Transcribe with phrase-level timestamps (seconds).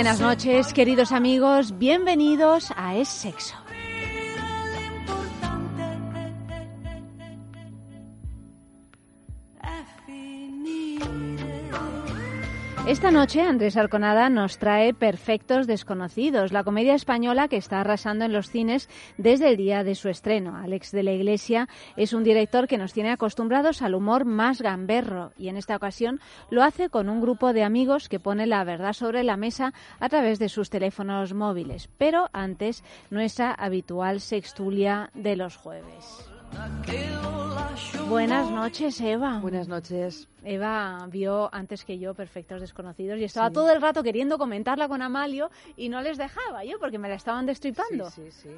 [0.00, 1.76] Buenas noches, queridos amigos.
[1.76, 3.59] Bienvenidos a Es Sexo.
[13.10, 18.32] Esta noche Andrés Arconada nos trae Perfectos Desconocidos, la comedia española que está arrasando en
[18.32, 20.54] los cines desde el día de su estreno.
[20.54, 25.32] Alex de la Iglesia es un director que nos tiene acostumbrados al humor más gamberro
[25.36, 28.92] y en esta ocasión lo hace con un grupo de amigos que pone la verdad
[28.92, 31.90] sobre la mesa a través de sus teléfonos móviles.
[31.98, 36.30] Pero antes, nuestra habitual sextulia de los jueves.
[38.08, 39.38] Buenas noches, Eva.
[39.38, 40.28] Buenas noches.
[40.42, 45.00] Eva vio antes que yo Perfectos Desconocidos y estaba todo el rato queriendo comentarla con
[45.02, 48.10] Amalio y no les dejaba yo porque me la estaban destripando.
[48.10, 48.56] Sí, sí, sí.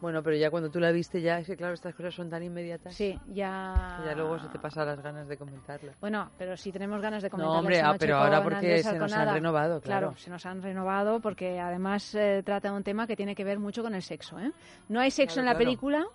[0.00, 2.42] Bueno, pero ya cuando tú la viste ya, es que claro, estas cosas son tan
[2.42, 2.94] inmediatas.
[2.94, 4.02] Sí, ya...
[4.04, 5.92] Ya luego se te pasan las ganas de comentarla.
[6.00, 8.84] Bueno, pero si tenemos ganas de comentarla No, hombre, esta ah, pero ahora porque Andrés
[8.84, 10.14] se nos han renovado, claro.
[10.16, 13.58] se nos han renovado porque además eh, trata de un tema que tiene que ver
[13.58, 14.38] mucho con el sexo.
[14.38, 14.52] ¿eh?
[14.88, 15.64] No hay sexo Claro, en la claro.
[15.64, 16.06] película,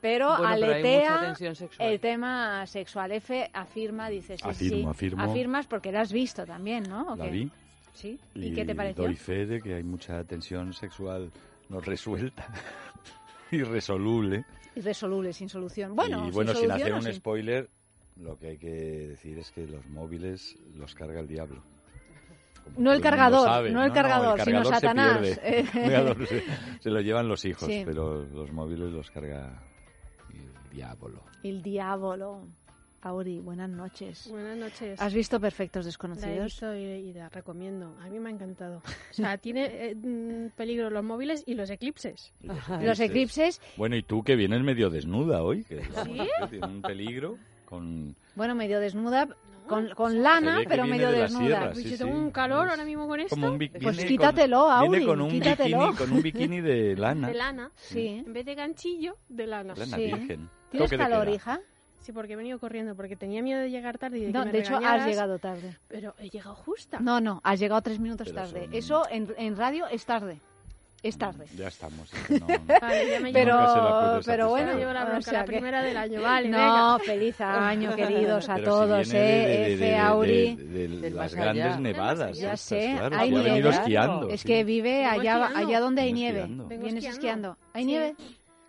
[0.00, 1.88] pero Bueno, pero aletea sexual.
[1.92, 3.12] el tema sexual.
[3.12, 4.86] F afirma, dice sí, Afirmo, sí.
[4.88, 5.22] afirmo.
[5.22, 7.12] Afirmas porque la has visto también, ¿no?
[7.12, 7.30] ¿O La qué?
[7.30, 7.50] vi
[7.94, 8.18] Sí.
[8.34, 9.04] ¿Y, qué te y pareció?
[9.04, 11.32] doy fe de que hay mucha tensión sexual
[11.68, 12.46] no resuelta,
[13.50, 14.44] irresoluble.
[14.76, 15.96] Irresoluble, sin solución.
[15.96, 17.68] Bueno, y bueno, sin, solución hacer un sin- spoiler,
[18.16, 18.68] lo que hay que
[19.08, 21.62] decir es que los móviles los carga el diablo.
[22.76, 23.70] No el cargador, sabe.
[23.70, 25.18] no el cargador, sino cargador se Satanás.
[25.40, 25.60] pierde.
[26.18, 26.42] El se,
[26.80, 27.82] se lo llevan los hijos, Sí.
[27.86, 29.67] pero los móviles los carga el
[30.70, 31.22] diablo.
[31.42, 32.42] El diablo.
[33.00, 34.26] Auri, buenas noches.
[34.28, 35.00] Buenas noches.
[35.00, 36.44] ¿Has visto Perfectos La he Desconocidos?
[36.46, 37.96] visto y, y la recomiendo.
[38.02, 38.78] A mí me ha encantado.
[38.78, 42.32] O sea, tiene eh, mm, peligro los móviles y los eclipses.
[42.42, 46.18] Y los Los eclipses, Bueno, y tú que vienes medio desnuda hoy, que ¿Sí?
[46.50, 48.16] tiene un peligro con...
[48.34, 49.28] bueno, medio desnuda,
[49.68, 51.46] con, con lana, pero medio de desnuda.
[51.46, 52.04] sierra, Pues sí, yo sí.
[52.04, 53.36] tengo un calor Es ahora mismo con esto.
[53.36, 55.78] Como un Pues quítatelo, con, Auri, viene con un quítatelo.
[55.78, 57.28] bikini, con un bikini de lana.
[57.28, 57.70] De lana.
[57.76, 58.24] Sí.
[58.26, 59.74] En vez de ganchillo, de lana.
[59.76, 60.02] Lana Sí.
[60.06, 60.48] virgen.
[60.70, 61.34] ¿Tienes Toque de calor, queda.
[61.36, 61.60] hija?
[62.00, 64.46] Sí, porque he venido corriendo, porque tenía miedo de llegar tarde y de No, que
[64.46, 65.76] me de hecho, has llegado tarde.
[65.88, 66.98] Pero he llegado justa.
[67.00, 68.64] No, no, has llegado tres minutos Pero tarde.
[68.64, 70.38] son- Eso en, en radio es tarde.
[71.00, 71.44] Es tarde.
[71.56, 72.12] Ya estamos.
[72.12, 72.46] es que no-
[72.80, 75.96] Vale, ya me Pero, pero bueno, llevo la o bronca, sea la que- primera del
[75.96, 76.20] año.
[76.22, 76.98] Vale, no, venga.
[77.04, 79.58] feliz año, queridos a Pero si todos, viene de- ¿eh?
[79.68, 79.84] de- F.
[79.84, 80.56] de- Auri.
[80.56, 81.42] de- de Del las más allá.
[81.54, 82.36] grandes nevadas.
[82.38, 83.68] Ya estas, sé, claro, hay nieve.
[83.68, 84.28] esquiando.
[84.28, 84.48] Es sí.
[84.48, 85.68] que vive allá, esquiando.
[85.68, 86.46] allá donde hay nieve.
[86.68, 87.56] Vienes esquiando.
[87.74, 87.86] ¿Hay Sí.
[87.90, 88.14] nieve?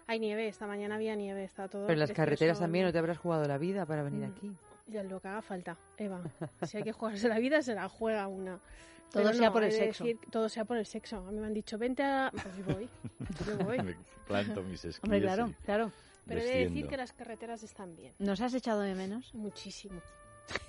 [0.09, 1.83] Hay nieve, esta mañana había nieve, está todo.
[1.83, 4.31] Pero en las carreteras también, ¿no te habrás jugado la vida para venir Mm.
[4.31, 4.51] aquí?
[4.87, 6.19] Ya lo que haga falta, Eva.
[6.63, 8.57] Si hay que jugarse la vida, se la juega una.
[9.11, 10.03] Todo Pero sea no, por el sexo.
[10.03, 11.17] decir, todo sea por el sexo.
[11.27, 12.31] A mí me han dicho, vente a...
[12.31, 12.89] Pues yo voy.
[13.45, 13.77] Yo voy.
[13.83, 13.95] Me
[14.27, 15.91] planto mis esquíes Hombre, claro, y claro.
[16.27, 18.13] Pero he de decir que las carreteras están bien.
[18.17, 19.31] ¿Nos has echado de menos?
[19.35, 20.01] Muchísimo.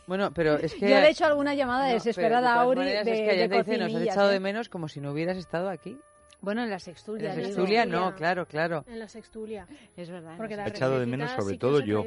[0.07, 0.81] Bueno, pero es que...
[0.81, 3.57] Yo le he hecho alguna llamada No, desesperada a Auri de, es que de te
[3.57, 4.35] dice, nos has echado ¿eh?
[4.35, 5.99] de menos como si no hubieras estado aquí.
[6.43, 7.29] Bueno, en la En sextulia.
[7.29, 7.47] la digo.
[7.49, 8.85] sextulia no, claro, claro.
[8.89, 9.67] En la sextulia.
[9.97, 10.33] Es verdad.
[10.33, 12.05] en Porque la la He echado de menos sobre sí todo yo.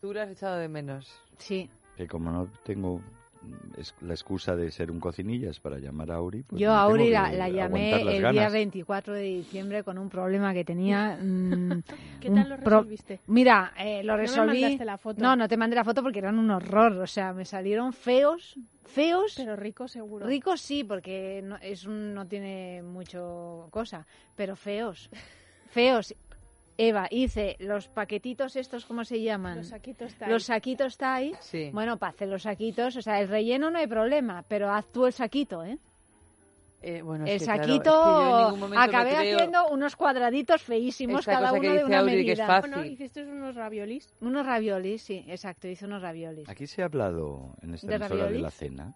[0.00, 1.10] Tú le has echado de menos.
[1.38, 1.70] Sí.
[1.96, 3.00] Que como no tengo
[3.76, 7.10] es- la excusa de ser un cocinillas para llamar a Auri, pues Yo a Auri
[7.10, 8.52] la, la llamé el día ganas.
[8.52, 11.18] 24 de diciembre con un problema que tenía.
[11.20, 11.82] mm,
[12.20, 13.20] ¿Qué un tal lo pro- resolviste?
[13.26, 14.60] Mira, eh, lo No me resolví.
[14.62, 15.22] mandaste la foto.
[15.22, 16.92] No, no te mandé la foto porque eran un horror.
[16.98, 19.34] O sea, me salieron feos, feos.
[19.36, 20.26] Pero rico seguro.
[20.26, 25.08] Ricos sí, porque no, es un, no tiene mucho cosa, pero feos.
[25.70, 26.14] Feos.
[26.80, 29.58] Eva, hice los paquetitos estos, ¿cómo se llaman?
[29.58, 31.34] Los saquitos está Los saquitos Thai.
[31.40, 31.70] Sí.
[31.72, 35.04] Bueno, para hacer los saquitos, o sea, el relleno no hay problema, pero haz tú
[35.06, 35.76] el saquito, ¿eh?
[36.80, 41.20] Eh, bueno, es El que, claro, saquito, es que acabé creo haciendo unos cuadraditos feísimos,
[41.20, 42.46] esta cada cosa que uno de una Audrey, que es medida.
[42.46, 42.70] fácil.
[42.70, 44.14] Bueno, hiciste unos raviolis.
[44.20, 46.48] Unos raviolis, sí, exacto, hice unos raviolis.
[46.48, 48.94] Aquí se ha hablado en esta ¿De emisora de la cena.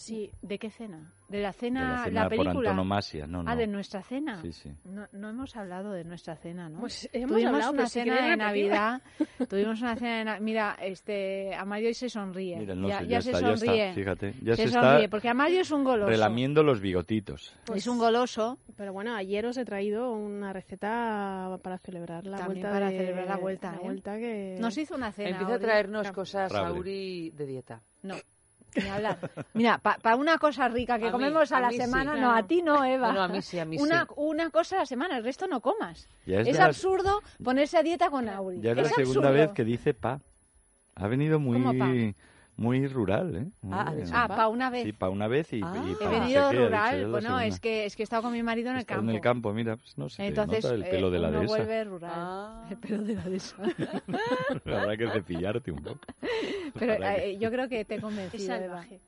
[0.00, 0.30] Sí.
[0.40, 1.12] ¿De qué cena?
[1.28, 2.70] ¿De la De cena, la cena por película?
[2.70, 3.26] antonomasia.
[3.26, 3.50] No, no.
[3.50, 4.40] Ah, de nuestra cena.
[4.40, 4.72] Sí, sí.
[4.84, 6.80] No, no hemos hablado de nuestra cena, ¿no?
[6.80, 8.36] Pues hemos Tuvimos hablado, una cena de.
[8.38, 9.02] Navidad.
[9.50, 10.40] Tuvimos una cena de Navidad.
[10.40, 12.56] Mira, este, Amario hoy se sonríe.
[12.56, 13.82] Mira, no ya, ya ya, se está, ya sonríe.
[13.90, 13.94] está.
[14.00, 16.08] Fíjate, ya se se, sonríe, está porque Amario es un goloso.
[16.08, 17.54] relamiendo los bigotitos.
[17.74, 18.58] es un goloso.
[18.78, 22.70] Pero bueno, ayer os he traído una receta para celebrar la También vuelta.
[22.70, 23.80] para de- celebrar la vuelta, ¿eh?
[23.84, 24.56] vuelta que...
[24.58, 25.28] Nos hizo una cena.
[25.28, 26.78] Empieza a traernos cosas, Rable.
[26.78, 27.82] Auri, de dieta.
[28.02, 28.14] No,
[28.76, 29.18] ni hablar.
[29.54, 31.76] Mira, para una cosa rica que A mí, comemos a, a la sí.
[31.78, 32.36] semana, no, Claro.
[32.36, 33.08] a ti no, Eva.
[33.08, 34.12] No, no, a mí sí, a mí una, sí.
[34.16, 36.08] una cosa a la semana, el resto no comas.
[36.26, 38.60] Ya es, Es, de la- absurdo ponerse a dieta con Auri.
[38.60, 39.32] ya es la segunda absurdo.
[39.32, 40.20] vez que dice pa.
[40.94, 41.84] Ha venido ¿Cómo pa?
[41.86, 42.14] muy,
[42.60, 43.46] muy rural, ¿eh?
[43.62, 43.94] Muy Ah.
[44.12, 44.84] Ah, para una vez.
[44.84, 45.72] Sí, para una vez y, Ah.
[45.82, 47.02] y He pa He no sé venido rural.
[47.02, 49.10] la Bueno, es que, es que he estado con mi marido en el Está campo.
[49.10, 51.46] en el campo, mira, pues no sé, Entonces, nota el pelo eh, de la dehesa.
[51.46, 52.10] vuelve rural.
[52.14, 52.66] Ah.
[52.70, 53.56] El pelo de la dehesa.
[54.66, 56.00] Habrá que cepillarte un poco.
[56.78, 58.58] Pero Para que- eh, yo creo que te he convencido.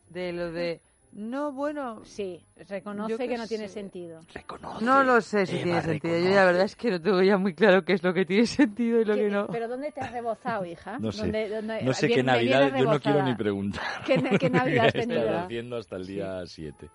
[0.09, 0.81] De lo de...
[1.15, 2.01] No, bueno...
[2.05, 3.75] Sí, reconoce Yo que qué no tiene sé.
[3.75, 4.21] sentido.
[4.33, 4.83] Reconoce.
[4.85, 6.15] No lo sé si Eva, tiene sentido.
[6.15, 6.35] Yo reconoce.
[6.37, 8.99] la verdad es que no tengo ya muy claro qué es lo que tiene sentido
[9.01, 9.47] y lo ¿Qué- que no.
[9.49, 10.99] ¿Pero dónde te has rebozado, hija?
[10.99, 11.21] No sé.
[11.23, 13.83] ¿Dónde- dónde- No sé bien- qué me Navidad, yo no quiero ni preguntar.
[14.07, 15.39] ¿Qué, qué Navidad has tenido?
[15.39, 16.89] haciendo hasta el día 7.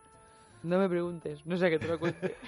[0.63, 2.35] No me preguntes, no sé que te lo cuente.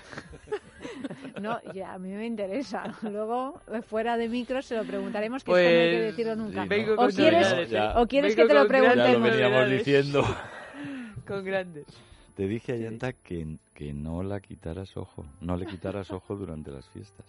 [1.42, 2.84] No, ya, a mí me interesa.
[3.04, 6.36] Luego, eh, fuera de micro, se lo preguntaremos, que esto no hay que Pues, decirlo
[6.36, 6.64] nunca.
[6.64, 8.00] sí, Vengo ¿O quieres, novedades, Ya.
[8.00, 9.38] o quieres Vengo que te lo grandes Ya lo preguntemos?
[9.38, 10.26] veníamos diciendo.
[11.30, 11.86] Con grandes.
[12.36, 16.72] Te dije a Yanta que, que no la quitaras ojo, no le quitaras ojo durante
[16.72, 17.26] las fiestas.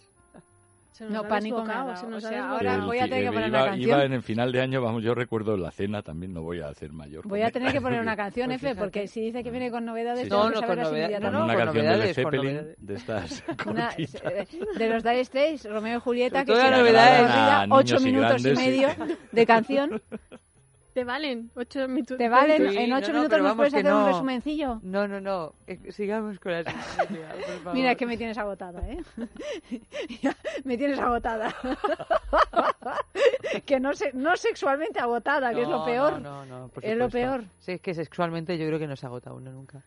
[0.92, 2.50] Se nos No, pánico dado, se nos o sea.
[2.50, 3.88] Ahora el voy a tener que poner iba, una canción.
[3.88, 6.68] iba en el final de año, vamos, yo recuerdo la cena, también no voy a
[6.68, 7.26] hacer mayor.
[7.26, 8.80] Voy a tener que poner una canción, Pues F, fíjate.
[8.80, 11.38] porque si dice que viene con novedades, Sí, No, no, con novedades, inmediatamente.
[11.38, 12.76] no, una con canción de novedades, Zeppelin, novedades.
[12.80, 14.46] de estas Una- eh,
[14.78, 17.22] de los Dire Straits, Romeo y Julieta, que Toda se la nos novedad queda es
[17.22, 18.88] corrida, a ocho niños y minutos y medio
[19.32, 20.02] de canción.
[20.92, 22.18] Te valen ocho minutos.
[22.18, 22.70] ¿Te valen?
[22.70, 24.06] Sí, ¿En ocho no, minutos nos puedes hacer un no.
[24.08, 24.80] resumencillo?
[24.82, 25.54] No, no, no.
[25.66, 27.74] eh, sigamos con la sintonía, por favor.
[27.74, 28.98] Mira, es que me tienes agotada, ¿eh?
[30.64, 31.54] Me tienes agotada.
[33.66, 36.20] que no, se, no sexualmente agotada, que es lo peor.
[36.20, 37.44] No, no, no, por Es lo peor.
[37.60, 39.82] Sí, es que sexualmente yo creo que no se agota uno nunca.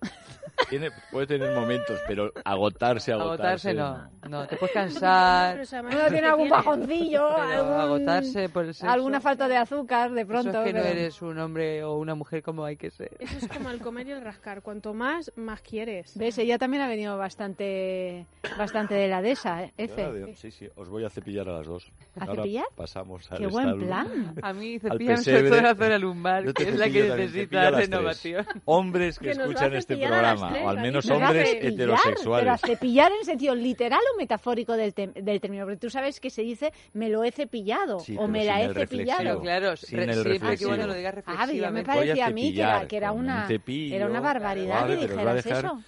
[0.68, 3.70] Tiene, puede tener momentos, pero agotarse, agotarse.
[3.70, 4.10] Agotarse no.
[4.28, 5.58] No, te puedes cansar.
[5.80, 8.88] Uno tiene ¿qué algún bajoncillo, algún- agotarse por el sexo.
[8.92, 10.50] alguna falta de azúcar de pronto.
[10.50, 13.10] Eso es que no pero- eres un hombre o una mujer como hay que ser.
[13.18, 14.60] Eso es como el comer y el rascar.
[14.60, 16.12] Cuanto más, más quieres.
[16.16, 16.36] ¿Ves?
[16.38, 18.26] Ella también ha venido bastante,
[18.58, 19.34] bastante de la ¿eh?
[19.78, 20.04] Yo F.
[20.04, 21.90] ahora, Sí, sí, os voy a cepillar a las dos.
[22.18, 22.66] ¿A Ahora cepillar?
[22.76, 24.34] pasamos al Qué buen plan.
[24.42, 28.46] A mí cepillan sobre la zona lumbar, que es la que necesita renovación.
[28.66, 31.92] Hombres que, Que escuchan este las programa, tres, o al menos Nos hombres cepillar, Pero
[31.94, 32.60] a heterosexuales.
[32.60, 35.64] cepillar en sentido literal o metafórico del, del término.
[35.64, 38.62] Porque tú sabes que se dice me lo he cepillado Sí, o pero me la
[38.62, 39.18] he cepillado.
[39.22, 39.40] reflexivo.
[39.42, 40.70] Claro, Sin el siempre que reflexivo.
[40.70, 41.82] bueno lo digas Ah, ya me.
[41.82, 43.96] Voy a parecía a mí que era, que era con un una, cepillo.
[43.96, 45.82] era una barbaridad Vale, que pero dijeras dejar- eso.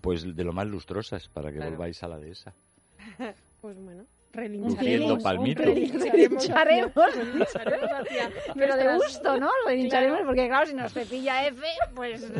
[0.00, 1.70] Pues de lo más lustrosas para que Claro.
[1.72, 2.52] volváis a la dehesa.
[3.60, 5.22] Pues bueno, relincharemos.
[5.22, 5.62] palmito.
[5.62, 6.48] Relincharemos.
[8.54, 9.48] Pero de gusto, ¿no?
[9.66, 11.62] Relincharemos, porque claro, si nos cepilla F,
[11.94, 12.30] pues,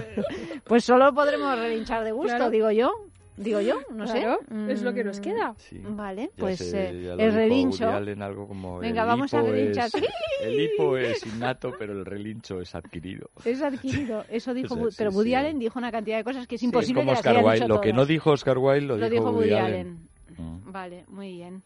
[0.65, 2.51] pues solo podremos relinchar de gusto, Claro.
[2.51, 2.93] digo yo.
[3.37, 4.73] Digo yo, no Claro, sé.
[4.73, 5.55] es lo que nos Mm, queda.
[5.59, 5.81] Sí.
[5.91, 7.85] Vale, Ya pues sé, eh, el dijo relincho.
[7.85, 9.85] Woody Allen, algo como Venga, el vamos a hipo relinchar.
[9.87, 9.95] es-
[10.43, 13.31] el hipo es innato, pero el relincho es adquirido.
[13.45, 15.35] Es adquirido, eso dijo, O sea, Wood- sí, pero Woody sí.
[15.37, 17.69] Allen dijo una cantidad de cosas que es Sí, imposible como que Oscar Wilde.
[17.69, 20.09] Lo que no dijo Oscar Wilde lo, Lo dijo Woody Allen.
[20.37, 20.73] Mm.
[20.73, 21.63] Vale, muy bien.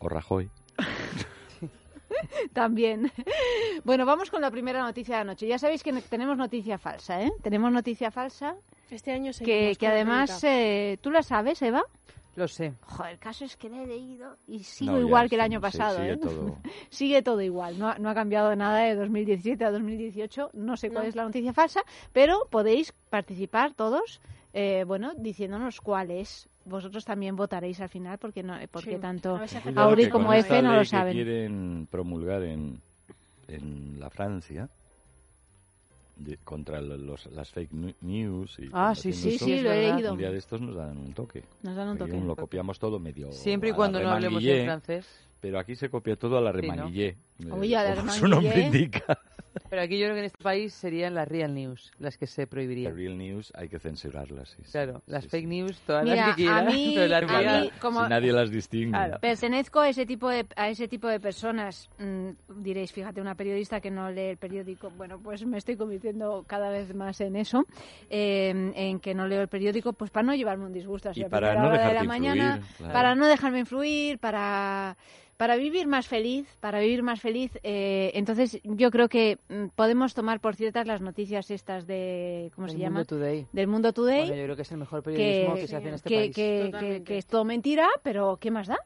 [0.00, 0.50] O Rajoy.
[2.52, 3.10] También.
[3.82, 5.46] Bueno, vamos con la primera noticia de la noche.
[5.46, 7.32] Ya sabéis que tenemos noticia falsa, ¿eh?
[7.42, 8.54] Tenemos noticia falsa
[8.90, 10.44] Este año que, seguimos que con además...
[10.44, 11.82] Eh, ¿Tú la sabes, Eva?
[12.36, 12.74] Lo sé.
[12.82, 15.40] Joder, el caso es que la he leído y sigo No, ya, igual que el
[15.40, 16.16] sí, año sí, pasado, sigue ¿eh?
[16.18, 16.58] todo.
[16.90, 20.90] Sigue todo igual, no, ha- no ha cambiado nada de 2017 a 2018, no sé
[20.90, 21.08] cuál No.
[21.08, 21.80] es la noticia falsa,
[22.12, 24.20] pero podéis participar todos,
[24.52, 26.48] eh, bueno, diciéndonos cuál es.
[26.70, 29.00] Vosotros también votaréis al final porque no, porque Sí.
[29.00, 29.38] tanto
[29.76, 31.12] Auri que como esta Efe no lo que saben.
[31.14, 32.80] quieren promulgar en,
[33.48, 34.68] en la Francia
[36.16, 37.72] de- contra lo- los, las fake
[38.02, 38.58] news.
[38.60, 40.12] Y Ah, sí, Sí, eso, sí, lo he leído.
[40.12, 41.42] Un día de estos nos dan un toque.
[41.62, 42.12] Nos dan un toque.
[42.20, 43.32] Lo copiamos todo medio.
[43.32, 45.06] Siempre y cuando no hablemos en francés.
[45.40, 46.66] Pero aquí se copia todo a la Sí,
[47.38, 47.56] ¿no?
[47.56, 49.18] Uy, a la como su nombre indica.
[49.68, 52.46] Pero aquí yo creo que en este país serían las real news las que se
[52.46, 52.94] prohibirían.
[52.94, 54.50] real news hay que censurarlas.
[54.50, 54.70] sí, sí.
[54.72, 55.46] Claro, las Sí, fake sí.
[55.48, 56.60] news, todas Mira, las que quieras.
[56.60, 58.90] a mí, pero las a mí, como Si nadie las distingue.
[58.90, 59.18] Claro.
[59.20, 62.28] pertenezco a ese tipo de a ese tipo de personas, mm,
[62.62, 64.90] diréis, fíjate, una periodista que no lee el periódico.
[64.90, 67.64] Bueno, pues me estoy convirtiendo cada vez más en eso,
[68.08, 71.24] eh, en que no leo el periódico, pues para no llevarme un disgusto así Y
[71.24, 72.92] a para no hora de la mañana, influir, claro.
[72.92, 74.96] para no dejarme influir, para
[75.40, 77.50] para vivir más feliz, para vivir más feliz.
[77.62, 82.66] eh, entonces, yo creo que mm, podemos tomar por ciertas las noticias estas de ¿cómo
[82.66, 83.04] El se Mundo llama?
[83.06, 83.46] Today.
[83.50, 84.20] Del Mundo Today.
[84.26, 86.34] Bueno, yo creo que es el mejor periodismo que, se hace en este que- país.
[86.34, 88.76] que- que es todo mentira, pero ¿qué más da?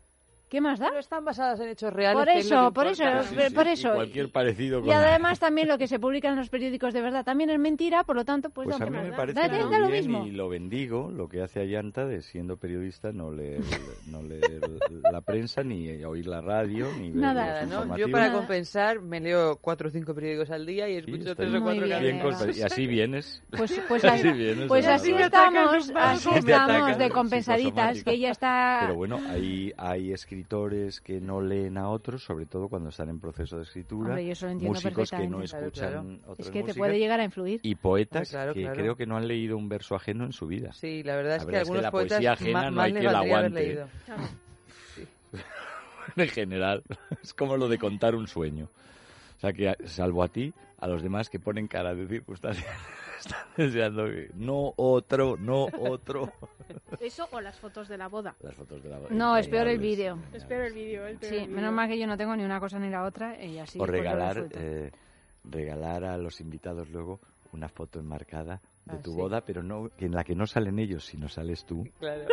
[0.49, 0.89] ¿Qué más da?
[0.89, 2.19] Pero están basadas en hechos reales.
[2.25, 3.89] Por eso, por eso, eh, por eso.
[3.89, 7.01] Y cualquier parecido con Y además también lo que se publica en los periódicos de
[7.01, 9.49] verdad también es mentira, por lo tanto, pues, Pues da a mí me parece da-
[9.49, 10.27] muy da lo bien mismo.
[10.27, 13.61] y lo bendigo lo que hace Ayanta de siendo periodista no leer,
[14.07, 14.61] no leer
[15.11, 17.45] la prensa ni oír la radio ni ver Nada.
[17.47, 17.97] Nada, los ¿no?
[17.97, 18.39] Yo para Nada.
[18.39, 21.63] compensar me leo cuatro o cinco periódicos al día y Sí, escucho está tres o
[21.63, 22.21] cuatro bien,
[22.55, 23.43] y así vienes.
[23.57, 28.05] Pues, pues Así así, vienes pues así estamos, Así estamos de psicosomáticos.
[28.05, 28.79] que ella está...
[28.83, 33.21] Pero bueno, hay, hay escritores que no leen a otros, sobre todo cuando están en
[33.21, 34.09] proceso de escritura.
[34.11, 35.39] Hombre, yo eso lo entiendo músicos que no.
[35.39, 36.19] Claro, escuchan claro.
[36.33, 37.61] otras es que te puede llegar a influir.
[37.63, 38.75] Y poetas Hombre, claro, que claro.
[38.77, 40.73] creo que no han leído un verso ajeno en su vida.
[40.73, 42.71] Sí, la verdad es La que verdad es que algunos la poetas poesía ajena ma-
[42.71, 43.85] no hay que la aguante.
[46.17, 46.83] en general.
[47.23, 48.69] Es como lo de contar un sueño.
[49.37, 52.65] O sea que, salvo a ti, a los demás que ponen cara de circunstancia,
[53.27, 56.33] están deseando que no otro, no otro.
[57.01, 58.35] Eso o las fotos de la boda.
[58.41, 60.13] Las fotos de la No, es peor el vídeo.
[60.15, 60.43] entrañables.
[60.43, 61.07] Espero el vídeo.
[61.07, 63.43] el peor Sí, menos mal que yo no tengo ni una cosa ni la otra
[63.43, 64.91] y así o pues, regalar, eh,
[65.45, 67.21] regalar a los invitados luego
[67.53, 69.17] una foto enmarcada de Ah, tu sí.
[69.17, 71.89] boda, pero no en la que no salen ellos, sino sales tú.
[71.99, 72.27] Claro.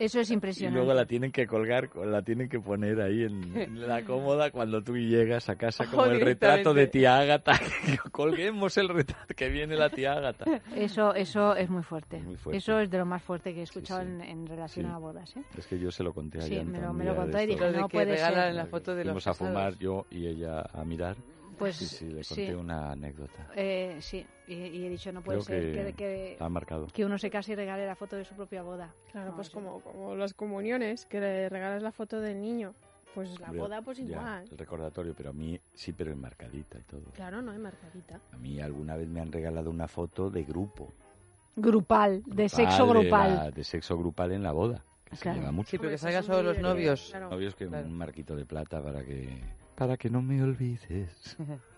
[0.00, 0.76] Eso es Y impresionante.
[0.78, 4.82] luego la tienen que colgar, la tienen que poner ahí en, en la cómoda cuando
[4.82, 7.52] tú llegas a casa como Oh, el retrato de tía Ágata.
[7.86, 10.46] que Colguemos el retrato que viene la tía Ágata.
[10.74, 12.18] Eso, eso es muy fuerte.
[12.20, 12.56] Muy fuerte.
[12.56, 14.06] Eso es de lo más fuerte que he escuchado sí.
[14.08, 14.92] En, en relación Sí.
[14.92, 15.36] a bodas.
[15.36, 15.42] ¿eh?
[15.58, 17.46] Es que yo se lo conté a Sí, Yanta me lo- me lo contó y
[17.46, 18.54] dije, no puede ser.
[18.54, 19.52] la foto de los Fuimos a casados.
[19.52, 21.16] fumar yo y ella a mirar.
[21.58, 22.54] Pues sí, sí, le conté sí.
[22.54, 23.48] una anécdota.
[23.54, 26.48] Eh, sí, y, y he dicho, no puede Creo ser que que, que, la ha
[26.48, 26.86] marcado.
[26.88, 28.92] que uno se case y regale la foto de su propia boda.
[29.12, 32.74] Claro, No, pues eso- como, como las comuniones, que le regalas la foto del niño.
[33.14, 34.44] Pues la Hombre, boda, pues ya, igual.
[34.52, 37.02] el recordatorio, pero a mí sí, pero enmarcadita y todo.
[37.12, 38.20] Claro, no hay marcadita.
[38.32, 40.92] A mí alguna vez me han regalado una foto de grupo.
[41.56, 43.34] Grupal, de Grupal, sexo de grupal.
[43.34, 44.84] la- De, sexo grupal en la boda.
[45.04, 45.34] Que Claro.
[45.34, 45.70] se lleva mucho.
[45.70, 47.08] Sí, pero que es solo los de- novios.
[47.10, 47.30] claro.
[47.30, 47.84] Novios que Claro.
[47.86, 49.42] un marquito de plata para que
[49.74, 51.36] para que no me olvides.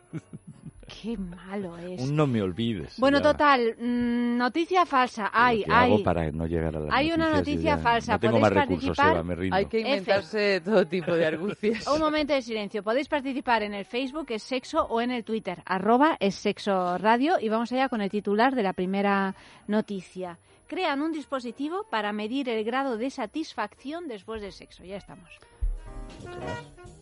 [1.01, 2.01] Qué malo es.
[2.01, 2.99] Un no me olvides.
[2.99, 5.31] Bueno, total, mm, noticia falsa.
[5.33, 6.03] Hay, hay.
[6.03, 8.13] para no llegar a las Hay una noticia falsa.
[8.13, 8.99] No tengo ¿Podéis más recursos?
[8.99, 9.57] Eva, me rindo.
[9.57, 9.89] Hay que F.
[9.89, 11.87] inventarse todo tipo de argucias.
[11.87, 12.83] Un momento de silencio.
[12.83, 17.39] Podéis participar en el Facebook es sexo o en el Twitter arroba es sexo radio
[17.41, 19.35] y vamos allá con el titular de la primera
[19.67, 20.39] noticia.
[20.67, 24.85] Crean un dispositivo para medir el grado de satisfacción después del sexo.
[24.85, 25.29] Ya estamos.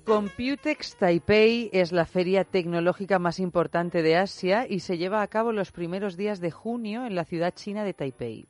[0.05, 5.53] Computex Taipei es la feria tecnológica más importante de Asia y se lleva a cabo
[5.53, 8.49] los primeros días de junio en la ciudad china de Taipei.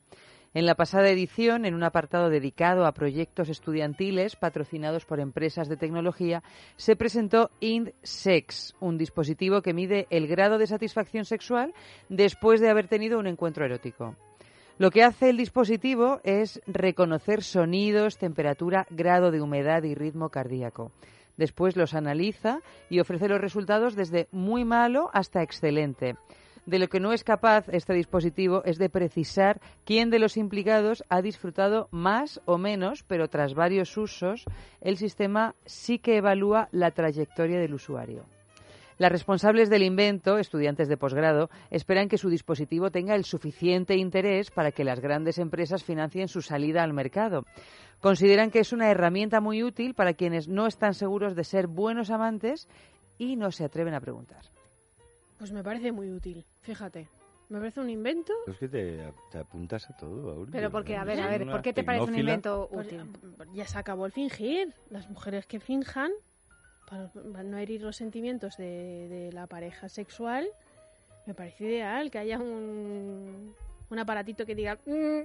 [0.52, 5.76] En la pasada edición, en un apartado dedicado a proyectos estudiantiles patrocinados por empresas de
[5.76, 6.42] tecnología,
[6.76, 11.72] se presentó IndSex, un dispositivo que mide el grado de satisfacción sexual
[12.08, 14.16] después de haber tenido un encuentro erótico.
[14.80, 20.90] Lo que hace el dispositivo es reconocer sonidos, temperatura, grado de humedad y ritmo cardíaco.
[21.36, 26.16] Después los analiza y ofrece los resultados desde muy malo hasta excelente.
[26.64, 31.04] De lo que no es capaz este dispositivo es de precisar quién de los implicados
[31.10, 34.46] ha disfrutado más o menos, pero tras varios usos,
[34.80, 38.24] el sistema sí que evalúa la trayectoria del usuario.
[39.00, 44.50] Las responsables del invento, estudiantes de posgrado, esperan que su dispositivo tenga el suficiente interés
[44.50, 47.46] para que las grandes empresas financien su salida al mercado.
[48.00, 52.10] Consideran que es una herramienta muy útil para quienes no están seguros de ser buenos
[52.10, 52.68] amantes
[53.16, 54.42] y no se atreven a preguntar.
[55.38, 57.08] Pues me parece muy útil, fíjate.
[57.48, 58.34] Me parece un invento.
[58.48, 59.02] Es que te,
[59.32, 60.52] te apuntas a todo, Aurelio.
[60.52, 63.00] Pero porque, a ver, a ver, ¿por qué te parece un invento Pues, útil?
[63.54, 64.74] ya se acabó el fingir.
[64.90, 66.10] Las mujeres que finjan,
[66.90, 70.48] para no herir los sentimientos de, de la pareja sexual,
[71.26, 73.54] me parece ideal que haya un,
[73.88, 74.78] un aparatito que diga...
[74.86, 75.20] "Mm,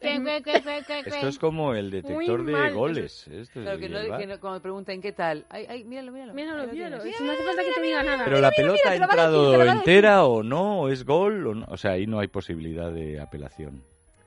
[0.00, 3.26] ¿Qué, em, qué, qué, qué, qué, Esto es como el detector de mal, goles.
[3.28, 5.46] Esto es Claro, que no, que cuando me preguntan qué tal.
[5.48, 6.34] Ay, ay, míralo, míralo.
[6.34, 8.24] Si no hace falta que te diga nada.
[8.24, 9.68] Pero la pelota mira, ha entrado decir.
[9.68, 11.66] entera o no, o es gol o no.
[11.70, 13.82] O sea, ahí no hay posibilidad de apelación.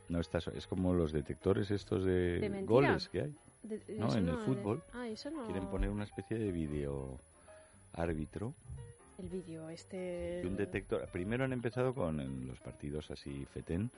[0.08, 3.36] No está, es como los detectores estos de, goles que hay.
[3.64, 5.46] De- No, en el fútbol Ah, eso no.
[5.46, 7.18] Quieren poner una especie de vídeo
[7.94, 8.54] árbitro
[9.18, 10.42] el vídeo este...
[10.44, 11.06] Y un detector.
[11.12, 13.92] Primero han empezado con los partidos así fetén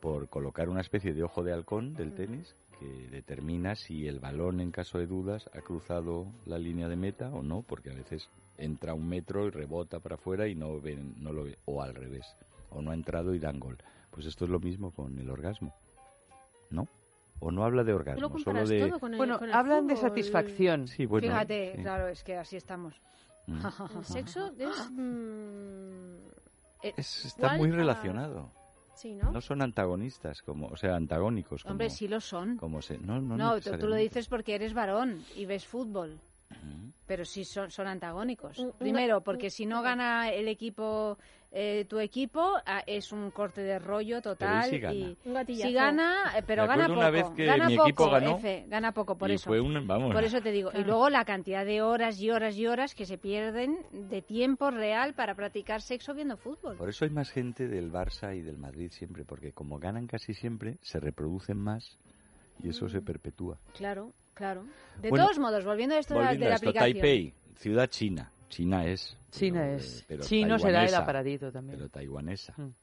[0.00, 4.60] por colocar una especie de ojo de halcón del tenis que determina si el balón,
[4.60, 8.28] en caso de dudas, ha cruzado la línea de meta o no, porque a veces
[8.58, 11.94] entra un metro y rebota para afuera y no, ven, no lo ve, o al
[11.94, 12.26] revés,
[12.70, 13.78] o no ha entrado y dan gol.
[14.10, 15.72] Pues esto es lo mismo con el orgasmo,
[16.68, 16.88] ¿no?
[17.44, 18.86] O no habla de Tú lo orgasmo, solo de...
[18.88, 20.86] todo con el, Bueno, con el hablan de satisfacción.
[20.86, 21.82] Sí, bueno, Fíjate, sí.
[21.82, 22.94] claro, es que así estamos.
[23.48, 23.58] Mm.
[23.98, 24.90] El sexo es...
[24.92, 26.14] mm,
[26.82, 28.50] eh, Es- está muy a- relacionado.
[28.94, 29.32] Sí, ¿no?
[29.32, 31.62] No son antagonistas, como, o sea, antagónicos.
[31.64, 32.56] Como, Hombre, sí lo son.
[32.58, 36.20] como se, no, no, No, tú, tú lo dices porque eres varón y ves fútbol.
[37.06, 38.64] Pero sí son, son antagónicos.
[38.78, 41.18] Primero, porque si no gana el equipo,
[41.54, 44.70] eh, tu equipo, ah, es un corte de rollo total.
[44.70, 44.94] si gana?
[44.94, 45.68] y Un gatillazo.
[45.68, 46.98] si gana, eh, pero gana poco.
[46.98, 49.50] una vez que gana mi poco, equipo ganó Efe, gana poco, por y eso.
[49.50, 50.70] fue un, vamos, Por eso te digo.
[50.72, 54.70] Y luego la cantidad de horas y horas y horas que se pierden de tiempo
[54.70, 56.76] real para practicar sexo viendo fútbol.
[56.76, 60.32] por eso hay más gente del Barça y del Madrid siempre, porque como ganan casi
[60.32, 61.98] siempre, se reproducen más
[62.62, 63.58] y eso se perpetúa.
[63.76, 64.64] Claro, claro.
[65.00, 66.92] De Bueno, todos modos, volviendo a esto de la- Volviendo de a la esto, aplicación.
[67.02, 68.30] Taipei, ciudad china.
[68.52, 69.16] China es.
[69.30, 70.00] China pero, es.
[70.00, 71.78] eh, pero Chino será el aparatito también.
[71.78, 72.52] Pero taiwanesa.
[72.58, 72.74] Mm.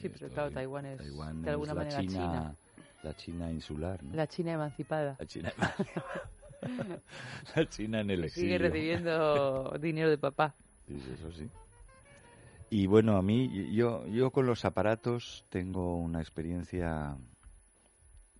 [0.00, 2.56] Sí, pero claro, Taiwán es Taiwán de alguna es la manera China, China.
[3.02, 4.16] La China insular, ¿no?
[4.16, 5.16] La China emancipada.
[5.18, 5.52] La China.
[7.56, 8.48] la China en el exilio.
[8.48, 10.54] Sigue recibiendo dinero de papá.
[10.88, 11.48] Sí, eso sí.
[12.70, 17.16] Y bueno, a mí, yo, yo con los aparatos tengo una experiencia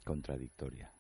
[0.05, 0.91] contradictoria.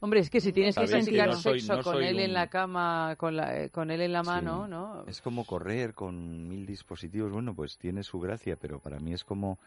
[0.00, 2.48] Hombre, es que si tienes que practicar no soy- sexo no con él en la
[2.48, 4.26] cama, con, la, eh, con él en la Sí.
[4.28, 5.04] mano, ¿no?
[5.06, 7.32] Es como correr con mil dispositivos.
[7.32, 9.58] Bueno, pues tiene su gracia, pero para mí es como,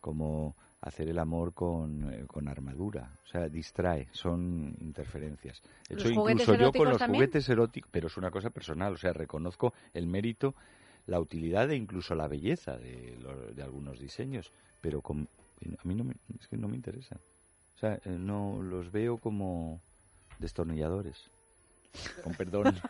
[0.00, 3.12] como hacer el amor con, eh, con armadura.
[3.24, 5.62] O sea, distrae, son interferencias.
[5.88, 7.20] De ¿Los hecho, juguetes incluso yo con los también?
[7.24, 8.92] juguetes eróticos, pero es una cosa personal.
[8.92, 10.54] O sea, reconozco el mérito,
[11.06, 14.52] la utilidad e incluso la belleza de, lo- de algunos diseños.
[14.82, 15.28] Pero con-
[15.78, 17.16] a mí no me, es que no me interesa.
[17.82, 19.80] Sea, eh, no los veo como
[20.38, 21.16] destornilladores.
[22.22, 22.76] Con perdón.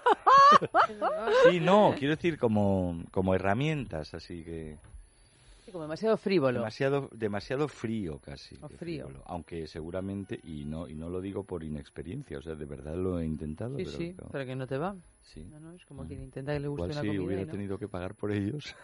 [1.48, 4.76] Sí, no, quiero decir como, como herramientas, así que
[5.72, 6.58] Como demasiado frívolo.
[6.58, 8.56] demasiado, demasiado frío casi.
[8.60, 9.06] O frío.
[9.06, 9.22] frívolo.
[9.24, 13.18] Aunque seguramente, y no, y no lo digo por inexperiencia, o sea, de verdad lo
[13.18, 13.78] he intentado.
[13.78, 14.94] Sí, pero, sí, pero- pero que no te va.
[15.22, 15.40] sí.
[15.50, 17.46] No, no, es como quien intenta que le guste Igual una si comida hubiera y
[17.46, 17.52] no.
[17.52, 18.76] tenido que pagar por ellos,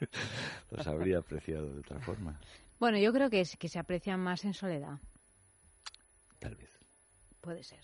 [0.72, 2.36] los habría apreciado de otra forma,
[2.80, 4.98] Bueno, yo creo que, es, que se aprecian más en soledad.
[6.38, 6.70] Tal vez.
[7.40, 7.80] Puede ser.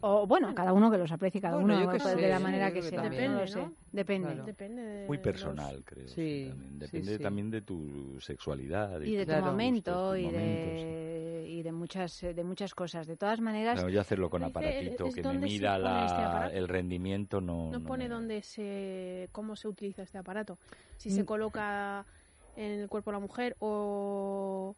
[0.00, 2.68] O bueno, cada uno que los aprecie, cada Bueno, uno sé, de la yo manera
[2.72, 3.02] que que sea.
[3.02, 3.32] también.
[3.32, 3.76] no lo Depende, sé.
[3.90, 4.28] Depende.
[4.28, 4.44] Claro.
[4.44, 6.08] Depende de Muy los- personal, creo.
[6.08, 6.78] Sí, también.
[6.78, 7.22] Depende sí.
[7.22, 9.00] también de tu sexualidad.
[9.00, 9.46] Y de tu Claro.
[9.46, 13.06] momento gustos, y de, y de muchas de muchas cosas.
[13.06, 16.54] De todas maneras, Claro, yo hacerlo con aparatito es que me este la- aparato.
[16.56, 17.70] el rendimiento, no.
[17.72, 20.58] No no pone me- dónde se, cómo se utiliza este aparato.
[20.98, 21.12] Si Mm.
[21.12, 22.04] se coloca
[22.56, 24.76] en el cuerpo de la mujer o,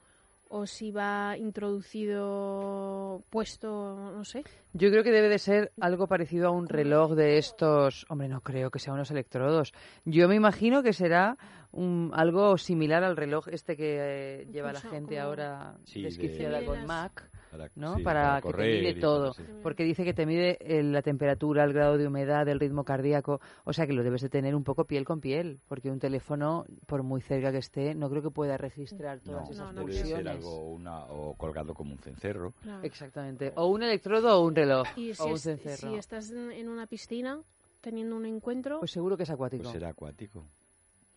[0.52, 4.42] o si va introducido, puesto, no sé.
[4.72, 8.06] Yo creo que debe de ser algo parecido a un reloj de estos.
[8.08, 9.72] Hombre, no creo que sean unos electrodos.
[10.04, 11.36] Yo me imagino que será
[11.72, 13.98] un, algo similar al reloj este que
[14.42, 17.96] eh, lleva la gente como- ahora Sí, desquiciada de- con Mac, Para, ¿no?
[17.96, 19.32] sí, para, que te mide todo.
[19.32, 19.42] sí.
[19.62, 23.40] Porque dice que te mide eh, la temperatura, el grado de humedad, el ritmo cardíaco.
[23.64, 25.60] O sea que lo debes de tener un poco piel con piel.
[25.68, 29.52] Porque un teléfono, por muy cerca que esté, no creo que pueda registrar todas No,
[29.52, 30.16] esas no, no debe pulsiones.
[30.24, 32.52] ser algo una, o colgado como un cencerro.
[32.62, 32.84] Claro.
[32.84, 33.52] Exactamente.
[33.56, 34.86] O un electrodo o un reloj.
[34.96, 35.90] Y o si, un es- cencerro.
[35.90, 37.40] si estás en en una piscina
[37.80, 39.62] teniendo un encuentro, Pues seguro que es acuático.
[39.64, 40.44] Pues será acuático.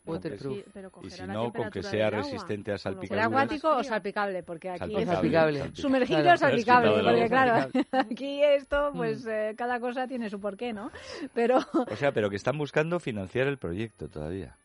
[0.05, 0.57] Waterproof.
[0.57, 3.25] sí, pero Y si no, con que sea resistente a salpicaduras.
[3.25, 4.43] ¿será acuático o salpicable?
[4.43, 5.59] Porque aquí Salpicable, es salpicable.
[5.59, 5.81] salpicable.
[5.81, 7.69] sumergido Claro, o salpicable, porque claro,
[8.11, 8.97] aquí esto, Mm.
[8.97, 10.91] pues eh, cada cosa tiene su porqué, ¿no?
[11.33, 11.59] Pero
[11.91, 14.57] O sea, pero que están buscando financiar el proyecto todavía.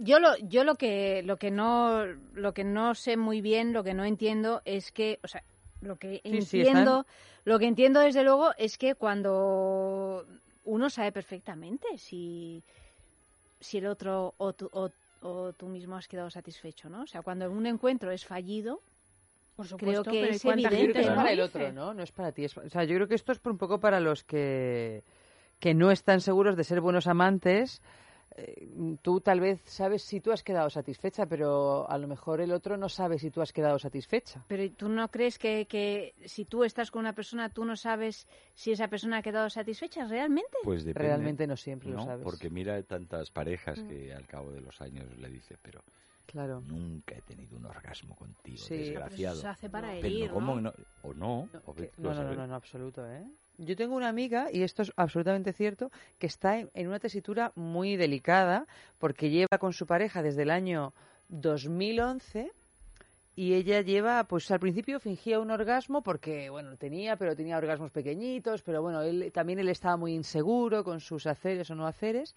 [0.00, 3.84] yo lo yo lo que lo que no lo que no sé muy bien, lo
[3.84, 5.42] que no entiendo es que, o sea,
[5.82, 7.06] lo que Sí, sí, entiendo,
[7.44, 10.24] lo que entiendo desde luego es que cuando
[10.64, 12.62] uno sabe perfectamente si
[13.62, 14.90] si el otro o tú, o,
[15.22, 17.02] o tú mismo has quedado satisfecho, ¿no?
[17.02, 18.80] O sea, cuando un encuentro es fallido,
[19.56, 21.72] Por Creo que pero ¿y es evidente, para el otro?
[21.72, 21.94] ¿no?
[21.94, 22.44] No es para ti.
[22.44, 25.04] es o sea, yo creo que esto es por un poco para los que,
[25.60, 27.80] que no están seguros de ser buenos amantes.
[28.36, 32.52] Eh, tú tal vez sabes si tú has quedado satisfecha, pero a lo mejor el
[32.52, 34.44] otro no sabe si tú has quedado satisfecha.
[34.48, 38.26] Pero ¿tú no crees que, que si tú estás con una persona, tú no sabes
[38.54, 40.56] si esa persona ha quedado satisfecha realmente?
[40.64, 41.08] Pues depende.
[41.08, 42.04] Realmente no siempre lo ¿no?
[42.04, 42.24] sabes.
[42.24, 43.88] Porque mira tantas parejas Mm.
[43.88, 45.82] que al cabo de los años le dice, pero
[46.26, 46.62] Claro.
[46.66, 48.68] nunca he tenido un orgasmo contigo, Sí.
[48.68, 49.40] Pero eso desgraciado.
[49.40, 49.88] se hace para.
[49.88, 50.60] Pero herir, ¿cómo ¿no?
[50.62, 50.72] no?
[51.02, 53.26] O no, No, o no, no, no, no, absoluto, ¿eh?
[53.58, 57.52] Yo tengo una amiga, y esto es absolutamente cierto, que está en, en una tesitura
[57.54, 58.66] muy delicada
[58.98, 60.92] porque lleva con su pareja desde el año
[61.28, 62.50] 2011
[63.34, 67.90] y ella lleva, pues al principio fingía un orgasmo porque, bueno, tenía, pero tenía orgasmos
[67.90, 72.34] pequeñitos, pero bueno, él, también él estaba muy inseguro con sus haceres o no haceres.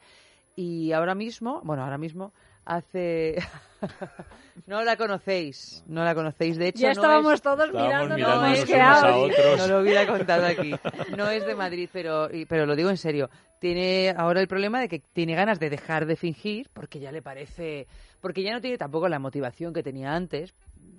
[0.56, 2.32] Y ahora mismo, bueno, ahora mismo
[2.66, 3.36] hace...
[4.68, 6.58] no la conocéis, no la conocéis.
[6.58, 9.58] De hecho, ya no estábamos es- todos Estábamos mirando, no es que a otros.
[9.60, 10.74] No lo hubiera contado aquí.
[11.18, 13.30] No es de Madrid, pero, y- pero lo digo en serio.
[13.60, 17.22] Tiene ahora el problema de que tiene ganas de dejar de fingir porque ya le
[17.22, 17.88] parece.
[18.20, 20.54] Porque ya no tiene tampoco la motivación que tenía antes,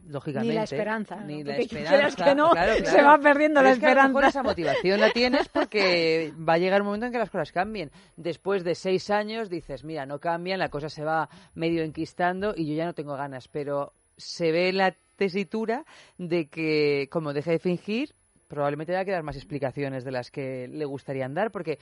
[0.09, 0.53] lógicamente.
[0.53, 1.17] Ni la esperanza.
[1.17, 1.51] Ni ¿no?
[1.51, 2.25] la esperanza.
[2.25, 4.29] que no, claro, se va perdiendo Pero la es que a lo mejor esperanza.
[4.29, 7.91] esa motivación la tienes porque va a llegar un momento en que las cosas cambien.
[8.17, 12.67] Después de seis años dices, mira, no cambian, la cosa se va medio enquistando y
[12.67, 13.49] yo ya no tengo ganas.
[13.49, 15.85] Pero se ve la tesitura
[16.19, 18.15] de que, como deje de fingir,
[18.49, 21.79] probablemente va a quedar más explicaciones de las que le gustarían dar, porque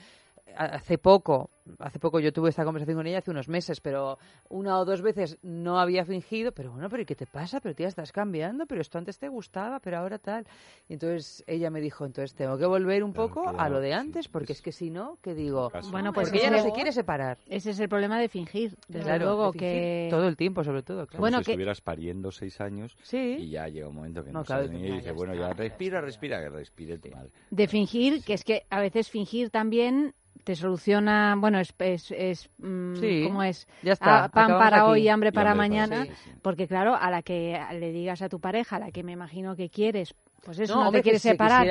[0.56, 4.78] hace poco, hace poco yo tuve esta conversación con ella hace unos meses, pero una
[4.78, 7.60] o dos veces no había fingido, pero bueno, pero ¿y qué te pasa?
[7.60, 10.46] Pero tía, estás cambiando, pero esto antes te gustaba, pero ahora tal.
[10.88, 13.88] Y entonces ella me dijo, entonces tengo que volver un Claro, poco a lo de
[13.88, 15.72] sí, antes, porque es- es que si no, ¿qué digo?
[15.90, 17.38] Bueno, pues Porque ella no se quiere separar.
[17.46, 20.08] Ese es el problema de fingir, desde Claro, luego de fingir que...
[20.10, 21.06] todo el tiempo, sobre todo.
[21.06, 21.20] Claro.
[21.20, 23.36] Bueno, si que- estuvieras pariendo seis años sí.
[23.40, 25.34] y ya llega un momento que No, no, claro, sabes ni y ya dices, bueno,
[25.34, 27.30] ya respira, respira, que respire tu madre.
[27.50, 32.50] de fingir, que es que a veces fingir también te soluciona, bueno, es, es, es
[32.58, 33.66] mm, Sí, ¿cómo es?
[33.82, 34.24] Ya está.
[34.24, 34.86] Ah, pan para aquí.
[34.90, 36.30] hoy y hambre Y para hambre para- mañana, Sí.
[36.42, 39.54] porque claro, a la que le digas a tu pareja, a la que me imagino
[39.56, 41.62] que quieres, pues eso, No, no, hombre, te quieres se separar,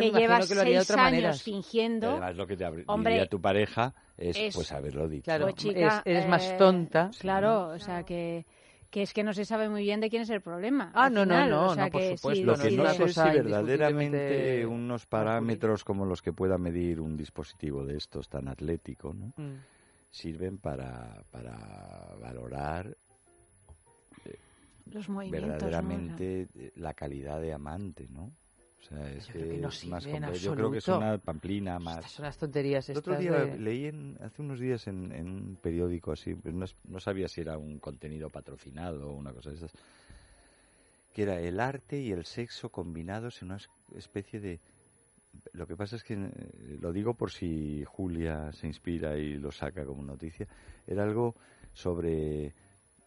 [0.00, 1.32] que llevas que lo haría de seis otra años manera.
[1.34, 5.24] Fingiendo, además lo que te Hombre, diría tu pareja es, es- pues haberlo dicho.
[5.24, 7.10] Claro, Pues, chica, es- eres más eh, tonta.
[7.18, 8.46] Claro, o sea que
[8.92, 10.92] que es que no se sabe muy bien de quién es el problema.
[10.94, 12.92] Ah, no, no, final, no, o sea no, por supuesto, si Lo que sí, no
[12.92, 18.48] sé si verdaderamente unos parámetros como los que pueda medir un dispositivo de estos tan
[18.48, 19.32] atlético, ¿no?
[19.38, 19.56] Mm.
[20.10, 21.56] Sirven para, para
[22.20, 22.94] valorar
[24.92, 28.30] sea, verdaderamente eh, la calidad de amante, ¿no?
[28.82, 30.36] O sea, es Yo creo que no es más complejo.
[30.38, 31.98] Yo creo que es una pamplina más.
[31.98, 35.28] Estas son las tonterías El otro día de- leí en- hace unos días en, en
[35.28, 39.32] un periódico así, pues no, es- no sabía si era un contenido patrocinado o una
[39.32, 39.72] cosa de esas,
[41.14, 44.58] que era el arte y el sexo combinados en una es- especie de...
[45.52, 49.52] Lo que pasa es que, eh, lo digo por si Julia se inspira y lo
[49.52, 50.46] saca como noticia,
[50.86, 51.34] era algo
[51.72, 52.52] sobre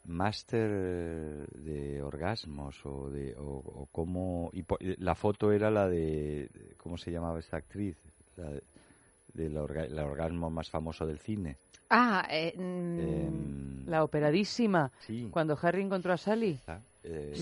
[0.07, 6.49] máster de orgasmos o de o, o cómo y po- la foto era la de
[6.77, 7.97] cómo se llamaba esta actriz
[8.37, 8.49] la
[9.33, 11.57] de- orga- el orgasmo más famoso del cine
[11.89, 14.91] Ah, eh, mm, Em, La operadísima.
[14.99, 16.59] sí Cuando Harry encontró a Sally.
[17.03, 17.33] eh,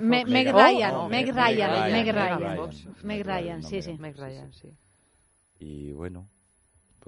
[0.00, 0.24] me-.
[0.26, 2.70] Meg Ryan, oh, Meg Meg Ryan, Ryan, Meg Ryan.
[3.02, 3.96] Meg Ryan, sí, sí.
[3.98, 4.68] Meg Ryan, sí.
[5.60, 6.28] y bueno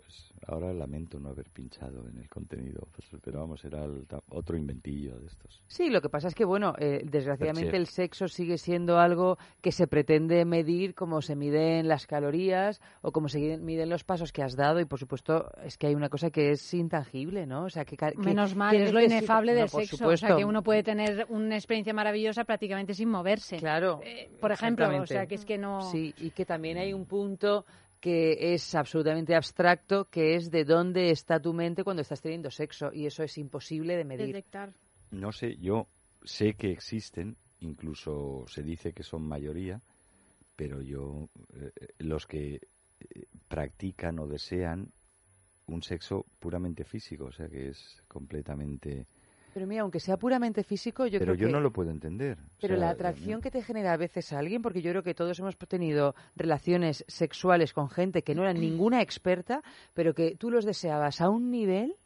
[0.03, 4.57] pues ahora lamento no haber pinchado en el contenido pues, pero vamos era el otro
[4.57, 8.57] inventillo de estos Sí, lo que pasa es que, bueno, eh, desgraciadamente el sexo sigue
[8.57, 13.91] siendo algo que se pretende medir como se miden las calorías o como se miden
[13.91, 16.75] los pasos que has dado y, por supuesto, es que hay una cosa que es
[16.75, 17.65] intangible, ¿no?
[17.65, 20.09] O sea, que, Menos mal, que es lo inefable del sexo.
[20.09, 23.59] O sea, que uno puede tener una experiencia maravillosa prácticamente sin moverse.
[23.59, 24.01] Claro.
[24.03, 25.83] Eh, por ejemplo, o sea, que es que no...
[25.83, 27.67] Sí, y que también hay un punto
[28.01, 32.93] que es absolutamente abstracto, que es de dónde está tu mente cuando estás teniendo sexo,
[32.93, 34.27] y eso es imposible de medir.
[34.27, 34.73] Detectar.
[35.11, 35.89] no sé yo
[36.25, 39.81] sé que existen incluso se dice que son mayoría
[40.55, 42.61] pero yo eh, los que eh,
[43.49, 44.93] practican o desean
[45.67, 49.07] un sexo puramente físico o sea que es completamente
[49.55, 51.53] Pero mira, aunque sea puramente físico, yo pero creo yo que...
[51.53, 54.33] no lo puedo entender O Pero sea, la eh, atracción que te genera a veces
[54.33, 58.43] a alguien, porque yo creo que todos hemos tenido relaciones sexuales con gente que no
[58.43, 59.63] eran ninguna experta,
[59.95, 61.97] pero que tú los deseabas a un nivel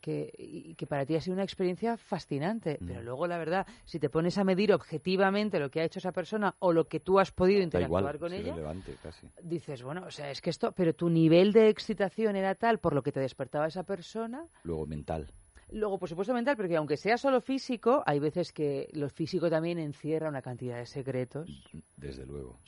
[0.00, 2.78] que, y que para ti ha sido una experiencia fascinante.
[2.80, 2.86] Mm.
[2.86, 6.12] Pero luego, la verdad, si te pones a medir objetivamente lo que ha hecho esa
[6.12, 8.54] persona o lo que tú has podido interactuar igual con ella,
[9.02, 12.78] casi dices, bueno, o sea, es que esto, pero tu nivel de excitación era tal
[12.78, 15.30] por lo que te despertaba esa persona luego mental
[15.72, 19.78] Luego, por supuesto, mental, porque aunque sea solo físico, hay veces que lo físico también
[19.78, 21.48] encierra una cantidad de secretos
[21.96, 22.58] desde luego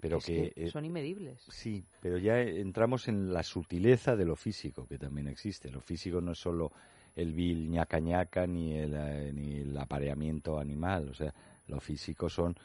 [0.00, 1.42] pero es que, que eh, son inmedibles.
[1.48, 5.70] Sí, pero ya entramos en la sutileza de lo físico, que también existe.
[5.70, 6.72] Lo físico no es solo
[7.14, 11.08] el vil ñaca ñaca ni el, eh, ni el apareamiento animal.
[11.08, 11.32] O sea,
[11.68, 12.56] lo físico son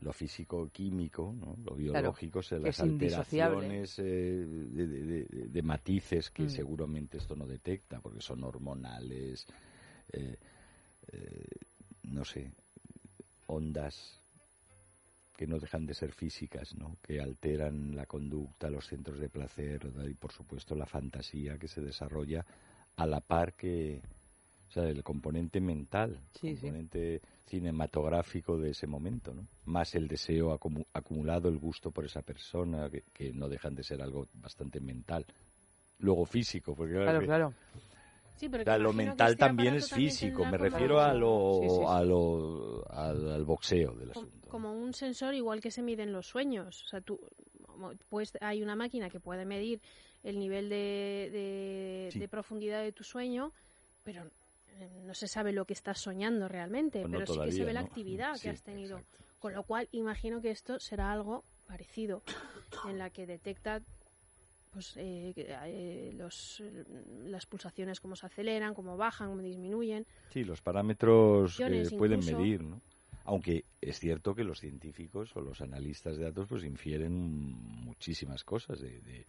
[0.00, 1.56] lo físico químico, ¿no?
[1.64, 6.48] lo biológico, que las alteraciones eh, de, de- de- de matices que Mm.
[6.50, 9.46] seguramente esto no detecta, porque son hormonales,
[10.12, 10.36] eh,
[11.12, 11.44] eh,
[12.04, 12.50] no sé,
[13.46, 14.20] ondas
[15.36, 16.96] que no dejan de ser físicas, ¿no?
[17.02, 21.82] que alteran la conducta, los centros de placer y por supuesto la fantasía que se
[21.82, 22.44] desarrolla
[22.96, 24.00] a la par que,
[24.68, 29.46] o sea, el componente mental, el componente cinematográfico de ese momento, ¿no?
[29.66, 30.52] Más el deseo
[30.92, 35.24] acumulado, el gusto por esa persona, que, no dejan de ser algo bastante mental.
[35.98, 37.54] Luego físico, porque claro, claro.
[38.36, 43.44] Sí, pero lo mental este también es físico, me refiero a lo, A lo al,
[43.44, 44.48] boxeo del asunto.
[44.50, 47.18] Como un sensor igual que se miden los sueños, o sea, tú
[48.08, 49.80] pues hay una máquina que puede medir
[50.22, 53.52] el nivel de, de profundidad de tu sueño,
[54.02, 54.24] pero
[55.04, 57.80] no se sabe lo que estás soñando realmente, pues pero sí que se ve la
[57.80, 59.00] actividad que has tenido.
[59.38, 62.22] Con lo cual, imagino que esto será algo parecido,
[62.88, 63.82] en la que detecta
[64.72, 66.62] pues, eh, eh, los,
[67.24, 70.06] las pulsaciones, cómo se aceleran, cómo bajan, cómo disminuyen.
[70.30, 71.60] Sí, los parámetros
[71.96, 72.80] pueden medir, ¿no?
[73.24, 78.80] Aunque es cierto que los científicos o los analistas de datos pues infieren muchísimas cosas
[78.80, 79.24] de,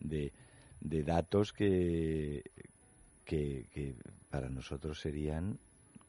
[0.00, 0.32] de,
[0.80, 2.42] de datos que,
[3.24, 3.96] que,
[4.30, 5.58] para nosotros serían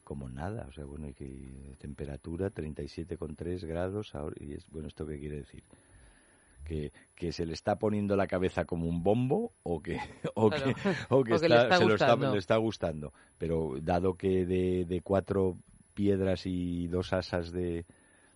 [0.04, 0.66] como nada.
[0.68, 4.14] O sea, bueno, que temperatura 37,3 grados.
[4.14, 5.64] Ahora, y es, bueno, ¿esto qué quiere decir?
[6.64, 9.98] Que, que, se le está poniendo la cabeza como un bombo o que,
[10.34, 10.74] o que,
[11.10, 13.12] o que, se lo está, le está gustando.
[13.38, 15.56] Pero dado que de, de cuatro
[15.94, 17.86] piedras y dos asas de,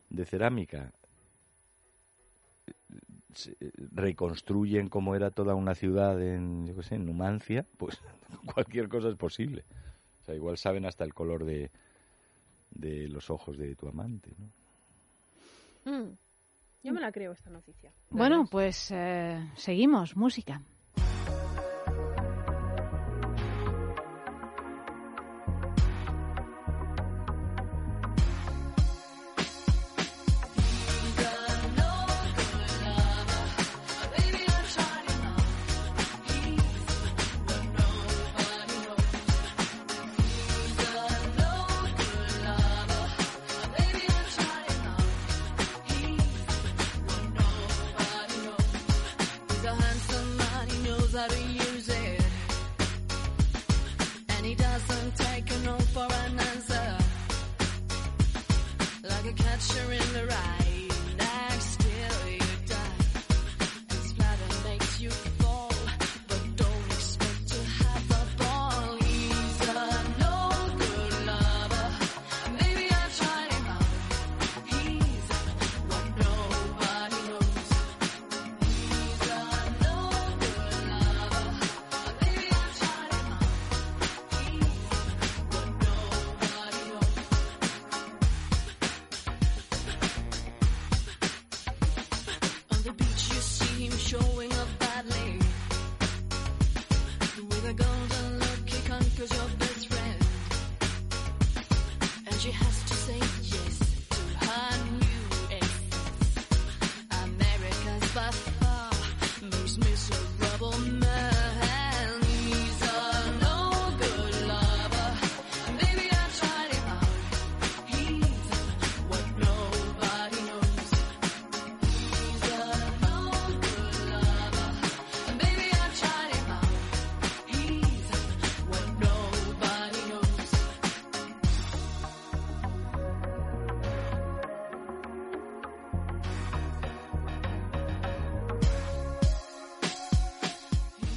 [0.09, 0.93] de cerámica
[3.93, 7.99] reconstruyen como era toda una ciudad en, yo qué sé, en Numancia, pues
[8.55, 9.65] cualquier cosa es posible.
[10.23, 11.71] O sea, igual saben hasta el color de,
[12.71, 15.93] de los ojos de tu amante, ¿no?
[15.93, 16.17] Mm.
[16.83, 17.93] Yo me la creo esta noticia.
[18.11, 20.63] Bueno, pues eh, seguimos, música.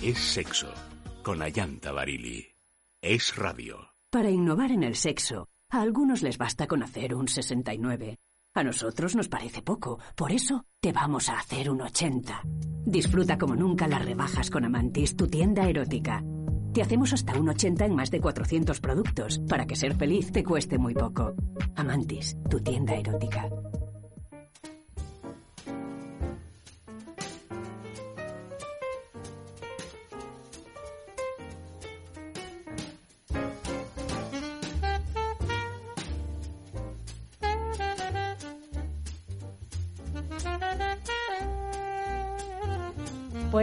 [0.03, 0.67] Es sexo,
[1.23, 2.45] con Ayanta Barili.
[3.01, 3.87] Es radio.
[4.09, 8.19] Para innovar en el sexo, a algunos les basta con hacer un 69.
[8.53, 12.41] A nosotros nos parece poco, por eso te vamos a hacer un 80.
[12.85, 16.21] Disfruta como nunca las rebajas con Amantis, tu tienda erótica.
[16.73, 20.43] Te hacemos hasta un 80 en más de 400 productos, para que ser feliz te
[20.43, 21.33] cueste muy poco.
[21.77, 23.47] Amantis, tu tienda erótica.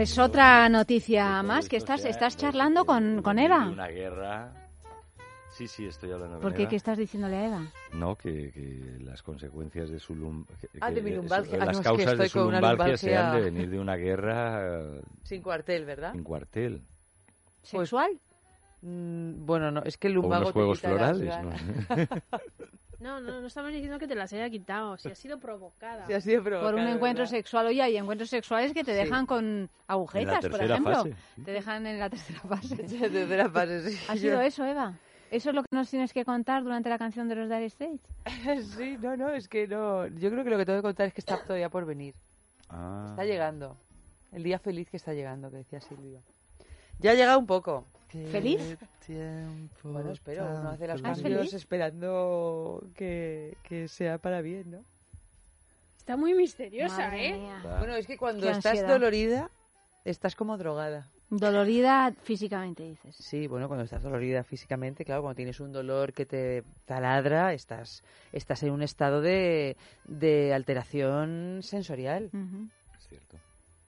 [0.01, 3.67] Pues otra noticia más, que estás, estás charlando con, con Eva.
[3.67, 4.51] Una guerra.
[5.51, 6.67] Sí, sí, estoy hablando ¿Por qué?
[6.67, 7.67] ¿Qué estás diciéndole a Eva?
[7.93, 10.69] No, que, que las consecuencias de su lumbalgia...
[10.79, 11.59] Ah, de mi lumbalgia.
[11.61, 15.03] Ah, las causas de su lumbalgia, sean de venir de una guerra...
[15.21, 16.13] Sin cuartel, ¿verdad?
[16.13, 16.81] Sin cuartel.
[17.61, 18.09] ¿Sexual?
[18.81, 18.91] Pues,
[19.37, 20.35] bueno, no, es que el lumbago...
[20.35, 21.51] O unos juegos florales, ¿no?
[23.01, 26.05] No, no, no estamos diciendo que te las haya quitado, si ha sido provocada.
[26.05, 27.25] Sí, ha sido Por un encuentro ¿verdad?
[27.37, 27.65] sexual.
[27.67, 28.97] Oye, hay encuentros sexuales que te Sí.
[29.05, 30.93] dejan con agujetas, por tercera ejemplo.
[30.95, 31.15] fase.
[31.43, 32.75] Te dejan en la tercera fase.
[33.37, 33.99] La fase, sí.
[34.07, 34.93] ¿Ha sido eso, Eva?
[35.31, 38.07] ¿Eso es lo que nos tienes que contar durante la canción de los Dire Straits?
[38.77, 40.05] Sí, no, no, es que no.
[40.07, 42.13] Yo creo que lo que tengo que contar es que está todavía por venir.
[42.69, 43.07] Ah.
[43.09, 43.77] Está llegando.
[44.31, 46.19] El día feliz que está llegando, que decía Silvia.
[46.99, 47.87] Ya ha llegado un poco.
[48.31, 48.77] ¿Feliz?
[49.83, 54.79] Bueno, espero, uno hace los ¿Ah, cambios esperando que, que sea para bien, ¿no?
[55.97, 57.37] Está muy misteriosa, Madre ¿eh?
[57.37, 57.77] mía.
[57.79, 58.89] Bueno, es que cuando Qué estás ansiedad.
[58.89, 59.51] dolorida,
[60.03, 61.07] estás como drogada.
[61.29, 63.15] Dolorida físicamente, dices.
[63.15, 68.03] Sí, bueno, cuando estás dolorida físicamente, claro, cuando tienes un dolor que te taladra, estás,
[68.33, 72.29] estás en un estado de, de alteración sensorial.
[72.99, 73.37] Es cierto.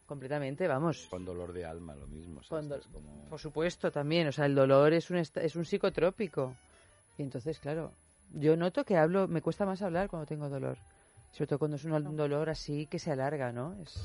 [0.05, 1.07] Completamente, vamos.
[1.09, 2.39] Con dolor de alma, lo mismo.
[2.39, 2.59] o sea,
[2.91, 6.55] como- Por supuesto, también, o sea, el dolor es un, esta- es un psicotrópico.
[7.17, 7.91] Y entonces, claro,
[8.33, 10.77] yo noto que hablo, me cuesta más hablar cuando tengo dolor.
[11.31, 13.73] Sobre todo cuando es un, un dolor así que se alarga, ¿no?
[13.81, 13.95] Es,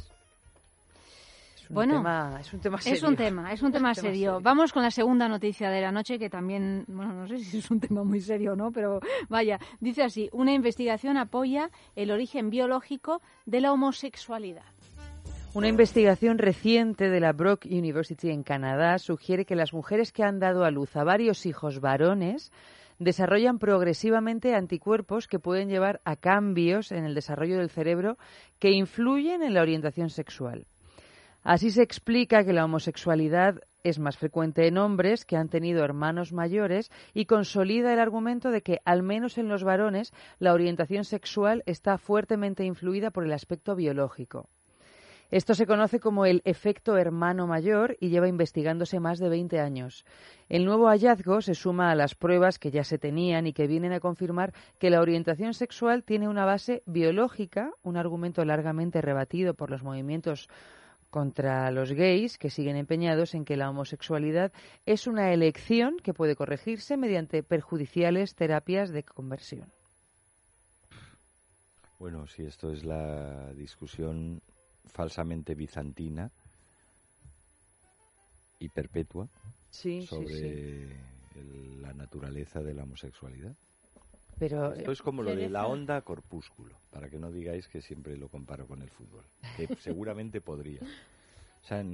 [1.56, 2.96] es un Bueno, tema, es un tema serio.
[2.98, 4.10] Es un tema, es un tema serio.
[4.10, 4.40] serio.
[4.40, 7.70] Vamos con la segunda noticia de la noche, que también, bueno, no sé si es
[7.70, 12.48] un tema muy serio o no, pero vaya, dice así, una investigación apoya el origen
[12.48, 14.64] biológico de la homosexualidad.
[15.54, 20.38] Una investigación reciente de la Brock University en Canadá sugiere que las mujeres que han
[20.38, 22.52] dado a luz a varios hijos varones
[22.98, 28.18] desarrollan progresivamente anticuerpos que pueden llevar a cambios en el desarrollo del cerebro
[28.58, 30.66] que influyen en la orientación sexual.
[31.42, 36.32] Así se explica que la homosexualidad es más frecuente en hombres que han tenido hermanos
[36.32, 41.62] mayores y consolida el argumento de que, al menos en los varones, la orientación sexual
[41.64, 44.50] está fuertemente influida por el aspecto biológico.
[45.30, 50.06] Esto se conoce como el efecto hermano mayor y lleva investigándose más de 20 años.
[50.48, 53.92] El nuevo hallazgo se suma a las pruebas que ya se tenían y que vienen
[53.92, 59.70] a confirmar que la orientación sexual tiene una base biológica, un argumento largamente rebatido por
[59.70, 60.48] los movimientos
[61.10, 64.50] contra los gays que siguen empeñados en que la homosexualidad
[64.86, 69.70] es una elección que puede corregirse mediante perjudiciales terapias de conversión.
[71.98, 74.40] Bueno, si esto es la discusión
[74.88, 76.30] falsamente bizantina
[78.58, 79.28] y perpetua
[79.70, 80.90] Sí, sobre
[81.34, 83.54] el- la naturaleza de la homosexualidad.
[84.38, 88.16] Pero Esto es como lo de la onda corpúsculo, para que no digáis que siempre
[88.16, 89.24] lo comparo con el fútbol,
[89.56, 90.80] que seguramente podría.
[90.80, 91.84] O sea,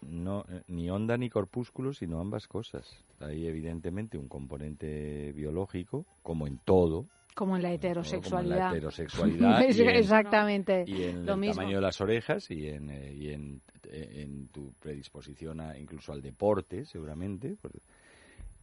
[0.00, 2.88] no, eh, ni onda ni corpúsculo, sino ambas cosas.
[3.20, 8.70] Hay evidentemente un componente biológico, como en todo, Como en la como en la heterosexualidad.
[8.74, 10.84] heterosexualidad Es- y en- Exactamente.
[10.88, 11.54] y en lo el mismo.
[11.56, 16.12] tamaño de las orejas y en, eh, y en, eh, en tu predisposición a, incluso
[16.12, 17.56] al deporte, seguramente.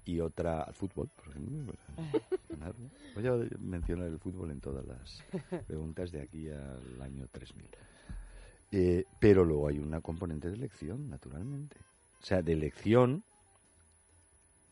[0.05, 1.73] y otra al fútbol, por ejemplo.
[3.15, 5.23] Voy a mencionar el fútbol en todas las
[5.67, 7.65] preguntas de aquí al año 3000.
[8.71, 11.77] Eh, pero luego hay una componente de elección, naturalmente.
[12.21, 13.23] O sea, de elección,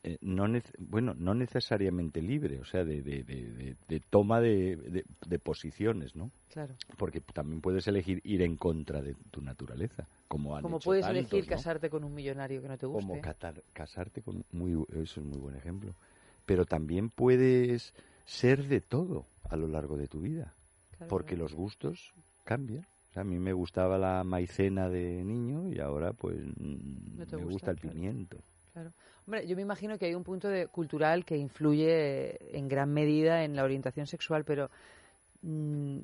[0.03, 0.47] eh, no
[0.79, 4.75] bueno, no necesariamente libre, o sea, de, de, de- de- toma de,
[5.39, 6.31] posiciones, ¿no?
[6.49, 6.75] claro.
[6.97, 11.05] Porque también puedes elegir ir en contra de tu naturaleza, como han Como hecho puedes
[11.05, 11.55] tantos, elegir ¿no?
[11.55, 13.07] casarte con un millonario que no te guste.
[13.07, 15.93] Como catar- casarte con muy eso es muy buen ejemplo.
[16.45, 17.93] Pero también puedes
[18.25, 20.53] ser de todo a lo largo de tu vida,
[20.97, 21.43] Claro, porque claro.
[21.43, 22.85] los gustos cambian.
[23.09, 26.85] O sea, a mí me gustaba la maicena de niño y ahora pues No
[27.17, 27.93] me gusta, gusta el claro.
[27.93, 28.37] pimiento.
[28.73, 28.91] Claro.
[29.25, 33.43] Hombre, yo me imagino que hay un punto de, cultural que influye en gran medida
[33.43, 34.69] en la orientación sexual, pero
[35.41, 35.99] mm,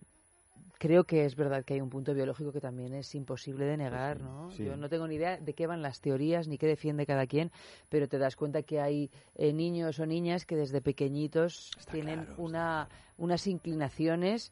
[0.78, 4.22] creo que es verdad que hay un punto biológico que también es imposible de negar,
[4.22, 4.52] ¿no?
[4.52, 4.66] sí.
[4.66, 7.52] Yo no tengo ni idea de qué van las teorías ni qué defiende cada quien,
[7.90, 12.26] pero te das cuenta que hay eh, niños o niñas que desde pequeñitos Está tienen
[12.26, 13.14] claro, una, claro.
[13.18, 14.52] unas inclinaciones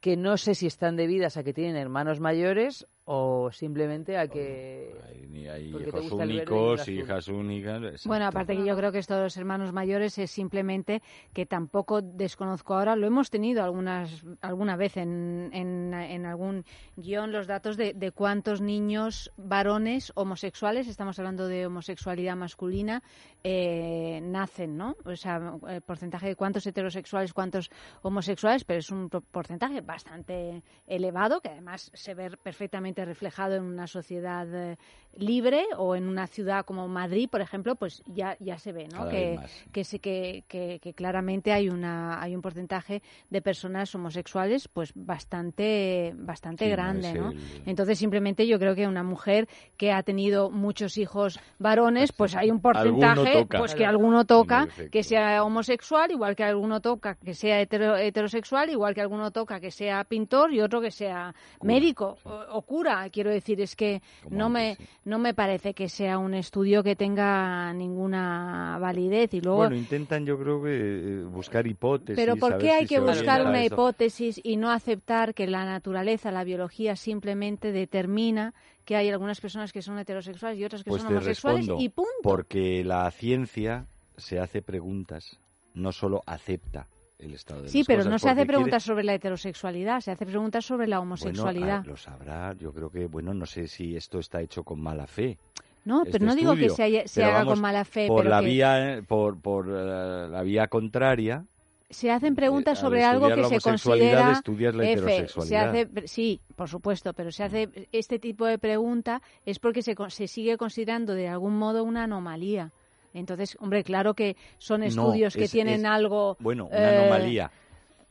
[0.00, 4.94] que no sé si están debidas a que tienen hermanos mayores o simplemente a que...
[5.06, 7.82] Hay, ni- hay hijos únicos, hijas únicas.
[7.82, 8.08] exacto.
[8.08, 11.02] Bueno, aparte que yo creo que esto de los hermanos mayores es simplemente
[11.34, 16.64] que tampoco desconozco ahora, lo hemos tenido algunas alguna vez en, en, en algún
[16.96, 23.02] guion los datos de, de cuántos niños varones homosexuales, estamos hablando de homosexualidad masculina,
[23.42, 24.96] eh, nacen, ¿no?
[25.04, 27.70] O sea, el porcentaje de cuántos heterosexuales, cuántos
[28.02, 33.62] homosexuales, pero es un porcentaje bastante elevado que además se ve perfectamente perfectamente reflejado en
[33.62, 34.76] una sociedad eh,
[35.16, 39.08] libre o en una ciudad como Madrid, por ejemplo, pues ya, ya se ve, ¿no?
[39.08, 39.38] Que,
[39.72, 46.12] que, que, que, que, claramente hay una hay un porcentaje de personas homosexuales pues bastante
[46.16, 47.32] bastante grande, ¿no?
[47.66, 52.50] Entonces simplemente yo creo que una mujer que ha tenido muchos hijos varones, pues hay
[52.50, 57.60] un porcentaje pues que alguno toca que sea homosexual, igual que alguno toca que sea
[57.60, 62.83] heterosexual, igual que alguno toca que sea pintor y otro que sea médico o, cura,
[63.12, 67.72] quiero decir, es que no me no me parece que sea un estudio que tenga
[67.72, 69.34] ninguna validez.
[69.34, 73.00] Y luego bueno intentan yo creo que eh, buscar hipótesis pero por qué hay que
[73.00, 78.54] buscar una hipótesis y no aceptar que la naturaleza la biología simplemente determina
[78.84, 82.10] que hay algunas personas que son heterosexuales y otras que pues son homosexuales y punto
[82.22, 85.38] porque la ciencia se hace preguntas
[85.74, 86.86] no solo acepta
[87.18, 90.64] el estado de sí, pero no se hace preguntas sobre la heterosexualidad, se hace preguntas
[90.64, 91.78] sobre la homosexualidad.
[91.78, 95.06] Bueno, lo sabrá, yo creo que, bueno, no sé si esto está hecho con mala
[95.06, 95.38] fe.
[95.84, 98.08] No, este pero no digo que se, haga con mala fe.
[98.08, 101.44] Por, la, vía, por, por uh, la vía contraria,
[101.90, 107.30] se hacen preguntas sobre algo que se considera F, se hace, sí, por supuesto, pero
[107.30, 111.84] se hace este tipo de pregunta es porque se, se sigue considerando de algún modo
[111.84, 112.72] una anomalía.
[113.14, 116.36] Entonces, hombre, claro que son estudios que tienen algo...
[116.40, 117.50] Bueno, una eh, anomalía.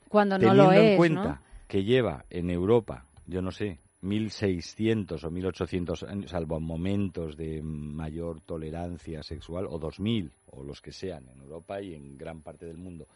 [0.07, 5.29] Cuando no lo es, en cuenta que lleva en Europa, yo no sé, 1.600 o
[5.29, 11.41] 1.800 años, salvo momentos de mayor tolerancia sexual, o 2.000, o los que sean, en
[11.41, 13.07] Europa y en gran parte del mundo,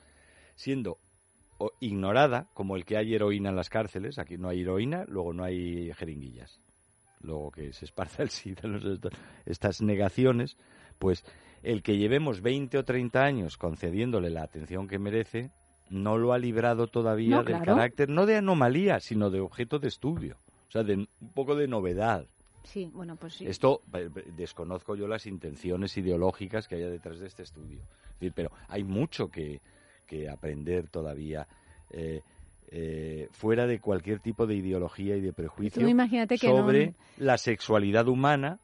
[0.55, 0.97] siendo
[1.79, 5.43] ignorada, como el que hay heroína en las cárceles, aquí no hay heroína, luego no
[5.43, 6.59] hay jeringuillas.
[7.21, 8.61] Luego que se esparza el SIDA,
[9.45, 10.57] estas negaciones,
[10.99, 11.23] pues
[11.67, 15.51] el que llevemos 20 o 30 años concediéndole la atención que merece
[15.89, 20.37] no lo ha librado todavía del carácter, no de anomalía, sino de objeto de estudio,
[20.69, 22.25] o sea, de un poco de novedad.
[22.63, 23.47] Sí, bueno, pues sí.
[23.47, 27.81] Esto eh, desconozco yo las intenciones ideológicas que haya detrás de este estudio.
[28.33, 29.59] pero hay mucho que,
[30.31, 31.47] aprender todavía.
[31.91, 32.21] Eh,
[32.69, 35.81] eh, fuera de cualquier tipo de ideología y de prejuicio
[36.39, 38.59] sobre la sexualidad humana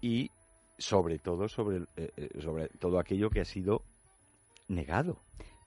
[0.00, 0.30] y
[0.78, 3.82] sobre todo sobre, eh, eh, sobre todo aquello que ha sido
[4.68, 5.18] negado.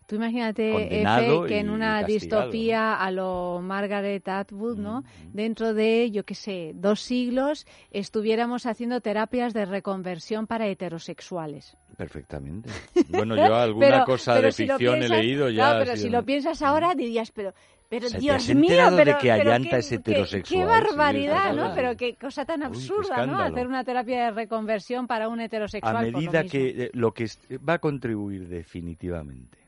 [0.08, 5.04] Tú imagínate, Efe, que en una distopía a lo Margaret Atwood, ¿no?
[5.34, 11.76] Dentro de, yo qué sé, dos siglos, estuviéramos haciendo terapias de reconversión para heterosexuales.
[11.98, 12.70] Perfectamente.
[13.10, 15.74] Bueno, yo alguna cosa de ficción he leído ya.
[15.74, 17.54] No, pero si lo piensas ahora dirías, pero
[17.88, 20.62] pero Dios mío, pero, de que Allanta es heterosexual.
[20.62, 21.74] Qué, barbaridad, ¿no?
[21.76, 23.40] Pero qué cosa tan absurda, ¿no?
[23.40, 25.96] Hacer una terapia de reconversión para un heterosexual.
[25.96, 27.30] A medida que eh, lo que
[27.68, 29.65] va a contribuir definitivamente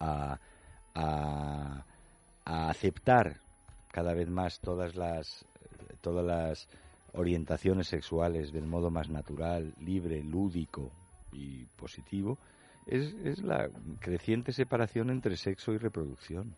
[0.00, 0.38] a,
[0.94, 1.84] a,
[2.44, 3.36] a, aceptar
[3.90, 5.44] cada vez más todas las
[6.00, 6.68] todas las
[7.12, 10.90] orientaciones sexuales del modo más natural, libre, lúdico
[11.32, 12.38] y positivo,
[12.86, 13.68] es, es la
[14.00, 16.54] creciente separación entre sexo y reproducción.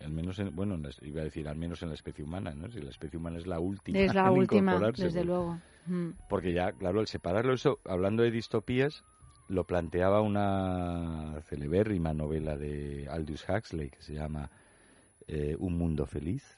[0.00, 2.80] Al menos en, bueno iba a decir al menos en la especie humana no si
[2.82, 5.58] la especie humana es la última es la última desde luego.
[5.86, 6.10] Mm.
[6.28, 9.04] porque ya claro al separarlo eso hablando de distopías
[9.48, 14.50] lo planteaba una celebérrima novela de Aldous Huxley que se llama
[15.28, 16.56] eh, Un mundo feliz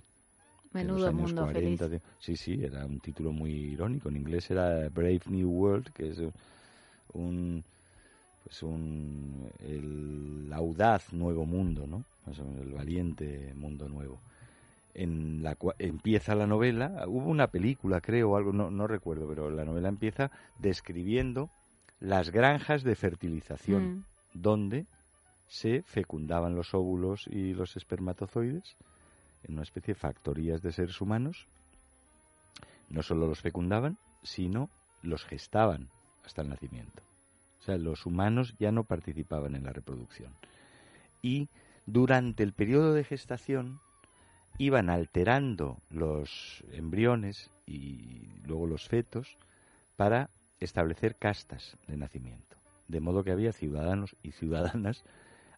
[0.73, 1.81] Menudo mundo feliz.
[2.19, 4.09] sí, sí, era un título muy irónico.
[4.09, 6.19] En inglés era Brave New World, que es
[7.15, 7.65] un,
[8.45, 12.05] pues un, el audaz nuevo mundo, ¿no?
[12.61, 14.19] el valiente mundo nuevo.
[14.93, 19.65] En la empieza la novela, hubo una película, creo, algo, no, no recuerdo, pero la
[19.65, 21.49] novela empieza describiendo
[22.01, 24.05] las granjas de fertilización, mm.
[24.35, 24.87] donde
[25.49, 28.77] se fecundaban los óvulos y los espermatozoides
[29.45, 31.47] en una especie de factorías de seres humanos.
[32.91, 34.71] No solo los fecundaban, sino
[35.03, 35.89] los gestaban
[36.25, 37.03] hasta el nacimiento.
[37.61, 40.33] O sea, los humanos ya no participaban en la reproducción.
[41.23, 41.49] Y
[41.87, 43.81] durante el periodo de gestación
[44.59, 49.39] iban alterando los embriones y luego los fetos
[49.97, 50.31] para
[50.61, 52.57] establecer castas de nacimiento.
[52.89, 55.05] De modo que había ciudadanos y ciudadanas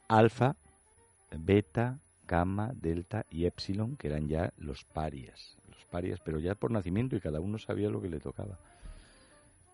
[0.08, 0.56] alfa,
[1.30, 5.56] beta, gamma, delta y epsilon, que eran ya los parias.
[5.68, 8.58] Los parias, pero ya por nacimiento y cada uno sabía lo que le tocaba.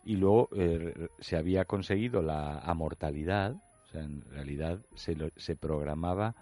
[0.05, 6.35] Y luego eh, se había conseguido la amortalidad, o sea, en realidad se, se programaba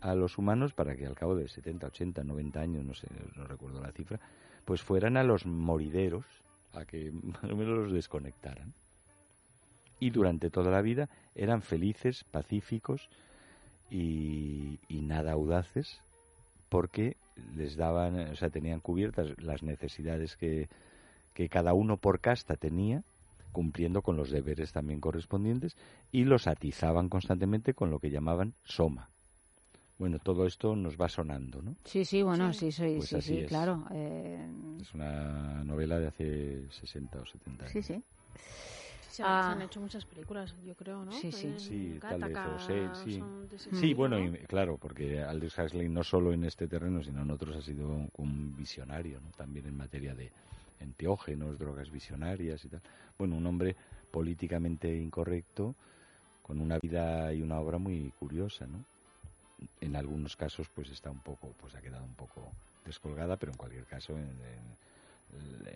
[0.00, 3.44] a los humanos para que al cabo de 70, 80, 90 años, no sé, no
[3.44, 4.20] recuerdo la cifra,
[4.64, 6.24] pues fueran a los morideros
[6.72, 8.74] a que más o menos los desconectaran.
[9.98, 13.08] Y durante toda la vida eran felices, pacíficos
[13.90, 16.00] y, y nada audaces
[16.70, 17.16] porque
[17.54, 20.68] les daban, o sea, tenían cubiertas las necesidades que,
[21.34, 23.02] que cada uno por casta tenía,
[23.52, 25.76] cumpliendo con los deberes también correspondientes,
[26.12, 29.10] y los atizaban constantemente con lo que llamaban soma.
[30.00, 31.74] Bueno, todo esto nos va sonando, ¿no?
[31.84, 33.48] Sí, sí, bueno, sí, sí, Pues sí, así sí, es.
[33.48, 33.84] claro.
[33.92, 34.48] eh,
[34.80, 37.72] Es una novela de hace 60 o 70 años.
[37.72, 38.02] sí, sí.
[39.10, 39.42] Se, Ah.
[39.46, 41.12] se han hecho muchas películas, yo creo, ¿no?
[41.12, 41.48] Sí, sí.
[41.48, 42.58] En Sí, tal vez, o
[43.04, 43.92] sí.
[43.92, 44.24] bueno, ¿no?
[44.24, 47.86] y, claro, porque Aldous Huxley no solo en este terreno, sino en otros ha sido
[47.88, 49.28] un, un visionario, ¿no?
[49.36, 50.30] También en materia de
[50.80, 52.80] enteógenos, drogas visionarias y tal.
[53.18, 53.76] Bueno, un hombre
[54.10, 55.74] políticamente incorrecto,
[56.42, 58.82] con una vida y una obra muy curiosa, ¿no?
[59.80, 62.50] En algunos casos, pues está un poco, pues ha quedado un poco
[62.86, 64.80] descolgada, pero en cualquier caso, en, en-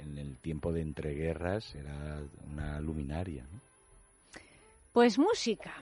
[0.01, 2.19] en el tiempo de entreguerras era
[2.53, 3.61] una luminaria, ¿no?
[4.93, 5.73] Pues música.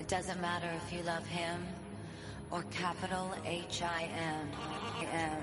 [0.00, 1.60] It doesn't matter if you love him
[2.50, 4.48] or capital H I M.
[5.12, 5.38] M.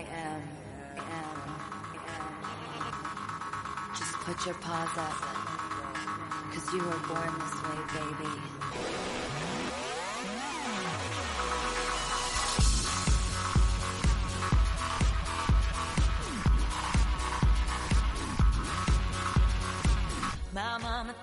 [0.00, 0.06] M.
[0.08, 0.42] M.
[0.96, 2.20] M.
[3.96, 5.14] Just put your paws up.
[6.52, 9.29] Cause you were born this way, baby.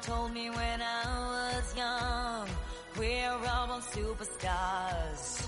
[0.02, 1.04] Told me when I
[1.36, 2.48] was young,
[2.98, 5.48] we're all born superstars.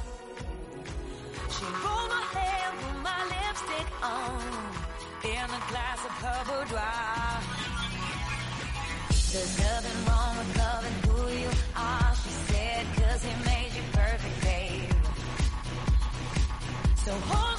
[1.56, 4.42] She rolled my hair, put my lipstick on,
[5.24, 7.40] in a glass of her boudoir.
[9.32, 14.42] There's nothing wrong with loving who you are, she said, cause he made you perfect,
[14.42, 14.92] babe.
[17.06, 17.59] So hold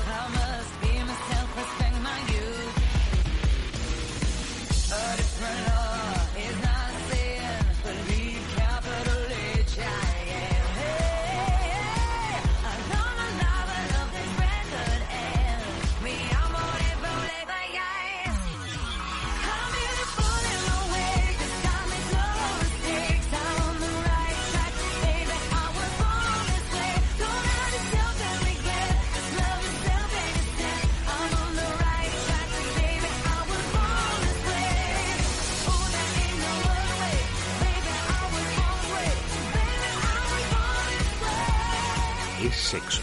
[42.71, 43.01] sexo.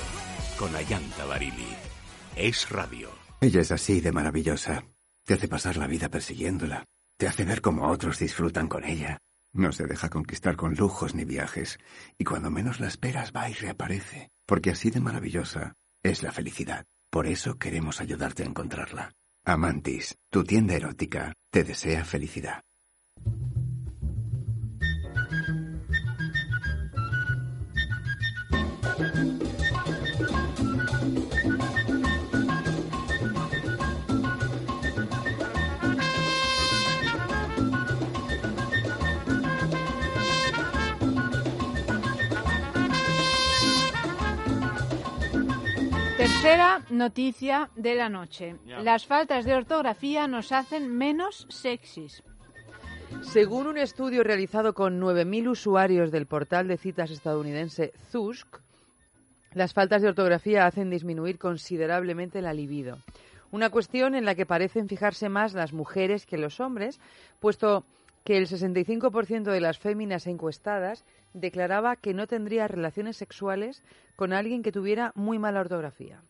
[0.58, 1.76] Con Ayanta Barili.
[2.34, 3.10] Es radio.
[3.38, 4.82] Ella es así de maravillosa.
[5.26, 6.86] Te hace pasar la vida persiguiéndola.
[7.18, 9.18] Te hace ver cómo otros disfrutan con ella.
[9.52, 11.78] No se deja conquistar con lujos ni viajes.
[12.16, 14.30] Y cuando menos la esperas va y reaparece.
[14.46, 16.86] Porque así de maravillosa es la felicidad.
[17.10, 19.12] Por eso queremos ayudarte a encontrarla.
[19.44, 22.62] Amantis, tu tienda erótica, te desea felicidad.
[46.40, 48.54] Tercera noticia de la noche.
[48.64, 52.22] Las faltas de ortografía nos hacen menos sexys.
[53.22, 58.58] Según un estudio realizado con 9.000 usuarios del portal de citas estadounidense Zusk,
[59.52, 62.98] las faltas de ortografía hacen disminuir considerablemente la libido.
[63.50, 67.00] Una cuestión en la que parecen fijarse más las mujeres que los hombres,
[67.40, 67.82] puesto
[68.22, 73.82] que el 65% de las féminas encuestadas declaraba que no tendría relaciones sexuales
[74.16, 76.20] con alguien que tuviera muy mala ortografía.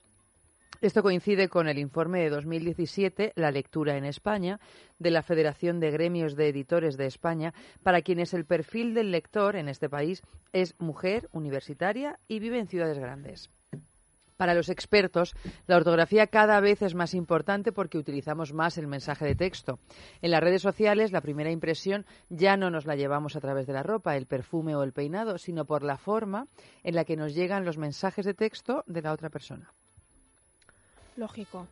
[0.81, 4.61] Esto coincide con el informe de 2017, La lectura en España,
[5.01, 7.53] de la Federación de Gremios de Editores de España,
[7.83, 12.69] para quienes el perfil del lector en este país es mujer, universitaria y vive en
[12.69, 13.51] ciudades grandes.
[14.37, 15.35] Para los expertos,
[15.67, 19.81] la ortografía cada vez es más importante porque utilizamos más el mensaje de texto.
[20.23, 23.73] En las redes sociales, la primera impresión ya no nos la llevamos a través de
[23.73, 26.47] la ropa, el perfume o el peinado, sino por la forma
[26.85, 29.73] en la que nos llegan los mensajes de texto de la otra persona.
[31.19, 31.67] Lógico,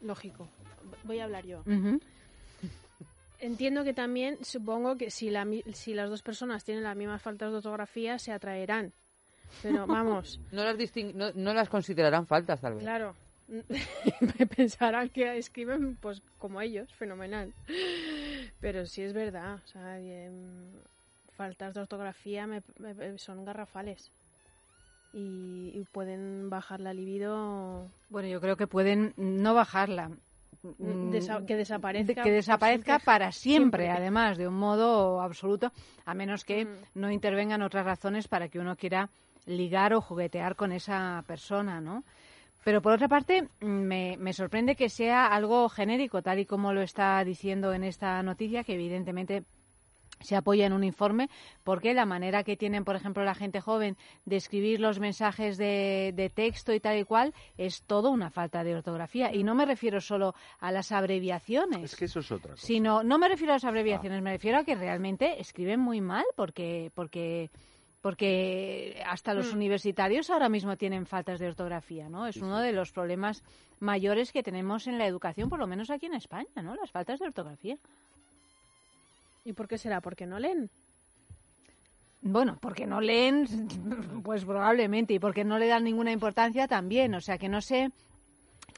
[0.00, 0.48] lógico.
[1.04, 1.62] Voy a hablar yo.
[3.40, 7.20] Entiendo que también, supongo que si, la, mi- si las dos personas tienen las mismas
[7.20, 8.92] faltas de ortografía, se atraerán.
[9.62, 12.82] Pero vamos, No las, disting- no, no las considerarán faltas, tal vez.
[12.82, 13.14] claro.
[14.56, 17.52] Pensarán que escriben pues como ellos, fenomenal.
[18.60, 20.70] Pero sí es verdad, o sea, em,
[21.36, 24.10] faltas de ortografía me- me- son garrafales.
[25.12, 30.10] Y, y pueden bajar la libido, Bueno, yo creo que pueden no bajarla.
[30.62, 32.22] mm, desa- que desaparezca.
[32.22, 33.90] que desaparezca para siempre, siempre.
[33.90, 35.72] además, de un modo absoluto,
[36.04, 36.68] a menos que Mm.
[36.96, 39.08] no intervengan otras razones para que uno quiera
[39.46, 42.04] ligar o juguetear con esa persona, ¿no?
[42.64, 46.82] Pero por otra parte, me, me sorprende que sea algo genérico, tal y como lo
[46.82, 49.44] está diciendo en esta noticia, que evidentemente
[50.20, 51.28] se apoya en un informe,
[51.64, 56.12] porque la manera que tienen, por ejemplo, la gente joven de escribir los mensajes de,
[56.14, 59.34] de texto y tal y cual es todo una falta de ortografía.
[59.34, 61.84] Y no me refiero solo a las abreviaciones.
[61.92, 62.66] Es que eso es otra cosa.
[62.66, 63.68] Sino, no me refiero a las Ah.
[63.68, 67.50] abreviaciones, me refiero a que realmente escriben muy mal porque, porque,
[68.00, 69.56] porque hasta los Mm.
[69.56, 72.26] universitarios ahora mismo tienen faltas de ortografía, ¿no?
[72.26, 72.64] Es Sí, uno sí.
[72.66, 73.42] de los problemas
[73.80, 76.74] mayores que tenemos en la educación, por lo menos aquí en España, ¿no?
[76.74, 77.76] Las faltas de ortografía.
[79.48, 80.02] ¿Y por qué será?
[80.02, 80.68] ¿Porque no leen?
[82.20, 83.48] Bueno, porque no leen,
[84.22, 87.14] pues probablemente, y porque no le dan ninguna importancia también.
[87.14, 87.90] O sea, que no sé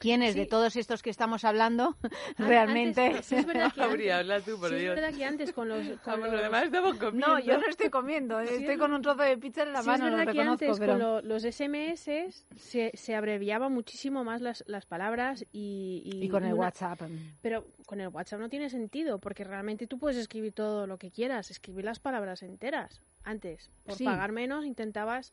[0.01, 1.97] quiénes de todos estos que estamos hablando
[2.39, 3.07] An- realmente...
[3.07, 4.95] antes- sí es verdad que antes, habla tú, por sí es Dios.
[4.97, 5.87] verdad que antes con los...
[6.03, 7.27] con Vamos, los- además estamos comiendo.
[7.29, 9.83] No, yo no estoy comiendo, Sí, estoy es con un trozo de pizza en la
[9.83, 10.93] Sí, es mano, lo verdad que antes pero...
[10.93, 12.11] con lo- los SMS
[12.57, 16.03] se, se abreviaba muchísimo más las, las palabras y...
[16.23, 17.01] Y con el una- WhatsApp.
[17.43, 21.11] Pero con el WhatsApp no tiene sentido, porque realmente tú puedes escribir todo lo que
[21.11, 23.03] quieras, escribir las palabras enteras.
[23.23, 24.05] Antes, por Sí.
[24.05, 25.31] pagar menos, intentabas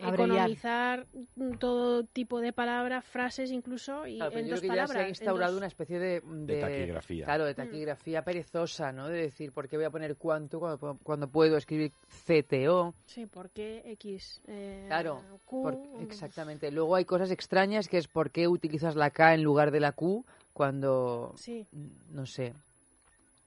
[0.00, 0.36] Abreviar.
[0.50, 4.70] economizar mm, todo tipo de palabras, frases incluso, y Claro, pero en yo dos creo
[4.72, 5.02] que ya palabras.
[5.02, 7.24] se ha instaurado dos- una especie de, De taquigrafía.
[7.24, 9.08] Claro, de taquigrafía perezosa, ¿no?
[9.08, 11.92] De decir, ¿por qué voy a poner cuánto cuando, puedo- cuando puedo escribir
[12.26, 12.94] CTO?
[13.06, 14.40] Sí, ¿por qué X?
[14.46, 16.70] eh, Claro, Q, por- mm, exactamente.
[16.70, 19.92] Luego hay cosas extrañas que es por qué utilizas la K en lugar de la
[19.92, 22.52] Q cuando, Sí, mm, no sé,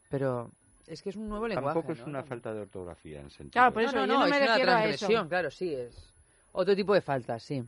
[0.10, 0.52] pero
[0.88, 1.74] es que es un nuevo lenguaje.
[1.74, 2.06] Tampoco es ¿no?
[2.08, 3.52] una falta de ortografía en sentido.
[3.54, 4.88] Claro, por No, eso no, yo no, no es me una refiero a eso.
[5.08, 6.11] transgresión, claro, sí, es
[6.52, 7.64] otro tipo de faltas, sí.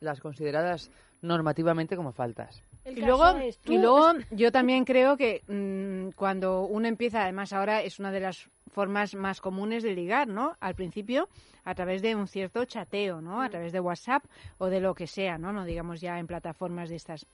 [0.00, 2.62] Las consideradas normativamente como faltas.
[2.84, 7.82] El Y luego, y luego yo también creo que mm, cuando uno empieza, además ahora
[7.82, 10.56] es una de las formas más comunes de ligar, ¿no?
[10.58, 11.28] Al principio,
[11.64, 13.40] a través de un cierto chateo, ¿no?
[13.40, 14.24] A través de WhatsApp
[14.58, 15.52] o de lo que sea, ¿no?
[15.52, 17.26] No digamos ya en plataformas de estas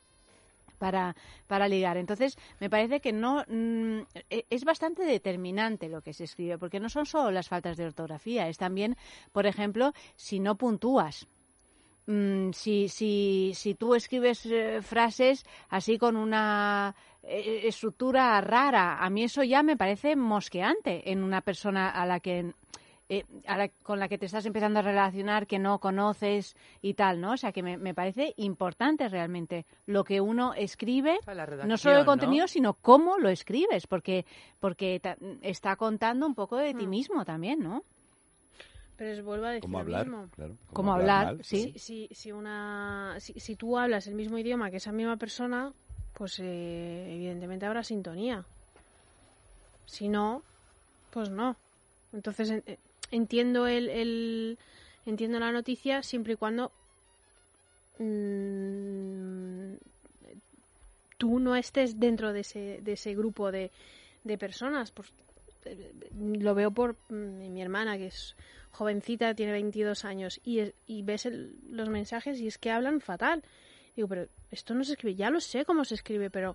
[0.78, 1.14] para,
[1.46, 1.96] para ligar.
[1.96, 4.00] Entonces, me parece que no mm,
[4.30, 7.86] e- es bastante determinante lo que se escribe, porque no son solo las faltas de
[7.86, 8.96] ortografía, es también,
[9.32, 11.26] por ejemplo, si no puntúas.
[12.06, 19.10] Mm, si, si, si tú escribes eh, frases así con una eh, estructura rara, a
[19.10, 22.54] mí eso ya me parece mosqueante en una persona a la que
[23.09, 26.94] eh, a la- con la que te estás empezando a relacionar que no conoces y
[26.94, 27.32] tal, ¿no?
[27.32, 31.18] O sea que me, me parece importante realmente lo que uno escribe,
[31.64, 32.06] no solo el ¿no?
[32.06, 34.26] contenido, sino cómo lo escribes, porque
[34.61, 36.90] porque ta- está contando un poco de ti Mm.
[36.90, 37.82] mismo también, ¿no?
[38.96, 40.06] Pero es vuelvo a decir ¿Cómo lo hablar?
[40.06, 40.28] mismo.
[40.34, 40.56] Claro.
[40.72, 41.72] Cómo hablar, mal, sí.
[41.74, 45.72] Si, si, si, una, si, si tú hablas el mismo idioma que esa misma persona,
[46.14, 48.44] pues eh, evidentemente habrá sintonía.
[49.86, 50.42] Si no,
[51.12, 51.56] pues no.
[52.12, 52.76] Entonces en- eh,
[53.11, 54.59] entiendo el, el-
[55.06, 56.70] entiendo la noticia siempre y cuando
[57.98, 59.74] mm,
[61.18, 63.70] tú no estés dentro de ese, de ese grupo de,
[64.24, 64.90] de personas.
[64.92, 65.12] Pues,
[66.14, 68.36] lo veo por mm, mi hermana, que es
[68.70, 73.00] jovencita, tiene 22 años, y, es- y ves el- los mensajes y es que hablan
[73.00, 73.42] fatal.
[73.96, 76.54] Digo, pero esto no se escribe, ya lo sé cómo se escribe, pero,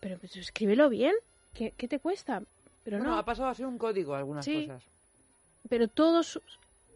[0.00, 1.14] pero pues, escríbelo bien.
[1.52, 2.42] ¿Qué, qué te cuesta?
[2.84, 4.66] Pero Bueno, no, ha pasado a ser un código algunas Sí.
[4.66, 4.84] cosas.
[5.68, 6.40] Pero todos,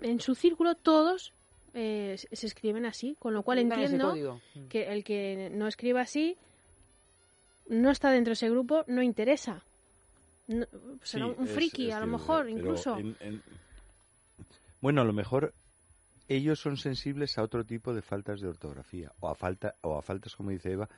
[0.01, 1.33] en su círculo, todos
[1.75, 4.41] eh, se escriben así, con lo cual entiendo.
[4.55, 4.67] Mm.
[4.69, 6.37] que el que no escriba así
[7.69, 9.63] no está dentro de ese grupo, no interesa.
[10.47, 10.67] No-
[11.03, 12.97] será Sí, un es- friki, es a lo mejor, pero incluso.
[12.97, 13.43] en- en-
[14.81, 15.53] Bueno, a lo mejor
[16.29, 20.03] ellos son sensibles a otro tipo de faltas de ortografía o a falta o a
[20.03, 20.89] faltas, como dice Eva,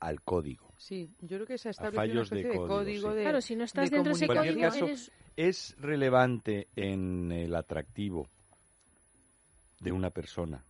[0.00, 0.74] al código.
[0.78, 3.16] Sí, yo creo que se ha establecido una de especie de código, código sí.
[3.16, 5.10] de Claro, si no estás de dentro de ese En cualquier código, caso, eres...
[5.36, 8.28] ¿Es relevante en el atractivo
[9.80, 10.64] de una persona,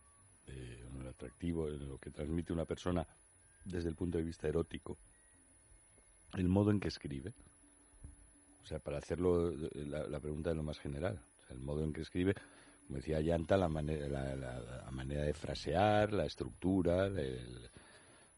[0.46, 3.06] eh, atractivo, en lo que transmite una persona
[3.64, 4.96] desde el punto de vista erótico,
[6.36, 7.32] el modo en que escribe.
[8.62, 11.62] O sea, para hacerlo eh, la, la pregunta de lo más general, o sea, el
[11.62, 12.34] modo en que escribe,
[12.86, 17.70] como decía Yanta, la manera, la, la- la manera de frasear, la estructura, el-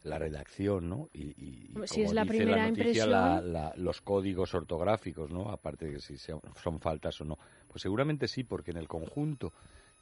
[0.06, 1.08] la redacción, ¿no?
[1.12, 4.54] Y, y- y si como es la dice primera noticia, impresión- la- la- los códigos
[4.54, 5.50] ortográficos, ¿no?
[5.50, 7.38] Aparte de que si sean- son faltas o no.
[7.68, 9.52] Pues seguramente sí, porque en el conjunto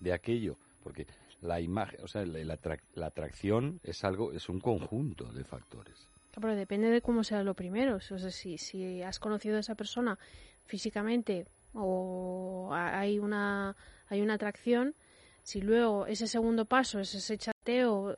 [0.00, 1.06] de aquello, porque
[1.40, 5.44] la imagen, o sea, la, la atrac- la atracción es algo, es un conjunto de
[5.44, 6.08] factores.
[6.34, 7.96] Pero depende de cómo sea lo primero.
[7.96, 10.18] O sea, si, si has conocido a esa persona
[10.66, 13.76] físicamente o ha- hay una,
[14.08, 14.94] hay una atracción,
[15.42, 18.16] si luego ese segundo paso es ese chateo,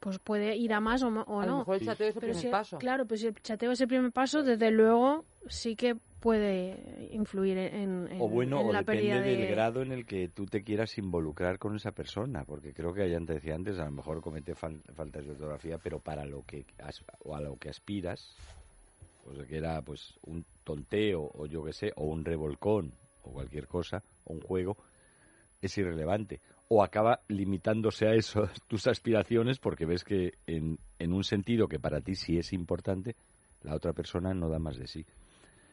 [0.00, 1.58] pues puede ir a más o, ma- o A lo no.
[1.58, 2.78] mejor el chateo es el Pero primer si- paso.
[2.78, 7.56] Claro, pues si el chateo es el primer paso, desde luego sí que puede influir
[7.58, 9.36] en, en- o bueno, en o la depende pérdida de...
[9.36, 13.08] del grado en el que tú te quieras involucrar con esa persona, porque creo que
[13.08, 16.42] ya te decía antes, a lo mejor comete fal- faltas de ortografía, pero para lo
[16.42, 18.34] que as- o a lo que aspiras,
[19.24, 22.92] o sea, que era pues un tonteo o yo qué sé, o un revolcón
[23.22, 24.76] o cualquier cosa, o un juego,
[25.60, 26.40] es irrelevante.
[26.68, 32.00] O acaba limitándose a eso tus aspiraciones porque ves que en, un sentido que para
[32.00, 33.16] ti sí es importante,
[33.62, 35.06] la otra persona no da más de sí.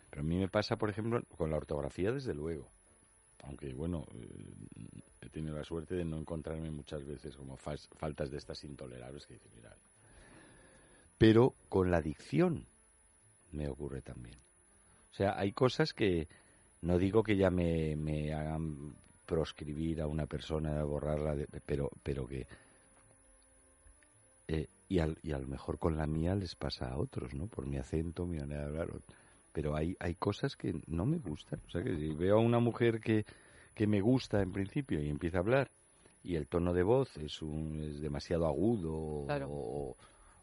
[0.10, 2.70] Pero a mí me pasa, por ejemplo, con la ortografía, desde luego.
[3.44, 4.54] Aunque, bueno, eh,
[5.22, 9.34] he tenido la suerte de no encontrarme muchas veces como faltas de estas intolerables que
[9.34, 9.76] dices, mira.
[11.18, 12.68] Pero con la dicción
[13.52, 14.38] me ocurre también.
[15.12, 16.28] O sea, hay cosas que
[16.82, 18.96] no digo que ya me, me hagan
[19.26, 22.46] proscribir a una persona, borrarla, de- pero, pero que...
[24.48, 27.48] eh, y, al- y a lo mejor con la mía les pasa a otros, ¿no?
[27.48, 28.90] Por mi acento, mi manera de hablar.
[29.54, 31.60] Pero hay, hay cosas que no me gustan.
[31.68, 33.26] O sea, que si veo a una mujer que,
[33.74, 35.70] que me gusta en principio y empieza a hablar
[36.24, 39.48] y el tono de voz es, un, es demasiado agudo Claro.
[39.50, 39.96] o,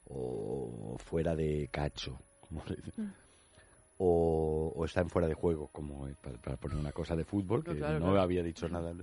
[0.09, 2.93] o fuera de cacho, como le dicen.
[2.97, 3.13] Mm.
[4.03, 7.25] O, o está en fuera de juego, como eh, para, para poner una cosa de
[7.25, 8.21] fútbol, que Claro, no claro.
[8.23, 8.95] había dicho nada.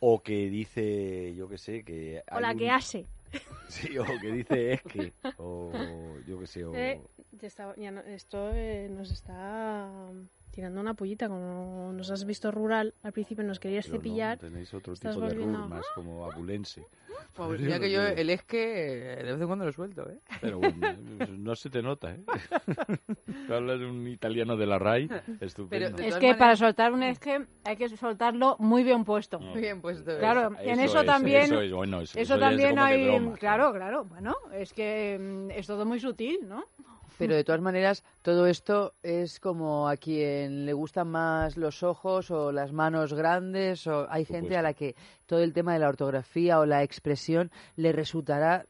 [0.00, 2.22] O que dice, yo qué sé, que...
[2.30, 3.06] O la un- que hace.
[3.68, 5.72] Sí, o que dice es que, o
[6.26, 6.74] yo qué sé, o...
[6.76, 7.00] Eh,
[7.40, 9.88] ya está- ya no- esto eh, nos está
[10.52, 11.28] tirando una pullita.
[11.28, 14.38] Como nos has visto rural, al principio nos querías pero no, cepillar.
[14.38, 16.86] tenéis otro tipo de rur, más como abulense.
[17.34, 19.72] Pues Pero ya que yo no el es que eh, de vez en cuando lo
[19.72, 20.18] suelto, ¿eh?
[20.40, 20.76] Pero bueno,
[21.30, 22.20] no se te nota, ¿eh?
[23.46, 25.08] Tú hablas un italiano de la RAI,
[25.40, 25.96] estupendo.
[25.96, 29.38] de Es que para maneras- soltar un esque hay que soltarlo muy bien puesto.
[29.38, 29.52] No.
[29.52, 30.18] Muy bien puesto.
[30.18, 33.04] Claro, en eso es, también- Eso, es, bueno, eso, Eso eso es también de hay,
[33.08, 33.36] broma.
[33.38, 36.64] claro, claro, bueno, es que mm, es todo muy sutil, ¿no?
[37.18, 42.30] Pero de todas maneras, todo esto es como a quien le gustan más los ojos
[42.30, 44.94] o las manos grandes, o hay gente a la que
[45.26, 48.66] todo el tema de la ortografía o la expresión le resultará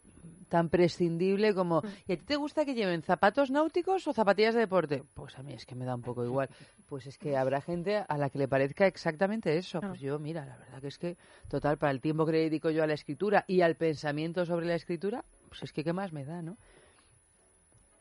[0.52, 4.60] tan prescindible como ¿y a ti te gusta que lleven zapatos náuticos o zapatillas de
[4.60, 5.02] deporte?
[5.14, 6.50] Pues a mí es que me da un poco igual.
[6.86, 9.80] Pues es que habrá gente a la que le parezca exactamente eso.
[9.80, 11.16] Pues yo, mira, la verdad que es que,
[11.48, 14.66] total, para el tiempo que le dedico yo a la escritura y al pensamiento sobre
[14.66, 16.58] la escritura, pues es que qué más me da, ¿no?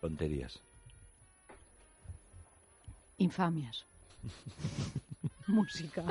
[0.02, 0.60] Tonterías.
[3.20, 3.86] Infamias.
[5.48, 6.04] Música.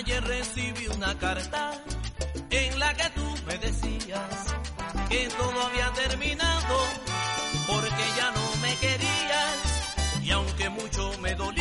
[0.00, 1.72] Ayer recibí una carta
[2.50, 4.54] en la que tú me decías
[5.08, 6.76] que todo había terminado
[7.66, 11.59] porque ya no me querías y aunque mucho me dolió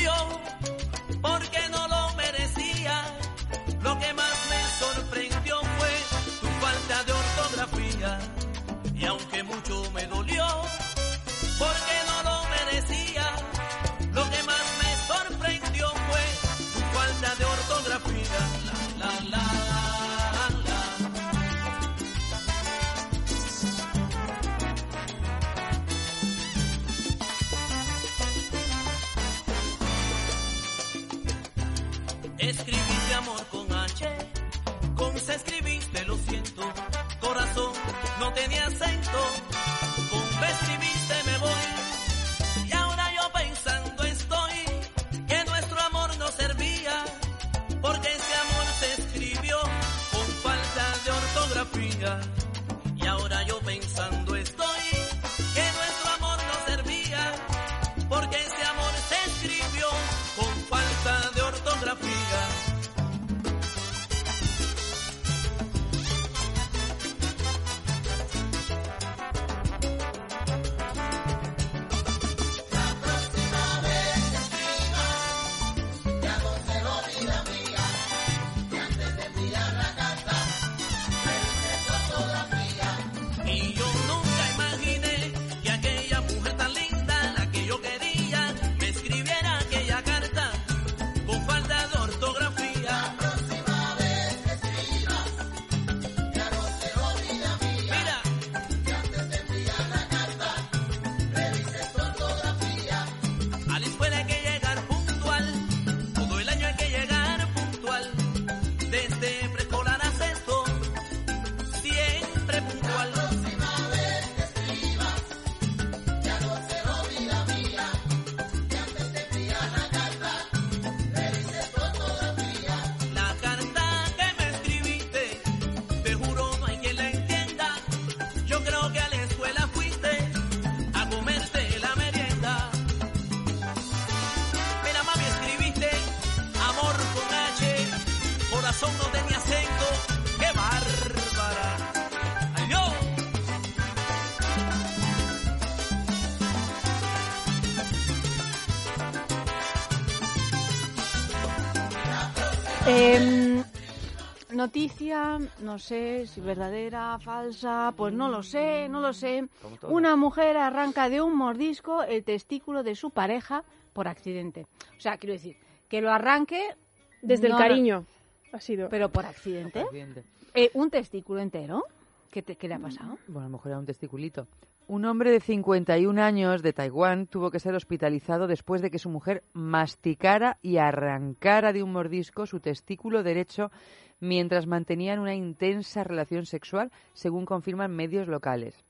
[154.64, 159.47] noticia, no sé si verdadera, falsa, pues no lo sé, no lo sé.
[159.84, 164.66] Una mujer arranca de un mordisco el testículo de su pareja por accidente.
[164.97, 165.55] O sea, quiero decir,
[165.88, 166.76] que lo arranque
[167.22, 168.05] Desde no- el cariño
[168.51, 168.89] ha sido.
[168.89, 169.80] pero por accidente.
[169.80, 170.24] Accidente.
[170.53, 171.84] Eh, un testículo entero.
[172.30, 173.18] ¿Qué, te- qué le ha pasado?
[173.28, 174.45] Bueno, a lo mejor era un testiculito.
[174.88, 179.10] Un hombre de 51 años de Taiwán tuvo que ser hospitalizado después de que su
[179.10, 183.72] mujer masticara y arrancara de un mordisco su testículo derecho
[184.20, 188.84] mientras mantenían una intensa relación sexual, según confirman medios locales.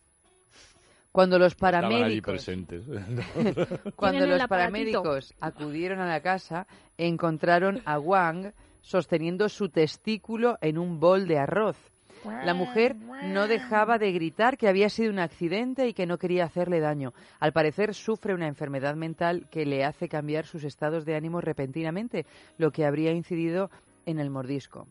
[1.11, 2.84] Cuando los paramédicos presentes.
[3.95, 6.67] Cuando los paramédicos acudieron a la casa,
[6.97, 11.77] encontraron a Wang sosteniendo su testículo en un bol de arroz.
[12.25, 16.45] La mujer no dejaba de gritar que había sido un accidente y que no quería
[16.45, 17.13] hacerle daño.
[17.39, 22.25] Al parecer sufre una enfermedad mental que le hace cambiar sus estados de ánimo repentinamente,
[22.57, 23.69] lo que habría incidido
[24.05, 24.88] en el mordisco.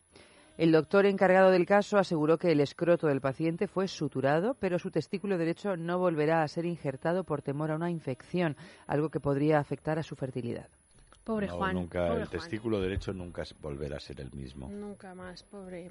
[0.59, 4.91] El doctor encargado del caso aseguró que el escroto del paciente fue suturado, pero su
[4.91, 8.57] testículo derecho no volverá a ser injertado por temor a una infección,
[8.89, 10.67] algo que podría afectar a su fertilidad.
[11.23, 11.75] Pobre No, Juan.
[11.75, 12.41] nunca, pobre el Juan.
[12.41, 14.69] testículo derecho nunca volverá a ser el mismo.
[14.69, 15.91] Nunca más, pobre.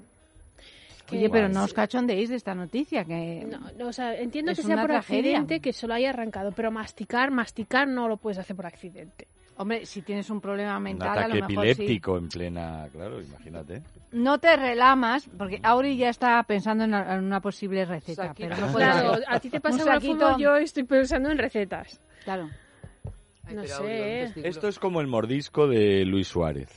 [1.10, 4.58] Oye, pero no os cachondéis de esta noticia, que No, no, o sea, entiendo Es
[4.58, 5.38] que sea por tragedia.
[5.38, 9.26] accidente que solo haya arrancado, pero masticar, masticar no lo puedes hacer por accidente.
[9.58, 11.70] Hombre, si tienes un problema Un mental, a lo ataque mejor sí.
[11.72, 12.88] epiléptico en plena...
[12.92, 13.82] Claro, imagínate.
[14.12, 18.28] No te relamas, porque Auri ya está pensando en, en una posible receta.
[18.28, 18.48] Saquito.
[18.50, 21.38] Pero no puede Claro, a ti te Un pasa saquito- fútbol, yo estoy pensando en
[21.38, 22.00] recetas.
[22.24, 22.48] Claro.
[23.52, 24.32] No sé.
[24.46, 26.68] Esto es como el mordisco de Luis Suárez.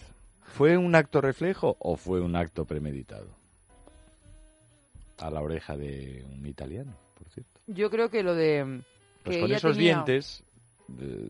[0.41, 3.27] ¿Fue un acto reflejo o fue un acto premeditado?
[5.19, 7.59] A la oreja de un italiano, por cierto.
[7.67, 8.82] Yo creo que lo de...
[9.23, 10.43] Pues que con esos tenía- dientes,
[10.99, 11.29] eh,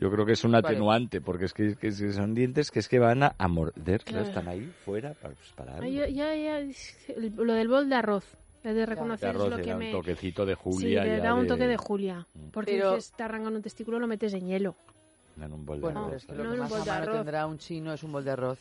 [0.00, 0.66] yo creo que es un Vale.
[0.66, 4.24] atenuante, porque es que, que- son dientes que es que van a, a morder, claro,
[4.26, 5.84] están ahí fuera para, pues, para algo.
[5.84, 6.96] Ay, ya, ya, es-
[7.36, 8.24] lo del bol de arroz,
[8.64, 9.86] he de reconocer es arroz, lo que me...
[9.94, 11.04] un toquecito de Sí, Julia.
[11.04, 12.26] le ya da un de- toque de Julia.
[12.34, 12.48] Mm.
[12.50, 14.74] Porque Pero- dices, te arrancan un testículo, lo metes en hielo.
[15.40, 16.42] En un bol de Bueno, arroz, es que claro.
[16.44, 17.16] lo No que en un más bol a de mano arroz.
[17.16, 18.58] tendrá un chino es un bol de arroz.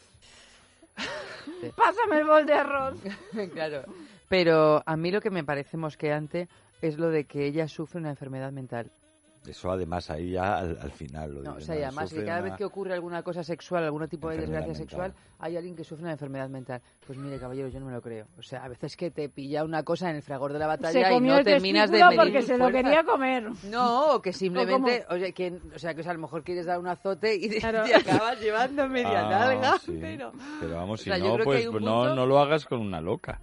[1.76, 2.96] Pásame el bol de arroz.
[3.54, 3.84] claro.
[4.28, 6.48] Pero a mí lo que me parece mosqueante
[6.82, 8.92] es lo de que ella sufre una enfermedad mental.
[9.50, 12.40] Eso además ahí ya al, al final lo No, o sea, y además que cada
[12.40, 14.76] una- vez que ocurre alguna cosa sexual, algún tipo de desgracia mental.
[14.76, 16.82] sexual, hay alguien que sufre una enfermedad mental.
[17.06, 18.28] Pues mire, caballero, yo no me lo creo.
[18.38, 20.92] O sea, a veces que te pilla una cosa en el fragor de la batalla
[21.10, 23.50] Se y no el terminas de medir porque se lo quería comer.
[23.70, 26.80] No, o que simplemente, o sea, que, o sea, que a lo mejor quieres dar
[26.80, 27.84] un azote y te, Claro.
[27.86, 29.78] te acabas llevando media Ah, nalga.
[29.80, 29.98] sí.
[30.00, 32.80] Pero, Pero vamos, O si sea, no, pues pues punto- no, no lo hagas con
[32.82, 33.40] una loca.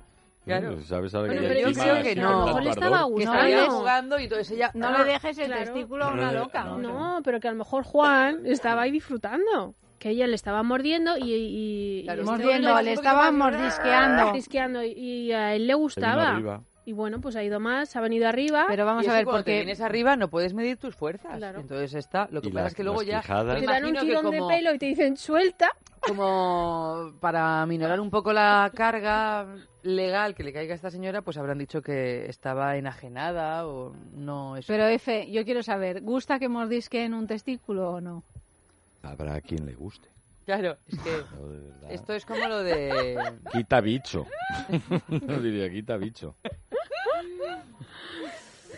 [0.46, 0.72] Claro.
[0.72, 0.82] ¿Eh?
[0.84, 1.10] ¿Sabes?
[1.12, 2.28] ¿Sabes Bueno, que pero yo creo que no.
[2.28, 3.70] A lo mejor estaba no.
[3.70, 4.70] jugando y entonces ella...
[4.74, 4.98] No ¡ah!
[4.98, 5.64] le dejes el Claro.
[5.64, 6.64] testículo a una loca.
[6.64, 9.74] No, No, pero que a lo mejor Juan estaba ahí disfrutando.
[9.98, 11.32] Que ella le estaba mordiendo y...
[11.32, 14.24] y, Claro, Mordiendo, no, le es estaban porque- mordisqueando.
[14.26, 16.62] Mordisqueando, y, y a él le gustaba.
[16.84, 18.66] Y bueno, pues ha ido más, ha venido arriba.
[18.68, 21.36] Pero vamos Y a ver, te porque vienes arriba no puedes medir tus fuerzas.
[21.38, 21.58] Claro.
[21.60, 23.20] Entonces está, lo que Y pasa la- es que luego las ya...
[23.22, 23.58] quijadas.
[23.58, 25.70] te dan un tirón como- de pelo y te dicen suelta.
[26.06, 29.46] como para aminorar un poco la carga
[29.86, 34.56] legal que le caiga a esta señora, pues habrán dicho que estaba enajenada o no
[34.56, 38.22] es Pero Efe, yo quiero saber, ¿gusta que mordisquen un testículo o no?
[39.02, 40.08] Habrá quien le guste.
[40.44, 41.10] Claro, es que
[41.90, 43.16] esto es como lo de...
[43.52, 44.26] Quita bicho.
[45.08, 46.36] no diría quita bicho.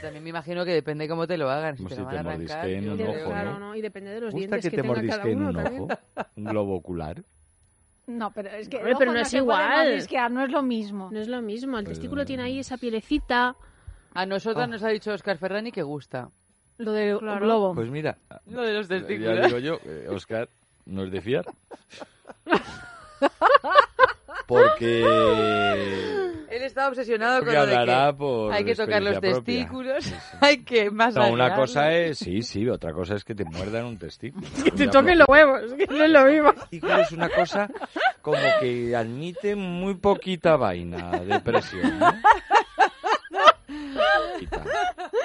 [0.00, 1.76] También me imagino que depende cómo te lo hagan.
[1.76, 3.58] Si te si lo te yo un ojo, claro, ¿no?
[3.58, 3.76] ¿no?
[3.76, 5.88] Y depende de los ¿Gusta dientes que que, te tenga cada uno un ojo?
[6.36, 7.22] ¿Un globo ocular?
[8.08, 9.68] No, pero es que Hombre, el pero no es igual.
[9.86, 11.10] mordisquear, no es lo mismo.
[11.12, 13.54] No es lo mismo, el Pero- testículo tiene ahí esa pielecita.
[14.14, 14.70] A nosotras Oh.
[14.72, 16.30] nos ha dicho Oscar Ferrani que gusta.
[16.78, 17.44] Lo del Claro.
[17.44, 17.74] globo.
[17.74, 19.46] Pues mira, Lo de los ya testículos.
[19.46, 20.48] digo yo, eh, Oscar,
[20.86, 21.44] no es de fiar.
[24.48, 25.02] Porque,
[26.50, 29.34] Él está obsesionado porque con lo de que por hay que tocar los propia.
[29.34, 30.36] testículos, Sí, sí.
[30.40, 33.84] hay que más No, una cosa es, sí, sí, otra cosa es que te muerdan
[33.84, 34.46] un testículo.
[34.64, 36.54] Que te toquen los huevos, que no es lo mismo.
[36.98, 37.68] es una cosa
[38.22, 42.14] como que admite muy poquita vaina de presión, ¿no?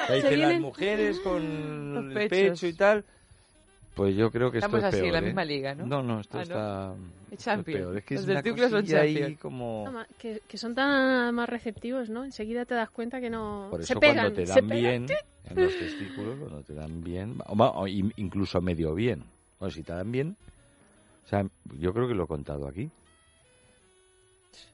[0.10, 3.06] Ahí las mujeres con el pecho y tal.
[3.94, 5.24] Pues yo creo que esto Estamos es así, peor, en la ¿eh?
[5.24, 5.86] misma liga, ¿no?
[5.86, 6.44] No, no, esto Ah, ¿no?
[6.44, 6.94] está
[7.26, 7.80] esto es Champions.
[7.80, 7.98] peor.
[7.98, 9.40] Es que Los es una son champions.
[9.40, 9.94] como...
[10.18, 12.24] Que, que son tan más receptivos, ¿no?
[12.24, 13.68] Enseguida te das cuenta que no...
[13.70, 15.06] Por se eso pegan, cuando te se dan pegan.
[15.06, 19.24] bien, en los testículos, cuando te dan bien, o, o in- incluso medio bien,
[19.60, 20.38] bueno, si te dan bien,
[21.26, 21.46] o sea,
[21.80, 22.90] yo creo que lo he contado aquí,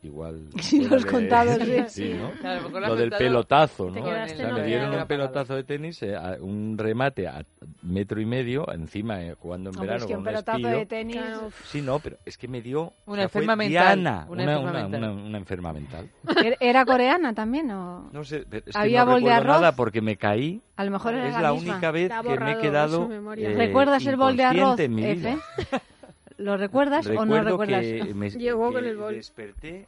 [0.03, 0.41] igual...
[0.57, 1.83] Fuera lo has de- contado, sí.
[1.87, 2.31] sí, ¿no?
[2.39, 4.01] Claro, lo lo del pelotazo, ¿no?
[4.01, 7.43] O sea, me dieron un pelotazo de tenis, eh, a- un remate a
[7.83, 10.67] metro y medio, encima eh, jugando en Hombre, verano es que con un un pelotazo
[10.67, 11.15] de tenis...
[11.17, 12.81] Claro, Sí, no, pero es que me dio...
[12.83, 15.03] o Una enferma mental, Diana, una una, enferma una- mental.
[15.11, 16.09] una- una enferma mental.
[16.43, 18.09] ¿Er- ¿Era coreana también o...?
[18.11, 19.61] No sé, es que ¿Había no bol de recuerdo arroz?
[19.61, 20.61] nada porque me caí.
[20.75, 21.73] A lo mejor era Es la, la misma.
[21.73, 25.31] única vez que me he quedado eh, ¿Recuerdas el bol de arroz, en mi vida.
[25.57, 25.77] Efe?
[26.39, 27.81] ¿Lo recuerdas o no Recuerdo recuerdas?
[27.83, 29.13] que me Llegó que con el bol.
[29.13, 29.87] Desperté.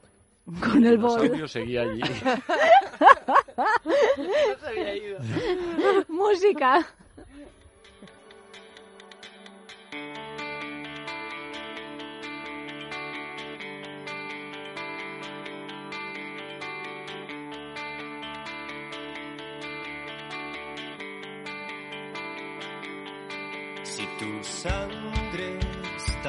[0.59, 1.21] Con el bol.
[1.21, 2.01] dinosaurio seguía allí.
[6.09, 6.85] Música.
[23.83, 25.00] Si tu sangre es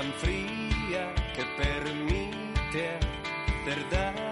[0.03, 2.99] tan fría que permite
[3.63, 4.32] hacer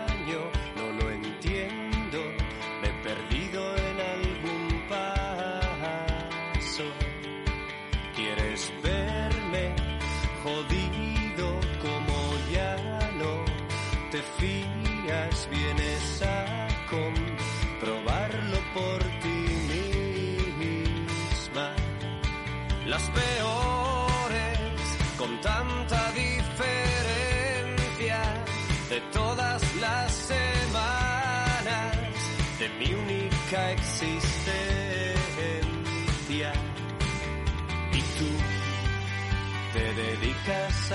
[40.21, 40.93] dedicas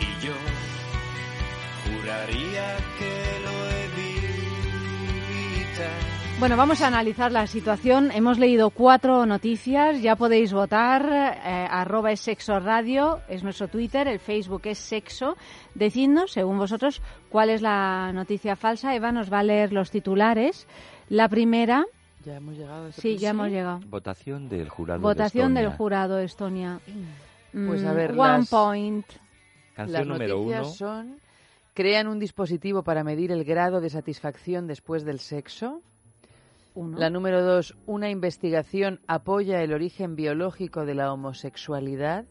[0.00, 0.32] y yo
[1.84, 3.14] juraría que
[3.44, 3.52] lo
[3.86, 4.80] evitas
[6.38, 8.10] Bueno, vamos a analizar la situación.
[8.12, 10.00] Hemos leído cuatro noticias.
[10.00, 11.04] Ya podéis votar.
[11.04, 14.08] eh, arroba es sexo radio, es nuestro Twitter.
[14.08, 15.36] El Facebook es sexo.
[15.74, 18.94] Decidnos, según vosotros, cuál es la noticia falsa.
[18.94, 20.66] Eva nos va a leer los titulares.
[21.10, 21.84] La primera,
[22.24, 23.80] Ya hemos llegado a ese sí, ya hemos llegado.
[23.88, 25.00] Votación del jurado.
[25.00, 25.76] Votación de del Estonia.
[25.78, 26.80] jurado Estonia.
[27.52, 29.06] Pues a Mm, ver, one las- point.
[29.74, 30.74] Canción Las número noticias uno.
[30.74, 31.16] son
[31.72, 35.80] crean un dispositivo para medir el grado de satisfacción después del sexo.
[36.74, 36.98] Uno.
[36.98, 42.26] La número dos, una investigación apoya el origen biológico de la homosexualidad.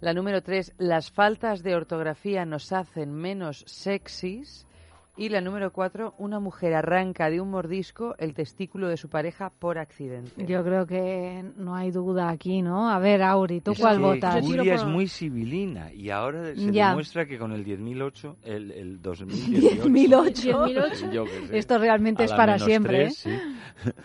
[0.00, 4.66] La número tres, las faltas de ortografía nos hacen menos sexys.
[5.14, 9.50] Y la número cuatro, una mujer arranca de un mordisco el testículo de su pareja
[9.50, 10.46] por accidente.
[10.46, 12.88] Yo creo que no hay duda aquí, ¿no?
[12.90, 14.40] A ver, Auri, ¿tú Es cuál que votas?
[14.40, 16.88] Julia es por- muy civilina y ahora se Ya.
[16.88, 19.84] demuestra que con el 10.008, el, el 2018...
[19.84, 20.66] 10.008.
[20.66, 21.12] 10.008.
[21.12, 23.38] yo qué sé, Esto realmente es para siempre, tres, ¿eh?
[23.84, 23.90] sí.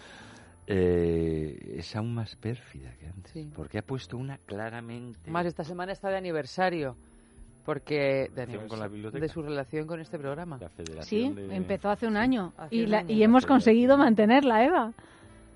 [0.69, 3.49] Eh, es aún más pérfida que antes, Sí.
[3.55, 5.31] porque ha puesto una claramente...
[5.31, 6.97] Más esta semana está de aniversario.
[7.67, 8.87] Porque de, con la
[9.27, 10.57] su relación con este programa.
[10.57, 12.53] la Sí, de- empezó hace un año.
[12.55, 14.93] Hace y, un la- y hemos conseguido mantenerla, Eva.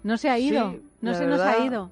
[0.03, 0.71] No se ha ido.
[0.71, 1.89] Sí, no se nos ha ido.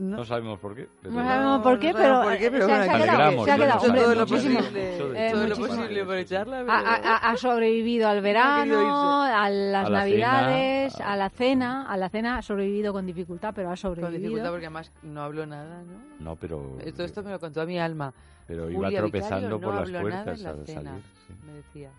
[0.00, 0.88] No sabemos por qué.
[1.02, 2.84] pero- No sabemos por qué, no pero, sabemos por qué, eh, pero se, ha- bueno,
[2.84, 3.44] se ha aquí quedado.
[3.44, 3.80] Se ha quedado.
[3.80, 4.58] no hombre, todo lo muchísimo.
[4.58, 5.66] posible, Eh, todo lo muchísimo.
[5.76, 6.60] posible por echarla.
[6.60, 11.28] Ha, pero- ha- ha sobrevivido al verano, a las A la navidades, cena, a la
[11.30, 11.86] cena.
[11.90, 14.18] A la cena ha sobrevivido con dificultad, pero ha Con sobrevivido.
[14.20, 16.24] dificultad porque además no hablo nada, ¿no?
[16.24, 16.76] No, pero...
[16.80, 18.12] Eh, Todo esto me lo contó a mi alma.
[18.46, 21.02] Pero iba Julia tropezando Vicario por no las habló puertas la al cena, salir.
[21.26, 21.34] sí.
[21.46, 21.90] Me decía.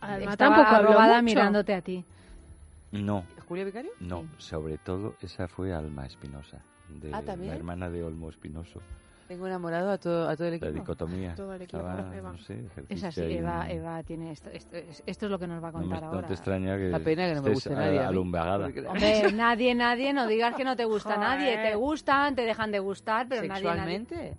[0.00, 2.04] Alma Estaba tampoco habló mirándote a ti.
[2.92, 3.90] No, ¿Julia Vicario?
[4.00, 4.28] no, Sí.
[4.48, 6.58] sobre todo esa fue Alma Espinosa,
[6.88, 8.80] de Ah, la hermana de Olmo Espinoso.
[9.28, 10.72] Tengo enamorado a todo, a todo el La equipo.
[10.80, 11.34] dicotomía.
[11.34, 12.32] Todo el equipo, Estaba, Eva.
[12.32, 15.62] no sé, Es así, Eva, Eva tiene esto, esto, es- esto es lo que nos
[15.62, 16.26] va a No, me- contar no ahora.
[16.28, 17.98] te extraña que La pena que no me guste a- nadie.
[18.00, 18.66] alumbagada.
[18.66, 21.28] Hombre, nadie, nadie, no digas que no te gusta Joder.
[21.28, 21.56] nadie.
[21.58, 23.98] Te gustan, te dejan de gustar, pero nadie, nadie.
[23.98, 24.36] ¿Sexualmente?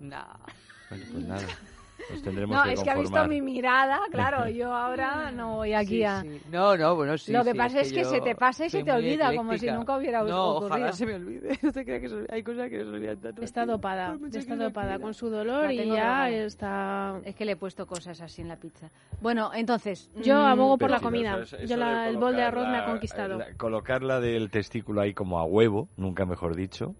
[0.00, 0.24] no.
[0.90, 1.42] Bueno, pues nada,
[2.10, 5.72] nos tendremos No, que es que ha visto mi mirada, claro, yo ahora no voy
[5.74, 6.20] aquí Sí, a...
[6.22, 6.40] sí.
[6.50, 7.32] No, no, bueno, sí.
[7.32, 9.50] Lo que sí, pasa es que yo se te pasa y se te olvida, como
[9.52, 9.74] si ecléctica.
[9.76, 10.66] nunca hubiera No, ocurrido.
[10.76, 11.58] ojalá se me olvide.
[11.62, 14.38] No te creas que so- hay cosas que no se olvidan tan Está dopada, mucho
[14.38, 17.20] está que dopada con su dolor y ya está...
[17.24, 18.90] Es que le he puesto cosas así en la pizza.
[19.20, 20.10] Bueno, entonces...
[20.16, 21.40] Yo mm, abogo por la comida.
[21.42, 23.38] eso- eso Yo el bol de arroz me ha conquistado.
[23.38, 26.94] la- colocarla del testículo ahí como a huevo, nunca mejor dicho.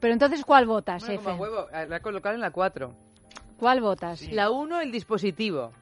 [0.00, 2.94] Pero entonces, ¿cuál votas, Bueno, como a huevo, eh, la a colocar en la 4.
[3.58, 4.22] ¿Cuál votas?
[4.30, 5.72] La 1, el dispositivo.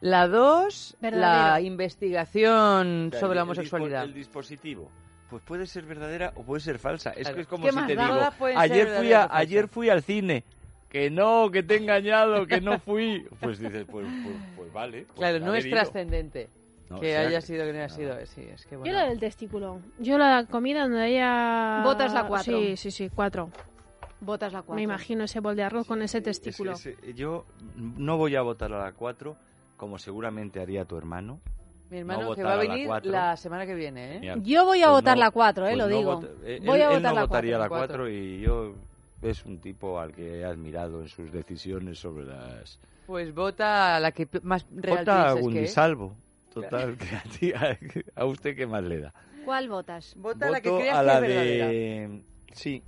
[0.00, 4.04] La 2, la investigación O sea, sobre la el- el dispo- homosexualidad.
[4.04, 4.90] El, dispositivo.
[5.30, 7.10] Pues puede ser verdadera o puede ser falsa.
[7.10, 7.34] Es Claro.
[7.36, 10.44] que es como ¿Qué si más te digo, ayer fui, a, ayer fui al cine.
[10.90, 13.26] Que no, que te he engañado, que no fui.
[13.40, 15.02] Pues dices, pues, pues, pues vale.
[15.06, 15.76] pues Claro, no es ido.
[15.76, 16.48] trascendente.
[16.90, 17.94] No, que o sea haya sido que no haya no.
[17.94, 18.26] sido.
[18.26, 18.94] Sí, es que Yo bueno.
[18.98, 19.80] la del testículo.
[19.98, 21.80] Yo la comida donde haya...
[21.82, 22.52] Votas la cuatro.
[22.60, 23.50] Sí, sí, sí, cuatro.
[24.20, 24.74] Votas la 4.
[24.76, 26.72] Me imagino ese bol de arroz con ese Es- testículo.
[26.72, 27.44] es- yo
[27.76, 29.36] no voy a votar a la 4,
[29.76, 31.40] como seguramente haría tu hermano.
[31.90, 33.12] Mi hermano No que va a la venir cuatro.
[33.12, 34.40] la semana que viene, ¿eh?
[34.42, 36.14] Yo voy a Pues votar no- la 4, eh, pues lo no digo.
[36.16, 37.58] vota- eh, voy él- a él votar no la votaría 4.
[37.58, 37.96] la cuatro.
[38.04, 38.74] 4 y yo
[39.22, 42.78] es un tipo al que he admirado en sus decisiones sobre las...
[43.06, 45.40] Pues vota a la que más real Vota a que.
[45.42, 46.14] Gundisalvo.
[46.54, 47.78] Total, que a, ti- a-
[48.22, 49.12] a usted qué más le da.
[49.44, 50.14] ¿Cuál votas?
[50.16, 51.66] Vota a la que Voto creas a que la es verdadera.
[51.68, 52.22] de...
[52.52, 52.82] Sí,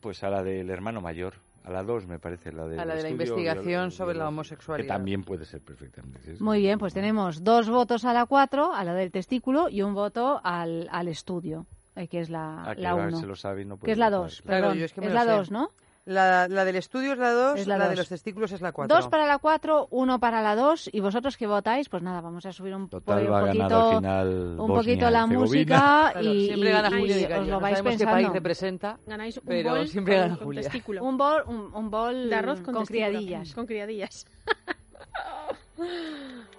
[0.00, 1.34] pues a la del hermano mayor.
[1.62, 4.28] A la 2 me parece, la, del A la de la investigación sobre la Que
[4.28, 4.88] homosexualidad.
[4.94, 6.20] también puede ser perfectamente.
[6.36, 6.42] sí.
[6.42, 9.92] Muy bien, pues tenemos dos votos a la 4, a la del testículo, y un
[9.94, 13.20] voto al, al estudio, eh, que es la Ah, que la ahora 1.
[13.20, 14.78] se lo sabe y no Que es la votar, 2, Claro, perdón.
[14.78, 15.30] yo es que me es la sé.
[15.32, 15.68] 2, ¿no?
[16.06, 18.72] La, la del estudio es la 2, Es la, la de los testículos es la
[18.72, 18.94] 4.
[18.96, 22.44] Dos para la 4, uno para la 2, y vosotros que votáis, pues nada, vamos
[22.46, 25.26] a subir un, po- Total, un va a ganar poquito, al final un poquito la
[25.26, 27.42] música Claro, y, siempre gana y- Julia y Gallo.
[27.42, 28.22] os lo No vais sabemos qué pensando.
[28.22, 30.62] país representa, Ganáis un pero bol siempre gana con Julia.
[30.62, 31.04] testículo.
[31.04, 33.54] Un bol, un, un bol de arroz con, con criadillas.
[33.54, 34.26] Con criadillas.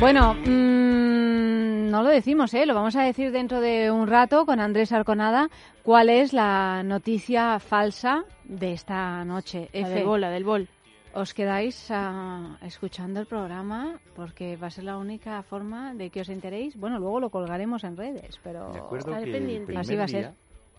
[0.00, 2.66] Bueno, perdí- mm, no lo decimos, ¿eh?
[2.66, 5.48] Lo vamos a decir dentro de un rato con Andrés Arconada.
[5.82, 9.68] ¿Cuál es la noticia falsa de esta noche?
[9.72, 10.68] La F, del bol, la del bol.
[11.14, 16.20] os quedáis ah, escuchando el programa porque va a ser la única forma de que
[16.22, 16.76] os enteréis.
[16.76, 19.60] Bueno, luego lo colgaremos en redes, pero Me acuerdo Estaré que pendiente.
[19.60, 20.20] el primer Así va a ser.
[20.20, 20.34] día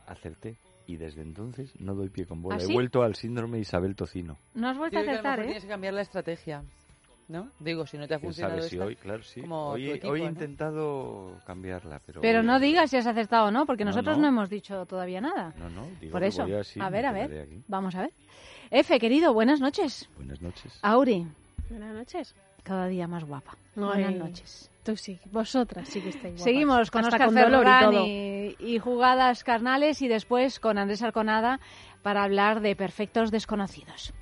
[0.07, 0.57] acerté
[0.87, 2.57] y desde entonces no doy pie con bola.
[2.57, 2.73] ¿Ah, He sí?
[2.73, 4.37] vuelto al síndrome Isabel Tocino.
[4.53, 5.43] no has vuelto que a acertar, ¿eh?
[5.45, 6.63] tienes que cambiar la estrategia,
[7.27, 7.49] ¿no?
[7.59, 8.95] Digo, si no te ha ¿Quién funcionado sabe si esta, hoy?
[8.95, 9.41] Claro, sí.
[9.41, 10.29] como Hoy, he- equipo, hoy he ¿no?
[10.29, 12.21] intentado cambiarla, pero...
[12.21, 14.23] Pero hoy- no digas si has acertado o no, porque No, nosotros no.
[14.23, 15.53] no, hemos dicho todavía nada.
[15.57, 17.63] No, no, digo Por eso, así, a ver, a ver, aquí.
[17.67, 18.11] vamos a ver.
[18.71, 20.07] F, querido, buenas noches.
[20.17, 20.77] Buenas noches.
[20.81, 21.25] Auri,
[21.69, 22.35] Buenas noches.
[22.63, 23.57] cada día más guapa.
[23.75, 24.69] Ay, Buenas noches.
[24.85, 26.43] Tú sí, vosotras sí que estáis guapas.
[26.43, 28.05] Seguimos con Hasta Oscar con dolor y Ferran todo.
[28.05, 31.59] y, y jugadas carnales y después con Andrés Arconada
[32.03, 34.13] para hablar de perfectos desconocidos.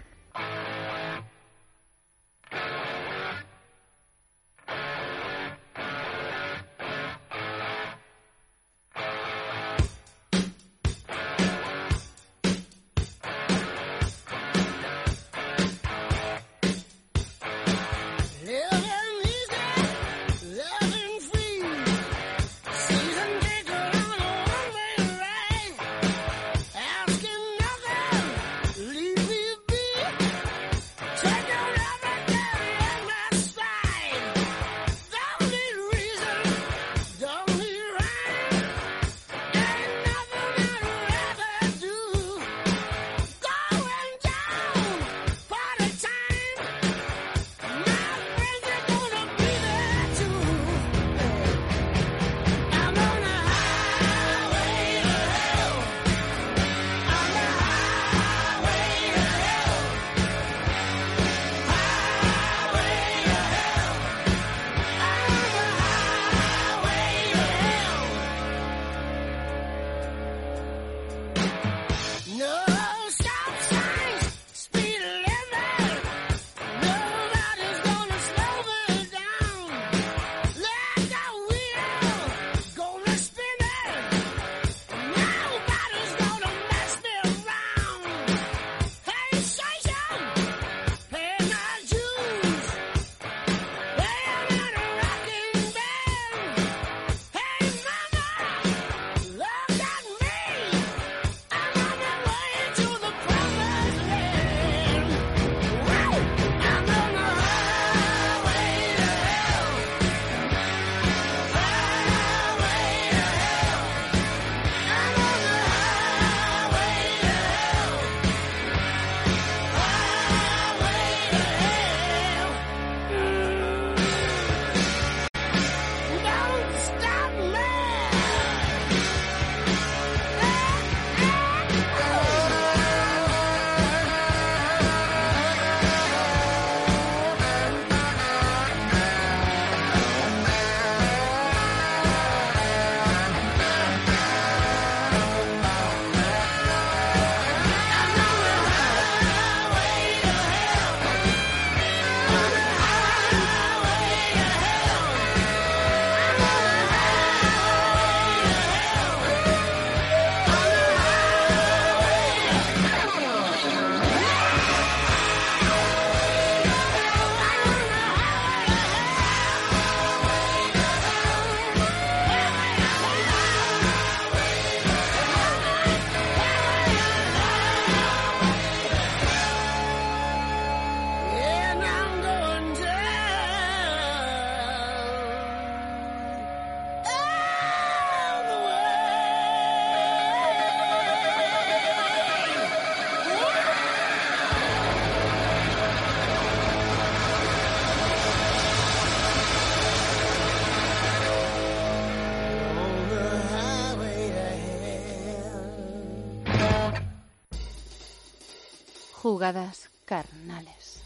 [209.43, 211.03] Jugadas carnales.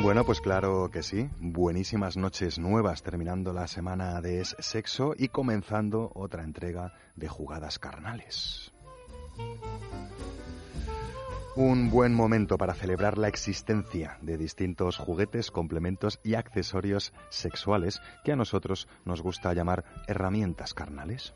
[0.00, 1.28] Bueno, pues claro que sí.
[1.40, 7.80] Buenísimas noches nuevas terminando la semana de Es Sexo y comenzando otra entrega de Jugadas
[7.80, 8.70] Carnales.
[11.56, 18.30] Un buen momento para celebrar la existencia de distintos juguetes, complementos y accesorios sexuales que
[18.30, 21.34] a nosotros nos gusta llamar herramientas carnales.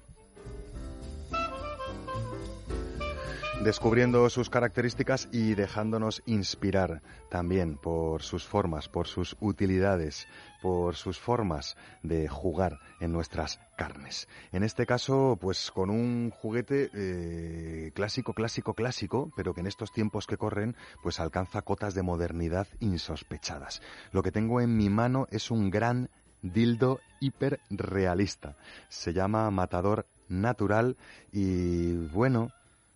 [3.63, 10.27] Descubriendo sus características y dejándonos inspirar también por sus formas, por sus utilidades,
[10.61, 14.29] por sus formas de jugar en nuestras carnes.
[14.53, 19.93] En este caso, pues con un juguete eh, clásico, clásico, clásico, pero que en estos
[19.93, 23.83] tiempos que corren, pues alcanza cotas de modernidad insospechadas.
[24.13, 26.11] Lo que tengo en mi mano es un gran
[26.43, 28.57] dildo hiperrealista.
[28.89, 30.97] Se llama Matador Natural
[31.33, 32.51] y bueno,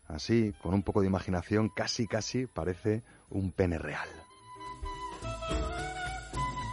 [0.08, 4.08] Así, con un poco de imaginación, casi casi parece un pene real.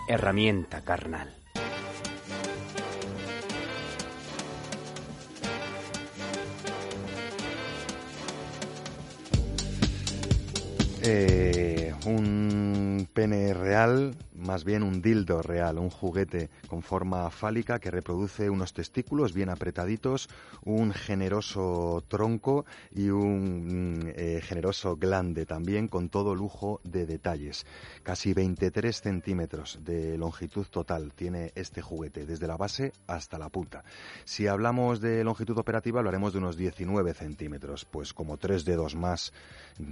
[0.08, 1.36] Herramienta carnal.
[11.08, 17.92] Eh, un pene real, más bien un dildo real, un juguete con forma fálica que
[17.92, 20.30] reproduce unos testículos bien apretaditos,
[20.64, 27.66] un generoso tronco y un eh, generoso glande también con todo lujo de detalles.
[28.04, 33.84] Casi 23 centímetros de longitud total tiene este juguete, desde la base hasta la punta.
[34.24, 38.96] Si hablamos de longitud operativa, lo haremos de unos 19 centímetros, pues como tres dedos
[38.96, 39.34] más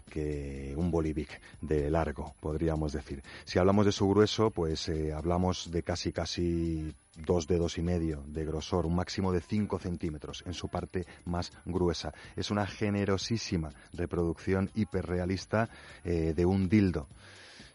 [0.09, 3.23] que un bolivic de largo, podríamos decir.
[3.45, 8.23] Si hablamos de su grueso, pues eh, hablamos de casi casi dos dedos y medio
[8.27, 12.13] de grosor, un máximo de 5 centímetros en su parte más gruesa.
[12.35, 15.69] Es una generosísima reproducción hiperrealista
[16.03, 17.07] eh, de un dildo.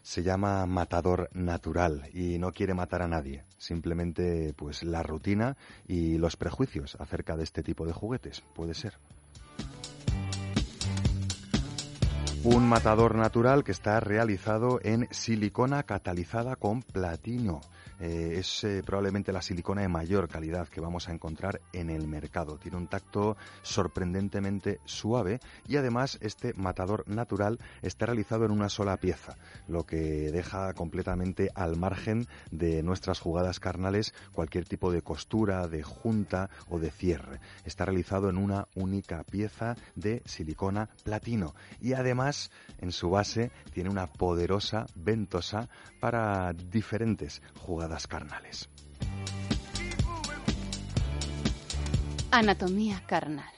[0.01, 3.43] Se llama matador natural y no quiere matar a nadie.
[3.57, 8.41] Simplemente, pues, la rutina y los prejuicios acerca de este tipo de juguetes.
[8.55, 8.97] Puede ser.
[12.45, 17.59] Un matador natural que está realizado en silicona catalizada con platino.
[17.99, 22.07] Eh, es eh, probablemente la silicona de mayor calidad que vamos a encontrar en el
[22.07, 22.57] mercado.
[22.57, 28.95] Tiene un tacto sorprendentemente suave y además este matador natural está realizado en una sola
[28.97, 29.35] pieza,
[29.67, 35.83] lo que deja completamente al margen de nuestras jugadas carnales cualquier tipo de costura, de
[35.83, 37.41] junta o de cierre.
[37.65, 42.49] Está realizado en una única pieza de silicona platino y además
[42.79, 45.67] en su base tiene una poderosa ventosa
[45.99, 48.69] para diferentes jugadas carnales.
[52.31, 53.51] Anatomía carnal.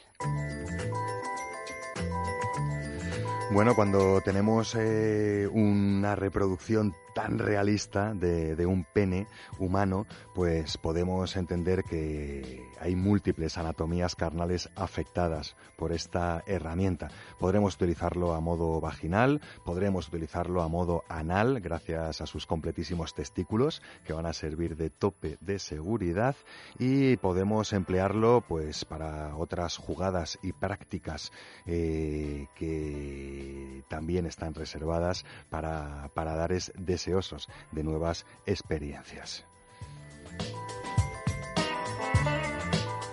[3.52, 9.28] Bueno, cuando tenemos eh, una reproducción tan realista de, de, un pene
[9.60, 17.10] humano, pues podemos entender que hay múltiples anatomías carnales afectadas por esta herramienta.
[17.40, 23.82] Podremos utilizarlo a modo vaginal, podremos utilizarlo a modo anal, gracias a sus completísimos testículos,
[24.06, 26.36] que van a servir de tope de seguridad,
[26.80, 31.32] y podemos emplearlo pues para otras jugadas y prácticas
[31.66, 36.72] eh, que también están reservadas para, para dar es
[37.02, 39.44] deseosos de nuevas experiencias.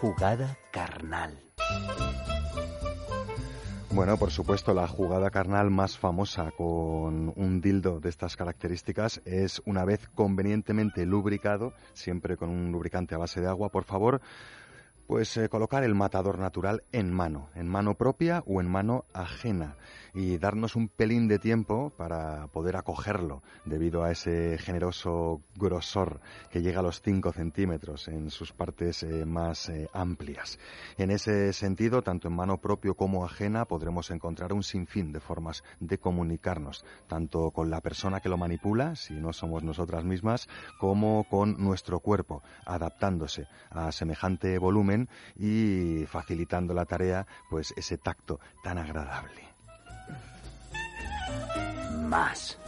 [0.01, 1.43] Jugada carnal.
[3.91, 9.63] Bueno, por supuesto, la jugada carnal más famosa con un dildo de estas características es
[9.65, 14.21] una vez convenientemente lubricado, siempre con un lubricante a base de agua, por favor,
[15.07, 19.77] pues eh, colocar el matador natural en mano, en mano propia o en mano ajena
[20.19, 26.21] y darnos un pelín de tiempo para poder acogerlo debido a ese generoso grosor
[26.51, 30.59] que llega a los 5 centímetros en sus partes eh, más eh, amplias.
[30.97, 35.63] En ese sentido, tanto en mano propio como ajena podremos encontrar un sinfín de formas
[35.79, 40.49] de comunicarnos, tanto con la persona que lo manipula, si no somos nosotras mismas,
[40.81, 48.41] como con nuestro cuerpo, adaptándose a semejante volumen y facilitando la tarea, pues ese tacto
[48.65, 49.48] tan agradable.
[52.07, 52.59] Más.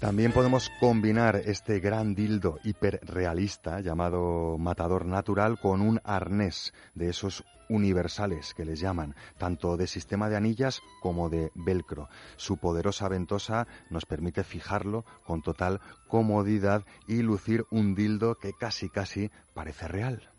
[0.00, 7.44] También podemos combinar este gran dildo hiperrealista llamado matador natural con un arnés de esos
[7.68, 12.08] universales que les llaman, tanto de sistema de anillas como de velcro.
[12.36, 18.88] Su poderosa ventosa nos permite fijarlo con total comodidad y lucir un dildo que casi
[18.88, 20.30] casi parece real.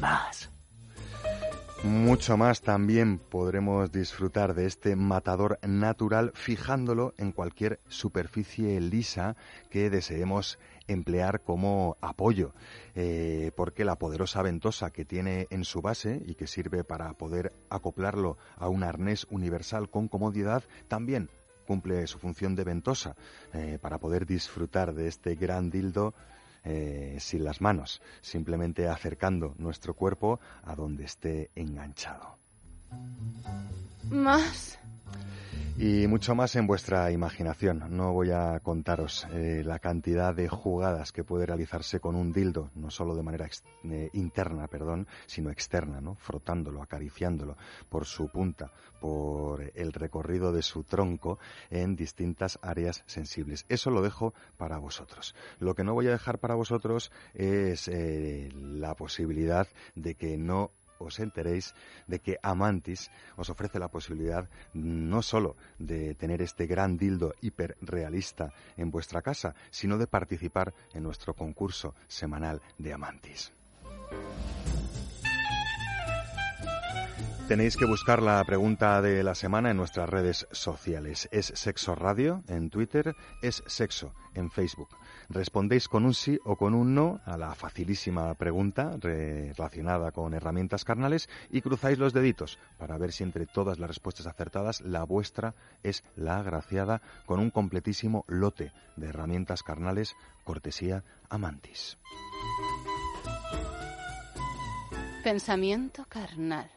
[0.00, 0.48] Más.
[1.84, 9.36] Mucho más también podremos disfrutar de este matador natural fijándolo en cualquier superficie lisa
[9.70, 12.52] que deseemos emplear como apoyo,
[12.96, 17.52] eh, porque la poderosa ventosa que tiene en su base y que sirve para poder
[17.70, 21.30] acoplarlo a un arnés universal con comodidad, también
[21.64, 23.14] cumple su función de ventosa
[23.52, 26.14] eh, para poder disfrutar de este gran dildo
[26.64, 32.38] eh, sin las manos, simplemente acercando nuestro cuerpo a donde esté enganchado.
[34.10, 34.78] Más.
[35.80, 37.84] Y mucho más en vuestra imaginación.
[37.90, 42.72] No voy a contaros eh, la cantidad de jugadas que puede realizarse con un dildo,
[42.74, 43.48] no solo de manera
[43.84, 46.16] eh, interna, perdón, sino externa, ¿no?
[46.16, 47.56] Frotándolo, acariciándolo
[47.88, 51.38] por su punta, por el recorrido de su tronco
[51.70, 53.64] en distintas áreas sensibles.
[53.68, 55.36] Eso lo dejo para vosotros.
[55.60, 60.72] Lo que no voy a dejar para vosotros es eh, la posibilidad de que no
[60.98, 61.74] os enteréis
[62.06, 68.52] de que Amantis os ofrece la posibilidad no solo de tener este gran dildo hiperrealista
[68.76, 73.52] en vuestra casa, sino de participar en nuestro concurso semanal de Amantis.
[77.48, 81.30] Tenéis que buscar la pregunta de la semana en nuestras redes sociales.
[81.32, 84.90] Es Sexo Radio en Twitter, es Sexo en Facebook.
[85.30, 90.32] Respondéis con un sí o con un no a la facilísima pregunta re- relacionada con
[90.32, 95.04] herramientas carnales y cruzáis los deditos para ver si entre todas las respuestas acertadas la
[95.04, 100.14] vuestra es la agraciada con un completísimo lote de herramientas carnales
[100.44, 101.98] cortesía Amantis.
[105.22, 106.70] Pensamiento carnal.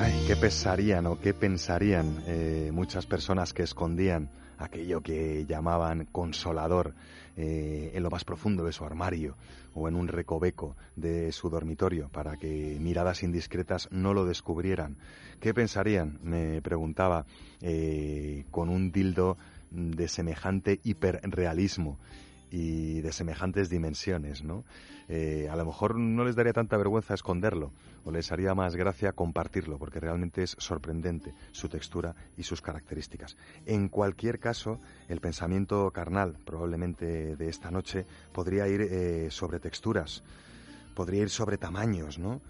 [0.00, 6.94] Ay, qué pensarían o qué pensarían eh, muchas personas que escondían aquello que llamaban consolador
[7.36, 9.36] eh, en lo más profundo de su armario
[9.74, 14.98] o en un recoveco de su dormitorio para que miradas indiscretas no lo descubrieran.
[15.40, 16.20] ¿Qué pensarían?
[16.22, 17.26] Me preguntaba
[17.60, 19.36] eh, con un dildo
[19.72, 21.98] de semejante hiperrealismo
[22.50, 24.64] y de semejantes dimensiones, ¿no?
[25.08, 27.72] Eh, a lo mejor no les daría tanta vergüenza esconderlo,
[28.04, 33.36] o les haría más gracia compartirlo, porque realmente es sorprendente su textura y sus características.
[33.66, 40.22] En cualquier caso, el pensamiento carnal, probablemente de esta noche, podría ir eh, sobre texturas,
[40.94, 42.40] podría ir sobre tamaños, ¿no?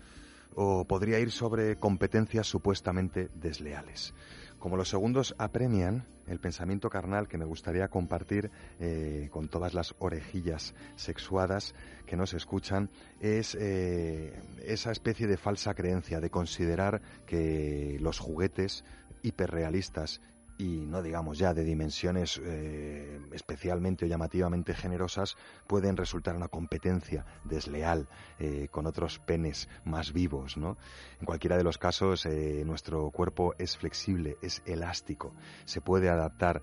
[0.55, 4.15] O podría ir sobre competencias supuestamente desleales.
[4.59, 9.95] Como los segundos apremian, el pensamiento carnal que me gustaría compartir eh, con todas las
[9.99, 11.75] orejillas sexuadas
[12.07, 12.91] que nos escuchan
[13.21, 18.85] es eh, esa especie de falsa creencia de considerar que los juguetes
[19.23, 20.21] hiperrealistas
[20.59, 25.37] y no digamos ya de dimensiones eh, especialmente o llamativamente generosas
[25.69, 28.09] pueden resultar una competencia desleal
[28.41, 30.77] eh, con otros penes más vivos, ¿no?
[31.21, 35.33] En cualquiera de los casos eh, nuestro cuerpo es flexible, es elástico,
[35.65, 36.63] se puede adaptar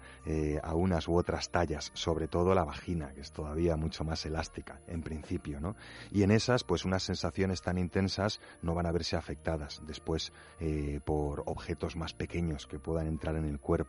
[0.64, 4.82] a unas u otras tallas, sobre todo la vagina, que es todavía mucho más elástica
[4.88, 5.76] en principio, ¿no?
[6.12, 10.34] Y en esas, pues unas sensaciones tan intensas no van a verse afectadas después
[11.06, 13.85] por objetos más pequeños que puedan entrar en el cuerpo,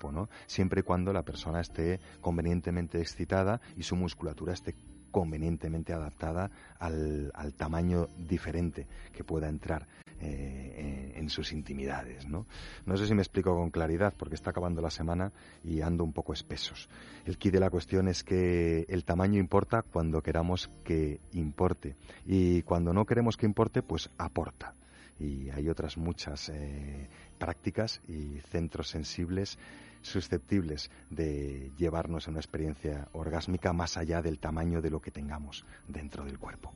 [0.46, 4.74] Siempre y cuando la persona esté convenientemente excitada y su musculatura esté
[5.10, 9.86] convenientemente adaptada al, tamaño diferente que pueda entrar
[10.20, 12.28] eh, en, sus intimidades.
[12.28, 12.46] ¿no?
[12.84, 15.32] no sé si me explico con claridad porque está acabando la semana
[15.64, 16.90] y ando un poco espesos.
[17.24, 21.96] El key de la cuestión es que el tamaño importa cuando queramos que importe
[22.26, 24.74] y cuando no queremos que importe pues aporta
[25.18, 29.58] y hay otras muchas eh, prácticas y centros sensibles
[30.02, 35.64] susceptibles de llevarnos a una experiencia orgásmica más allá del tamaño de lo que tengamos
[35.88, 36.72] dentro del cuerpo.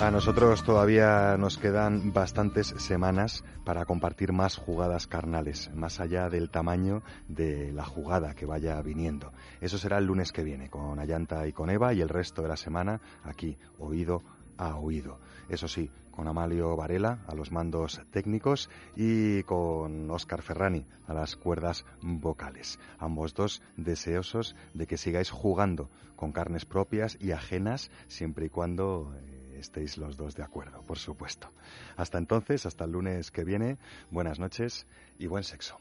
[0.00, 6.50] A nosotros todavía nos quedan bastantes semanas para compartir más jugadas carnales, más allá del
[6.50, 9.32] tamaño de la jugada que vaya viniendo.
[9.60, 12.48] Eso será el lunes que viene, con Ayanta y con Eva, y el resto de
[12.48, 14.22] la semana aquí, oído
[14.58, 15.18] a oído.
[15.48, 21.36] Eso sí, con Amalio Varela a los mandos técnicos y con Óscar Ferrani a las
[21.36, 22.78] cuerdas vocales.
[22.98, 29.14] Ambos dos deseosos de que sigáis jugando con carnes propias y ajenas siempre y cuando
[29.14, 31.52] eh, estéis los dos de acuerdo, por supuesto.
[31.96, 33.78] Hasta entonces, hasta el lunes que viene,
[34.10, 34.86] buenas noches
[35.18, 35.78] y buen sexo.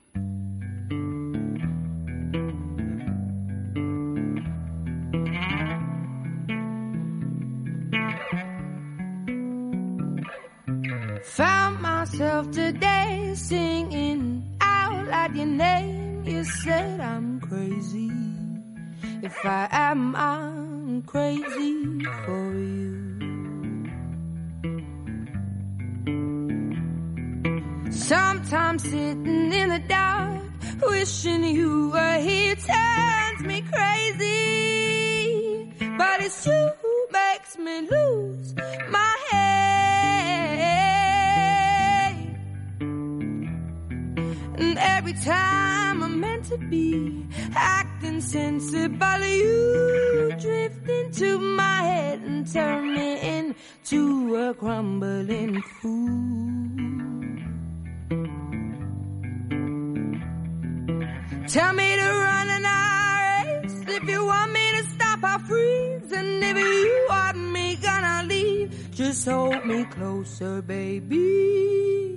[11.35, 16.23] Found myself today singing out loud your name.
[16.25, 18.11] You said I'm crazy.
[19.21, 23.07] If I am, I'm crazy for you.
[27.91, 30.41] Sometimes sitting in the dark,
[30.81, 35.17] wishing you were here turns me crazy.
[35.97, 38.55] But it's you who makes me lose
[38.89, 39.46] my head.
[45.07, 47.25] Every time I'm meant to be
[47.55, 56.09] acting sensible, you drift into my head and turn me into a crumbling fool.
[61.47, 63.83] Tell me to run and I race.
[63.87, 66.11] If you want me to stop, I'll freeze.
[66.11, 72.16] And if you want me gonna leave, just hold me closer, baby.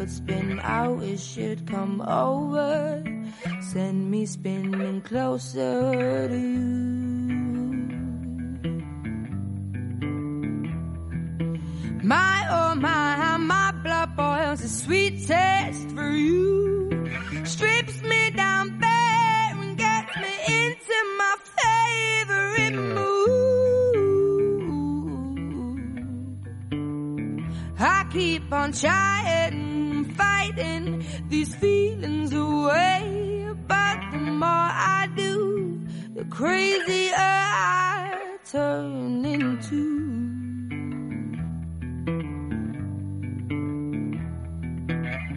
[0.00, 1.02] but spin out.
[1.02, 3.04] It should come over,
[3.60, 6.70] send me spinning closer to you.
[12.02, 16.88] My oh my, how my blood boils a sweet taste for you.
[17.44, 23.20] Strips me down bare and gets me into my favorite mood.
[27.78, 29.69] I keep on trying,
[30.20, 33.48] fighting these feelings away.
[33.66, 35.80] But the more I do,
[36.14, 39.82] the crazier I turn into.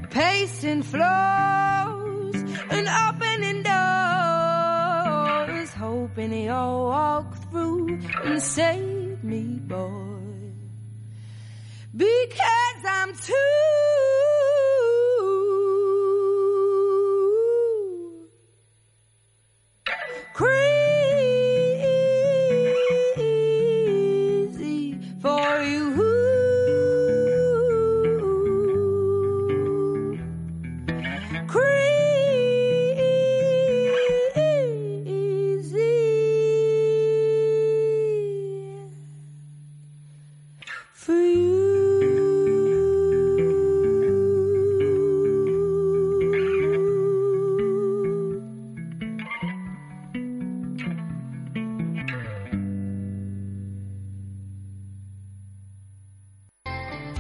[0.10, 2.36] Pacing floors
[2.76, 9.44] and opening doors, hoping you'll walk through and save me,
[9.74, 10.14] boy.
[11.96, 14.43] Because I'm too
[20.34, 20.63] Chris!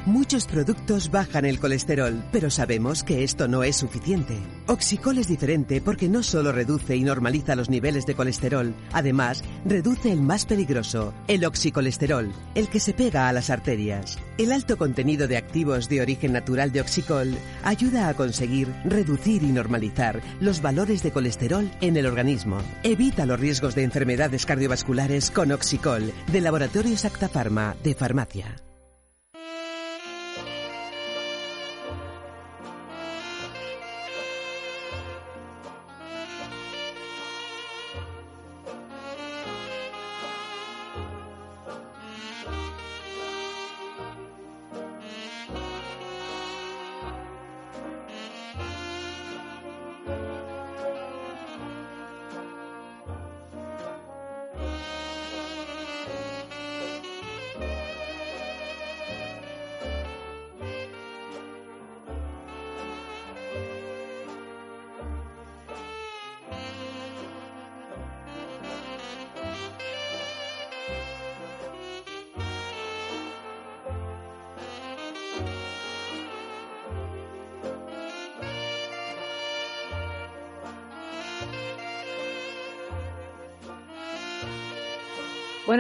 [0.06, 4.38] Muchos productos bajan el colesterol, pero sabemos que esto no es suficiente.
[4.68, 10.12] Oxicol es diferente porque no solo reduce y normaliza los niveles de colesterol, además reduce
[10.12, 14.20] el más peligroso, el oxicolesterol, el que se pega a las arterias.
[14.38, 19.54] El alto contenido de activos de origen natural de Oxicol ayuda a conseguir reducir y
[19.54, 22.58] normalizar los valores de colesterol en el organismo.
[22.84, 28.54] Evita los riesgos de enfermedades cardiovasculares con Oxicol, de Laboratorios Acta Pharma, de Farmacia.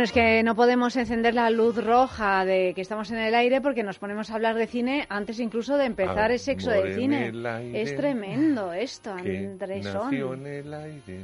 [0.04, 3.62] Bueno, es que no podemos encender la luz roja de que estamos en el aire
[3.62, 7.32] porque nos ponemos a hablar de cine antes incluso de empezar el sexo del cine.
[7.74, 10.04] Es tremendo esto, Andresón.
[10.12, 11.20] nació en el aire.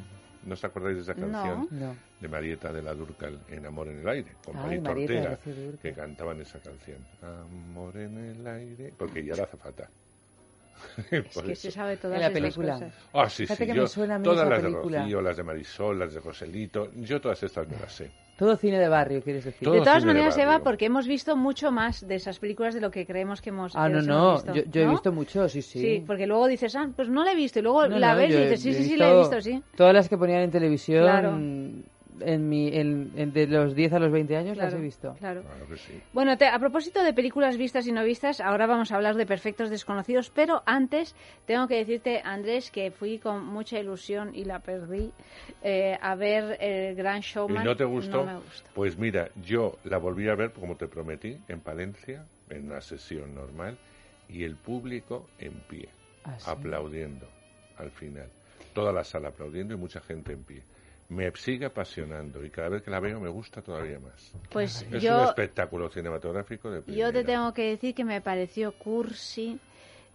[0.45, 1.67] ¿No os acordáis de esa canción?
[1.71, 1.93] No.
[2.21, 5.23] De Marieta de la Durcal, En Amor en el aire, con Ay, Marieta Ortega, de
[5.55, 5.79] la Durcal.
[5.81, 6.99] que cantaban esa canción.
[7.21, 9.89] Amor en el aire, porque ella era azafata.
[11.11, 11.63] Es Por que eso.
[11.63, 12.79] se sabe todas En la película.
[13.13, 13.71] Ah, sí, Fíjate sí.
[13.71, 14.97] que yo- me suena a mí todas esa las película.
[14.99, 18.09] de Rocío, las de Marisol, las de Joselito, yo todas estas me las sé.
[18.39, 19.65] Todo cine de barrio, quieres decir.
[19.65, 20.51] Todo de todas de maneras, barrio.
[20.53, 23.73] Eva, porque hemos visto mucho más de esas películas de lo que creemos que hemos,
[23.75, 24.91] Ah, que no, no, hemos visto, yo, yo he ¿no?
[24.91, 25.79] visto mucho, sí, sí.
[25.79, 28.17] Sí, porque luego dices, ah, pues no la he visto, y luego No, la no,
[28.19, 29.61] ves y dices, sí, he sí, sí, la he visto, sí.
[29.75, 31.37] Todas las que ponían en televisión, Claro.
[32.21, 35.15] En mi, en- en- de los 10 a los 20 años las Claro, he visto.
[35.19, 35.41] Claro.
[35.43, 36.01] Claro que sí.
[36.13, 39.25] Bueno, te- a propósito de películas vistas y no vistas, ahora vamos a hablar de
[39.25, 41.15] Perfectos Desconocidos, pero antes
[41.45, 45.11] tengo que decirte, Andrés, que fui con mucha ilusión y la perdí
[45.61, 47.63] eh, a ver El Gran ¿Y Showman.
[47.63, 48.25] no te gustó?
[48.25, 48.69] No me gustó.
[48.73, 53.33] Pues mira, yo la volví a ver, como te prometí, en Palencia, en una sesión
[53.35, 53.77] normal,
[54.27, 55.89] y el público en pie,
[56.23, 56.49] Ah, sí.
[56.49, 57.27] aplaudiendo
[57.77, 58.27] al final.
[58.73, 60.63] Toda la sala aplaudiendo y mucha gente en pie.
[61.09, 64.31] Me sigue apasionando y cada vez que la veo me gusta todavía más.
[64.51, 68.71] Pues es yo- un espectáculo cinematográfico de Yo te tengo que decir que me pareció
[68.73, 69.59] cursi.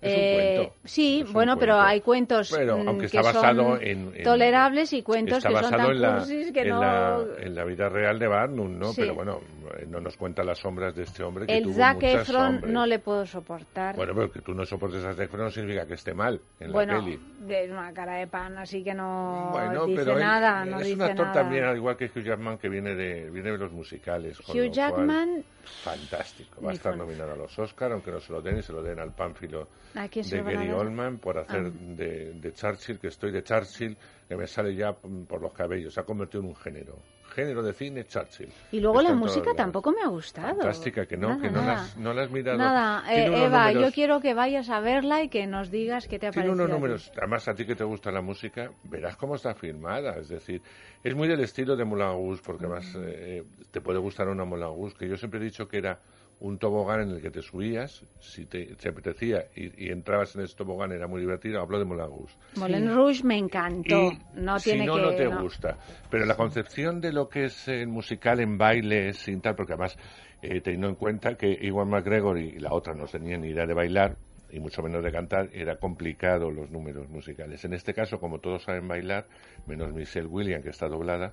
[0.05, 0.75] Es un Eh, cuento.
[0.85, 5.03] Sí, Es bueno, pero hay cuentos Pero, mm, que basado son en- en- tolerables y
[5.03, 6.81] cuentos Está que son basado tan en la, cursis que en, no...
[6.81, 8.93] la, en la vida real de Barnum, ¿no?
[8.93, 9.01] Sí.
[9.01, 9.41] Pero bueno,
[9.79, 12.53] eh, no nos cuenta las sombras de este hombre que El tuvo Zac muchas Efron
[12.53, 12.73] sombras.
[12.73, 13.97] no le puedo soportar.
[13.97, 16.71] Bueno, pero que tú no soportes a Zac Efron no significa que esté mal en
[16.71, 17.19] Bueno, la peli.
[17.41, 20.85] de una cara de pan, así que no Bueno, dice pero él nada, no es
[20.85, 21.33] dice un actor nada.
[21.43, 24.39] también, al igual que Hugh Jackman, que viene de, viene de los musicales.
[24.41, 25.45] con Hugh lo cual, Jackman,
[25.83, 26.61] fantástico.
[26.63, 28.83] Va a estar nominado a los Oscar, aunque no se lo den y se lo
[28.83, 30.71] den al pánfilo ¿A quién se de Gary?
[30.71, 31.71] Oldman por hacer Ah.
[31.97, 33.97] de, de Churchill, que estoy de Churchill,
[34.29, 35.95] que me sale ya mm, por los cabellos.
[35.95, 36.97] Se ha convertido en un género.
[37.35, 38.49] Género de cine, Churchill.
[38.71, 40.51] y luego Está la música tampoco me ha gustado.
[40.51, 41.67] Fantástica, que no, Nada, que no, nada.
[41.67, 42.59] la has, no la has mirado.
[42.59, 46.07] Nada, Tiene eh, unos Eva, yo quiero que vayas a verla y que nos digas
[46.07, 46.65] qué te ha tiene parecido.
[46.65, 46.81] unos a ti.
[46.81, 50.63] números, además a ti que te gusta la música, verás cómo está filmada, es decir,
[51.03, 53.43] es muy del estilo de Moulin Rouge, porque además eh,
[53.73, 55.99] te puede gustar una Moulin Rouge, que yo siempre he dicho que era
[56.41, 60.43] un tobogán en el que te subías, si te, te apetecía y, y entrabas en
[60.43, 62.35] ese tobogán, era muy divertido, hablo de Moulin Rouge.
[62.57, 64.13] Moulin Rouge me encantó.
[64.13, 65.43] Y no si tiene no, que no te no.
[65.43, 65.79] gusta.
[66.11, 69.97] Pero la concepción de lo que es el musical en baile, sin tal, porque además,
[70.43, 73.75] eh, teniendo en cuenta que Iwan McGregor y la otra no tenían ni idea de
[73.75, 74.17] bailar,
[74.51, 77.65] y mucho menos de cantar, era complicado los números musicales.
[77.65, 79.27] En este caso, como todos saben bailar,
[79.67, 81.33] menos Michelle Williams, que está doblada.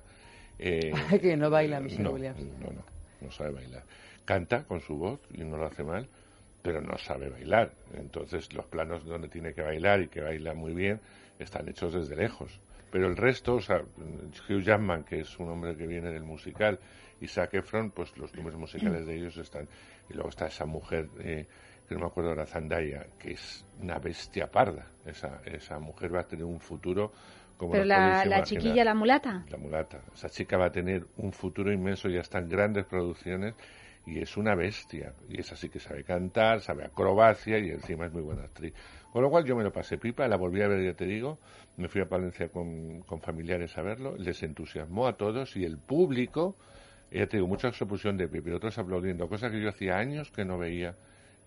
[0.58, 2.40] eh, que no baila Michelle no, Williams.
[2.60, 2.82] No, no,
[3.20, 3.82] no sabe bailar.
[4.24, 6.08] Canta con su voz y no lo hace mal,
[6.62, 7.72] pero no sabe bailar.
[7.94, 11.00] Entonces los planos donde tiene que bailar y que baila muy bien
[11.38, 12.60] están hechos desde lejos.
[12.90, 16.78] Pero el resto, o sea, Hugh Jackman, que es un hombre que viene del musical,
[17.22, 19.66] y Zac Efron, pues los números musicales de ellos están.
[20.10, 21.46] Y luego está esa mujer, eh,
[21.88, 24.88] que no me acuerdo ahora, Zendaya, que es una bestia parda.
[25.06, 27.12] Esa, esa mujer va a tener un futuro
[27.56, 29.44] como Pero la, chiquilla, la mulata.
[29.48, 30.02] La mulata.
[30.12, 33.54] Esa chica va a tener un futuro inmenso, ya están grandes producciones
[34.06, 35.12] y es una bestia.
[35.28, 38.72] Y es así que sabe cantar, sabe acrobacia y encima es muy buena actriz.
[39.12, 41.38] Con lo cual yo me lo pasé pipa, la volví a ver, ya te digo.
[41.76, 45.78] Me fui a Palencia con, con familiares a verlo, les entusiasmó a todos y el
[45.78, 46.56] público,
[47.10, 50.30] ya te digo, mucha pusieron de pie, pero otros aplaudiendo, cosa que yo hacía años
[50.30, 50.94] que no veía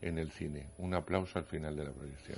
[0.02, 0.68] en el cine.
[0.77, 2.38] Un aplauso al final de la proyección.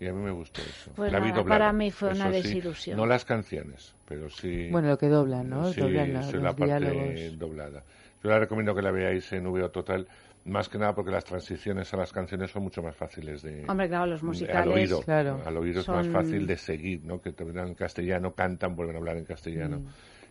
[0.00, 0.90] Y a mí me gustó eso.
[0.96, 2.96] Pues La vi nada, doblada, para mí fue una eso sí, desilusión.
[2.96, 4.68] no las canciones, pero sí.
[4.70, 5.72] Bueno, lo que doblan, ¿no?
[5.72, 7.38] Sí, Doblan sí, los la parte diálogos.
[7.38, 7.84] doblada.
[8.22, 10.06] Yo la recomiendo que la veáis en VO Total,
[10.44, 13.64] más que nada porque las transiciones a las canciones son mucho más fáciles de.
[13.68, 17.04] Hombre, claro, los de- musicales, Al oído, claro, al oído es más fácil de seguir,
[17.04, 17.20] ¿no?
[17.20, 19.86] Que te hablan en castellano, cantan, vuelven a hablar en castellano, Mm.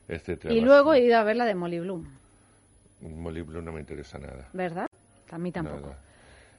[0.10, 0.54] etcétera.
[0.54, 2.06] Y luego he ido a ver la de Molly Bloom,
[3.02, 4.48] Molly Blue no me interesa nada.
[4.54, 4.86] ¿verdad?
[5.32, 5.88] A mí tampoco.
[5.88, 5.98] Nada.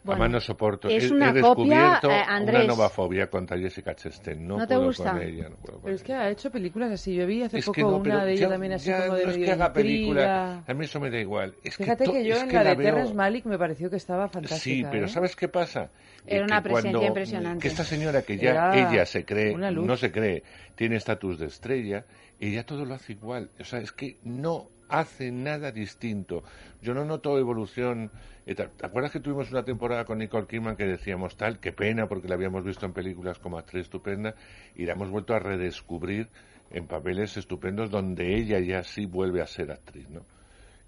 [0.05, 0.89] Bueno, Además no soporto.
[0.89, 2.57] es he, una he copia, descubierto eh, Andrés.
[2.65, 4.45] una nueva fobia contra Jessica Chastain.
[4.47, 5.13] No, ¿No te puedo gusta?
[5.13, 5.49] con ella.
[5.49, 7.15] no puedo con Pero es que ha hecho películas así.
[7.15, 9.25] Yo vi hace Es poco que no, una de ella también así ya como de
[9.27, 9.73] no es que haga intriga.
[9.73, 11.55] películas, a mí eso me da igual.
[11.63, 13.59] Es que Fíjate to- que yo es en que la de veo- Terrence Malick me
[13.59, 14.61] pareció que estaba fantástica.
[14.61, 15.09] Sí, pero ¿eh?
[15.09, 15.91] ¿sabes qué pasa?
[16.27, 17.63] Era Eh, una que presencia cuando- impresionante.
[17.63, 19.87] Que esta señora que ya Era ella se cree, una luz.
[19.87, 20.43] no se cree,
[20.75, 22.05] tiene estatus de estrella,
[22.41, 23.51] ella todo lo hace igual.
[23.61, 26.43] O sea, es que no hace nada distinto.
[26.83, 28.11] Yo no noto evolución.
[28.47, 31.59] Eh, ¿Te acuerdas que tuvimos una temporada con Nicole Kidman que decíamos tal?
[31.61, 34.35] Qué pena, porque la habíamos visto en películas como actriz estupenda
[34.77, 36.29] y la hemos vuelto a redescubrir
[36.71, 40.21] en papeles estupendos donde ella ya sí vuelve a ser actriz, ¿no?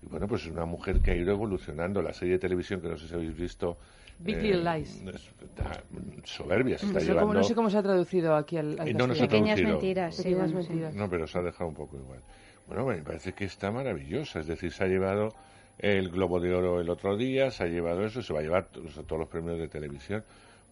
[0.02, 2.02] Y bueno, pues es una mujer que ha ido evolucionando.
[2.02, 3.78] La serie de televisión que no sé si habéis visto.
[4.18, 5.02] Big eh, Little Lies.
[5.02, 5.82] es- está
[6.24, 7.34] soberbia, se está No sé cómo- llevando.
[7.40, 9.54] no sé cómo se ha traducido aquí al, al Eh, no, no se ha castellano.
[9.54, 10.68] Pequeñas mentiras, sí, Pequeñas bueno, sí.
[10.68, 10.94] mentiras.
[10.94, 12.20] No, pero se ha dejado un poco igual.
[12.66, 14.40] Bueno, me parece que está maravillosa.
[14.40, 15.34] Es decir, se ha llevado
[15.78, 18.66] el Globo de Oro el otro día, se ha llevado eso, se va a llevar
[18.66, 20.24] todos, los premios de televisión.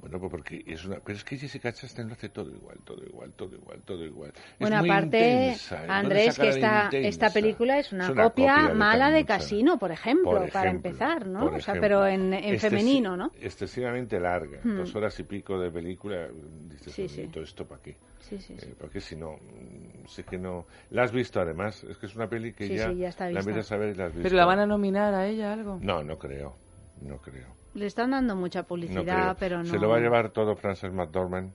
[0.02, 0.98] Bueno, pues porque es una...
[0.98, 4.32] Pero es que Jessica Chastain lo hace todo igual, todo igual, todo igual, todo igual.
[4.34, 5.86] Es Bueno, muy aparte, intensa, ¿eh?
[5.88, 9.24] Andrés, que esta, esta película es una, Es una copia, mala de.
[9.24, 11.46] Casino, por ejemplo, Por para empezar, ¿no?
[11.46, 13.30] O sea, pero en, en Excesi- femenino, ¿no?
[13.40, 14.76] Excesivamente larga, Hmm.
[14.78, 16.28] dos horas y pico de película.
[16.68, 17.28] Dices, Sí, "Oye, sí.
[17.28, 17.96] ¿todo esto para qué?
[18.18, 18.70] Sí, sí, sí.
[18.70, 20.66] Eh, porque si no, mm, sí que no.
[20.90, 23.30] La has visto además, es que es una peli que Sí, ya, sí, ya está
[23.30, 24.24] la empiezas a ver y la has visto.
[24.24, 25.78] ¿Pero la van a nominar a ella algo?
[25.80, 26.56] No, no creo,
[27.00, 27.54] no creo.
[27.74, 29.64] Le están dando mucha publicidad, pero no.
[29.70, 31.50] Se lo va a llevar todo Frances McDormand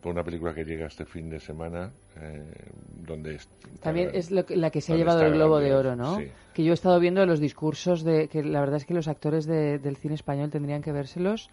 [0.00, 1.90] por una película que llega este fin de semana,
[2.20, 2.42] eh,
[3.06, 3.48] donde es-
[3.80, 6.16] También es lo que- la que se ha llevado el Globo de Oro, ¿no?
[6.18, 6.28] Sí.
[6.54, 9.44] Que yo he estado viendo los discursos de que la verdad es que los actores
[9.46, 11.50] de- del cine español tendrían que vérselos,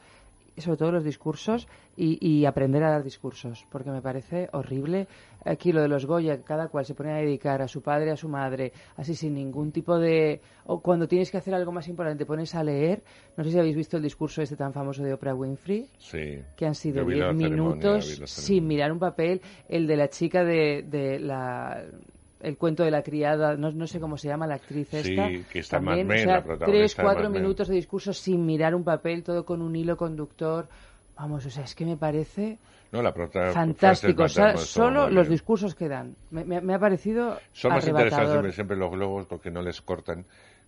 [0.58, 1.68] sobre todo los discursos
[1.98, 5.08] y, y aprender a dar discursos, porque me parece horrible
[5.46, 8.18] aquí lo de los Goya, cada cual se pone a dedicar a su padre, a
[8.18, 12.24] su madre, así sin ningún tipo de o cuando tienes que hacer algo más importante
[12.24, 13.04] te pones a leer.
[13.38, 16.40] No sé si habéis visto el discurso este tan famoso de Oprah Winfrey Sí.
[16.58, 19.96] que han sido Yo vi 10 la ceremonia, minutos sin mirar un papel, el de
[19.98, 21.84] la chica de, de la
[22.42, 25.30] el cuento de la criada, no, no sé cómo se llama la actriz Sí, esta.
[25.52, 28.46] que está Mad también, Men, o sea, la protagonista tres, cuatro minutos de discurso sin
[28.46, 30.68] mirar un papel, todo con un hilo conductor.
[31.18, 32.60] Vamos, o sea, es que me parece
[32.96, 34.24] No, la prota- fantástico.
[34.24, 36.16] O sea, solo los discursos que dan.
[36.32, 40.26] Me, me- me ha parecido Son más interesantes siempre, los globos porque no les cortan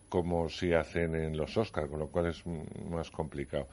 [0.09, 2.43] como si hacen en los Oscars, con lo cual es
[2.89, 3.67] más complicado.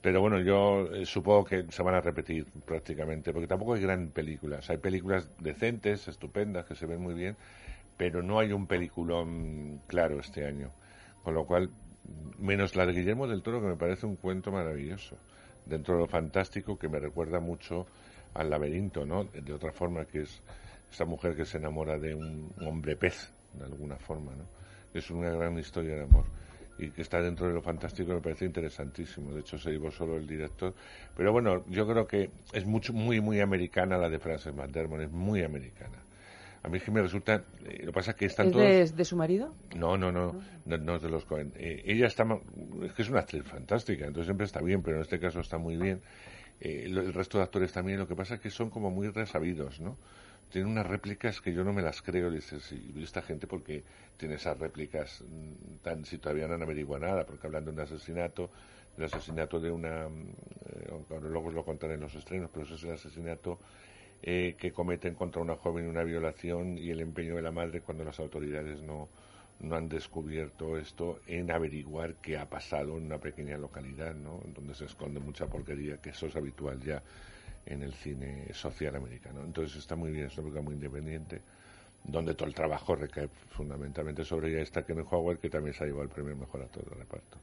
[0.00, 4.08] Pero bueno, yo eh, supongo que se van a repetir prácticamente, porque tampoco hay gran
[4.10, 4.68] películas.
[4.70, 7.36] Hay películas decentes, estupendas, que se ven muy bien,
[7.96, 10.70] pero no hay un peliculón claro este año.
[11.22, 11.70] Con lo cual,
[12.38, 15.16] menos la de Guillermo del Toro, que me parece un cuento maravilloso.
[15.66, 17.86] Dentro de lo fantástico, que me recuerda mucho
[18.34, 19.24] al laberinto, ¿no?
[19.24, 20.42] De otra forma, que es
[20.90, 24.44] esta mujer que se enamora de un hombre pez, de alguna forma, ¿no?
[24.92, 26.24] Es una gran historia de amor
[26.78, 29.32] y que está dentro de lo fantástico me parece interesantísimo.
[29.32, 30.74] De hecho, se llevó solo el director.
[31.16, 35.10] Pero bueno, yo creo que es mucho, muy, muy americana la de Frances McDermott, es
[35.10, 36.03] muy americana.
[36.64, 37.44] A mí es que me resulta...
[37.66, 38.64] eh, lo que pasa es que están ¿Es todos...
[38.64, 39.54] de, de su marido?
[39.76, 40.34] No, no, no,
[40.64, 41.52] no, no es de los Cohen.
[41.56, 42.26] Eh, ella está,
[42.82, 45.58] es que es una actriz fantástica, entonces siempre está bien, pero en este caso está
[45.58, 46.00] muy bien.
[46.60, 49.78] Eh, el resto de actores también, lo que pasa es que son como muy resabidos,
[49.80, 49.98] ¿no?
[50.50, 53.82] Tienen unas réplicas que yo no me las creo, dices, y esta gente porque
[54.16, 57.80] tiene esas réplicas mm, tan, si todavía no han averiguado nada, porque hablan de un
[57.80, 58.50] asesinato,
[58.96, 60.28] el asesinato de una, mm,
[60.66, 63.58] eh, ahora luego os lo contaré en los estrenos, pero eso es el asesinato
[64.26, 68.04] eh, que cometen contra una joven una violación y el empeño de la madre cuando
[68.04, 69.10] las autoridades no,
[69.60, 74.40] no han descubierto esto en averiguar qué ha pasado en una pequeña localidad, ¿no?
[74.54, 77.02] Donde se esconde mucha porquería, que eso es habitual ya
[77.66, 79.42] en el cine social americano.
[79.44, 81.42] Entonces está muy bien, es una película muy independiente,
[82.02, 84.62] donde todo el trabajo recae fundamentalmente sobre ella.
[84.62, 87.36] Está Kenneth Howard, que también se ha llevado el premio Mejor Actor de Reparto.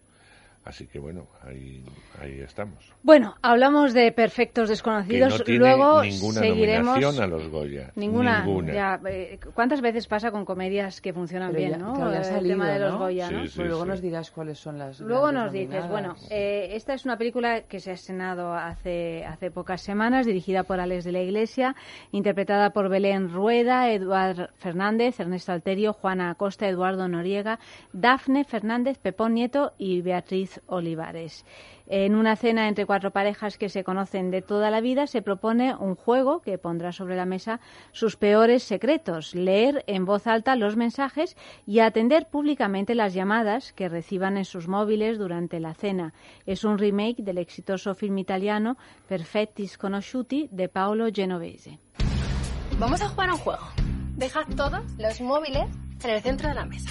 [0.64, 1.84] Así que bueno, ahí,
[2.22, 2.94] ahí estamos.
[3.02, 5.40] Bueno, hablamos de perfectos Que desconocidos.
[5.40, 6.86] no tiene Luego ninguna seguiremos.
[6.86, 7.92] nominación a los Goya.
[7.96, 8.46] Ninguna.
[8.46, 8.72] Ninguna.
[8.74, 12.06] Ya, eh, ¿Cuántas veces pasa con comedias que funcionan Pero bien, ya- no?
[12.06, 13.00] ha el tema de los ¿no?
[13.00, 13.48] Goya, ¿no?
[13.48, 13.90] Sí, Pues luego sí.
[13.90, 15.00] nos dirás cuáles son las.
[15.00, 19.50] Luego nos dices, bueno, eh, esta es una película que se ha estrenado hace, hace
[19.50, 21.76] pocas semanas, dirigida por Alex de la Iglesia,
[22.12, 27.58] interpretada por Belén Rueda, Eduard Fernández, Ernesto Alterio, Juana Acosta, Eduardo Noriega,
[27.94, 31.46] Dafne Fernández, Pepón Nieto y Beatriz Olivares.
[31.88, 35.76] En una cena entre cuatro parejas que se conocen de toda la vida se propone
[35.76, 37.60] un juego que pondrá sobre la mesa
[37.92, 43.90] sus peores secretos, leer en voz alta los mensajes y atender públicamente las llamadas que
[43.90, 46.14] reciban en sus móviles durante la cena.
[46.46, 51.80] Es un remake del exitoso film italiano Perfetti Sconosciuti de Paolo Genovese.
[52.80, 53.68] Vamos a jugar a un juego.
[54.16, 55.70] Dejad todos los móviles
[56.04, 56.90] en el centro de la mesa.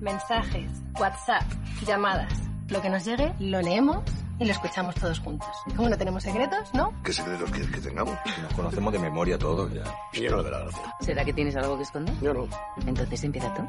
[0.00, 1.44] Mensajes, WhatsApp,
[1.86, 2.49] llamadas.
[2.70, 4.04] Lo que nos llegue, lo leemos
[4.38, 5.48] y lo escuchamos todos juntos.
[5.76, 6.94] Como no tenemos secretos, ¿no?
[7.02, 8.16] ¿Qué secretos quieres que tengamos?
[8.42, 9.82] Nos conocemos de memoria todos ya.
[10.12, 10.94] Y yo no veo la gracia.
[11.00, 12.14] ¿Será que tienes algo que esconder?
[12.20, 12.48] Yo no.
[12.86, 13.62] Entonces empieza tú.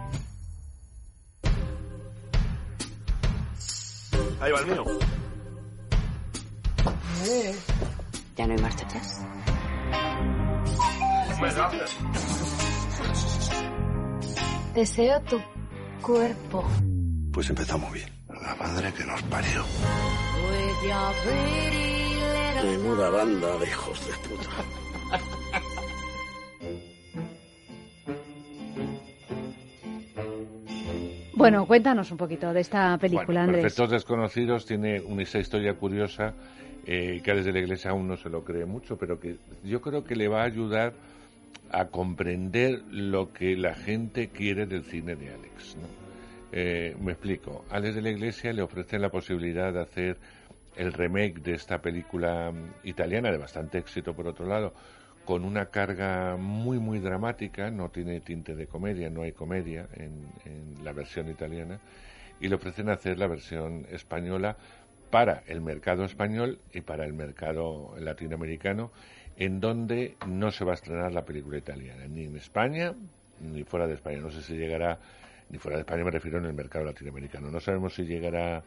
[4.40, 4.84] Ahí va el mío.
[8.38, 9.22] ¿Ya no hay marcha atrás?
[14.76, 15.42] Deseo tu
[16.02, 16.64] cuerpo.
[17.34, 18.21] Pues empezamos bien.
[18.42, 19.64] La madre que nos parió.
[22.64, 24.50] Menuda banda de hijos de puta.
[31.34, 33.62] Bueno, cuéntanos un poquito de esta película, Bueno, Andrés.
[33.64, 36.34] Perfectos Desconocidos tiene una esa historia curiosa
[36.86, 40.04] eh, que desde la iglesia aún no se lo cree mucho, pero que yo creo
[40.04, 40.94] que le va a ayudar
[41.72, 45.78] a comprender lo que la gente quiere del cine de Alex.
[45.78, 46.01] ¿no?
[46.52, 47.66] Eh, me explico.
[47.70, 50.18] Alex de la Iglesia le ofrecen la posibilidad de hacer
[50.76, 54.74] el remake de esta película mm, italiana, de bastante éxito por otro lado,
[55.26, 60.28] con una carga muy, muy dramática, no tiene tinte de comedia, no hay comedia en,
[60.46, 61.80] en la versión italiana,
[62.40, 64.58] y le ofrecen hacer la versión española
[65.10, 68.92] para el mercado español y para el mercado latinoamericano,
[69.38, 72.96] en donde no se va a estrenar la película italiana, ni en España
[73.42, 74.20] ni fuera de España.
[74.20, 75.00] No sé si llegará,
[75.52, 77.52] ni fuera de España me refiero en el mercado latinoamericano.
[77.52, 78.64] No sabemos si llegará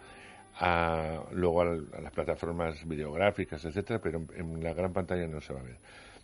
[0.57, 5.55] a, luego a, las plataformas videográficas, etcétera, pero en, en la gran pantalla no se
[5.55, 5.79] va a ver.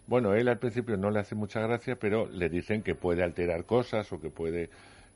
[0.07, 3.65] Bueno, él al principio no le hace mucha gracia, pero le dicen que puede alterar
[3.65, 4.69] cosas o que puede,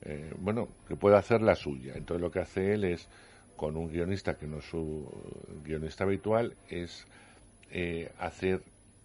[0.02, 1.94] eh, bueno, que puede hacer la suya.
[1.96, 3.08] Entonces lo que hace él es,
[3.56, 5.10] con un guionista que no es su
[5.64, 7.06] guionista habitual, es
[7.70, 8.62] eh, hacer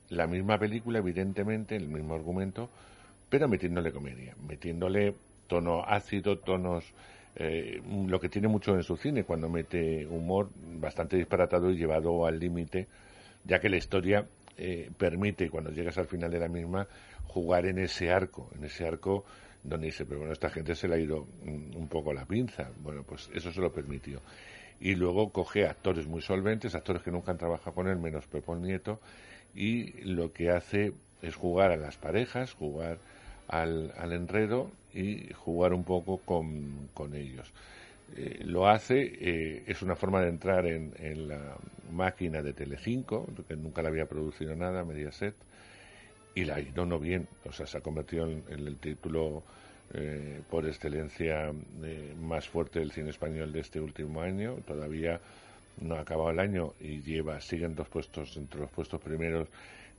[0.09, 2.69] la misma película, evidentemente, el mismo argumento,
[3.29, 5.15] pero metiéndole comedia, metiéndole
[5.49, 6.85] tono ácido, tonos,
[7.35, 10.49] eh, lo que tiene mucho en su cine, cuando mete humor
[10.79, 12.87] bastante disparatado y llevado al límite,
[13.43, 14.25] ya que la historia
[14.57, 16.87] eh, permite, cuando llegas al final de la misma,
[17.27, 19.25] jugar en ese arco, en ese arco
[19.63, 22.69] donde dice, pero bueno, esta gente se le ha ido mm, un poco la pinza.
[22.81, 24.21] Bueno, pues eso se lo permitió.
[24.79, 28.61] Y luego coge actores muy solventes, actores que nunca han trabajado con él, menos Pepón
[28.61, 28.99] Nieto,
[29.53, 32.99] y lo que hace es jugar a las parejas, jugar
[33.49, 37.51] al, al enredo y jugar un poco con, con ellos.
[38.15, 41.57] Eh, lo hace, eh, es una forma de entrar en, en la
[41.91, 45.35] máquina de Telecinco, que nunca le había producido nada, Mediaset,
[46.33, 49.43] y la hizo no bien, o sea, se ha convertido en, el título
[49.93, 51.51] eh, por excelencia
[52.21, 55.19] más fuerte del cine español de este último año, todavía
[55.81, 59.47] no ha acabado el año y lleva, siguen dos puestos entre los puestos primeros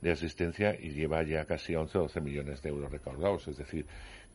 [0.01, 3.85] de asistencia y lleva ya casi 11 o 12 millones de euros recaudados, es decir,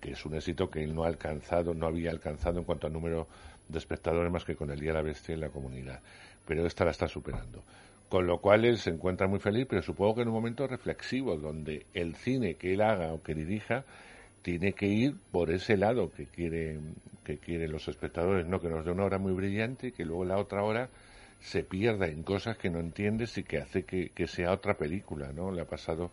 [0.00, 2.90] que es un éxito que él no ha alcanzado, no había alcanzado en cuanto a
[2.90, 3.26] número
[3.68, 6.00] de espectadores más que con el Día de la Bestia en la comunidad,
[6.46, 7.62] pero esta la está superando.
[8.08, 11.36] Con lo cual él se encuentra muy feliz, pero supongo que en un momento reflexivo,
[11.36, 13.84] donde el cine que él haga o que dirija
[14.42, 16.78] tiene que ir por ese lado que quiere
[17.24, 20.24] que quieren los espectadores, no que nos dé una hora muy brillante y que luego
[20.24, 20.88] la otra hora
[21.40, 25.32] se pierda en cosas que no entiendes y que hace que, que sea otra película,
[25.32, 25.50] ¿no?
[25.50, 26.10] Le ha pasado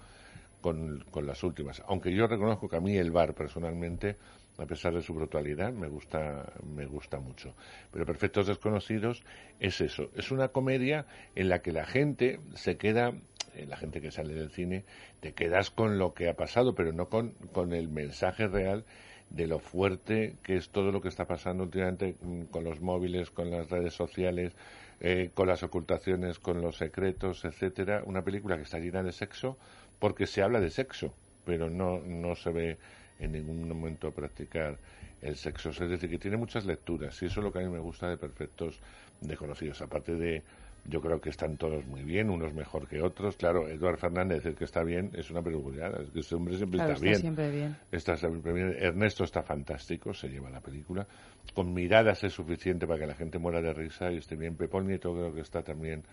[0.61, 1.83] con, con las últimas.
[1.87, 4.15] Aunque yo reconozco que a mí el bar personalmente,
[4.57, 7.53] a pesar de su brutalidad, me gusta, me gusta mucho.
[7.91, 9.23] Pero Perfectos Desconocidos
[9.59, 11.05] es eso, es una comedia
[11.35, 13.13] en la que la gente se queda,
[13.55, 14.85] eh, la gente que sale del cine,
[15.19, 18.85] te quedas con lo que ha pasado, pero no con, con el mensaje real
[19.29, 23.31] de lo fuerte que es todo lo que está pasando últimamente mm, con los móviles,
[23.31, 24.53] con las redes sociales,
[24.99, 28.03] eh, con las ocultaciones, con los secretos, etcétera.
[28.05, 29.57] Una película que está llena de sexo
[29.99, 31.13] porque se habla de sexo,
[31.45, 32.77] pero no, no se ve
[33.19, 34.77] en ningún momento practicar
[35.21, 35.69] el sexo.
[35.69, 38.09] Es decir, que tiene muchas lecturas y eso es lo que a mí me gusta
[38.09, 38.79] de Perfectos
[39.21, 39.81] Desconocidos.
[39.81, 40.43] Aparte de,
[40.85, 43.37] yo creo que están todos muy bien, unos mejor que otros.
[43.37, 46.01] Claro, Eduard Fernández, el que está bien, es una peculiaridad.
[46.01, 47.21] Es que ese hombre siempre Claro, está, está bien.
[47.21, 47.77] siempre bien.
[47.91, 48.75] Está siempre bien.
[48.77, 51.07] Ernesto está fantástico, se lleva la película.
[51.53, 54.55] Con miradas es suficiente para que la gente muera de risa y esté bien.
[54.55, 56.03] Pepón Nieto creo que está también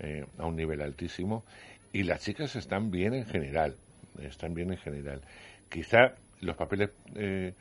[0.00, 1.44] eh, a un nivel altísimo.
[1.92, 3.76] Y las chicas están bien en general.
[4.20, 5.20] Están bien en general.
[5.68, 7.54] Quizá los papeles eh,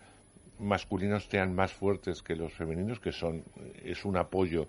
[0.60, 3.44] masculinos sean más fuertes que los femeninos, que son
[3.84, 4.68] es un apoyo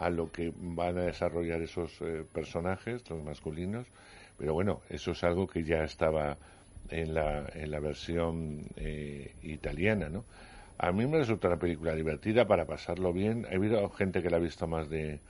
[0.00, 3.86] a lo que van a desarrollar esos eh, personajes, los masculinos.
[4.38, 6.38] Pero bueno, eso es algo que ya estaba
[6.88, 10.24] en la, en la versión eh, italiana, ¿no?
[10.78, 13.46] A mí me resulta una película divertida para pasarlo bien.
[13.50, 15.20] Ha habido gente que la ha visto más de,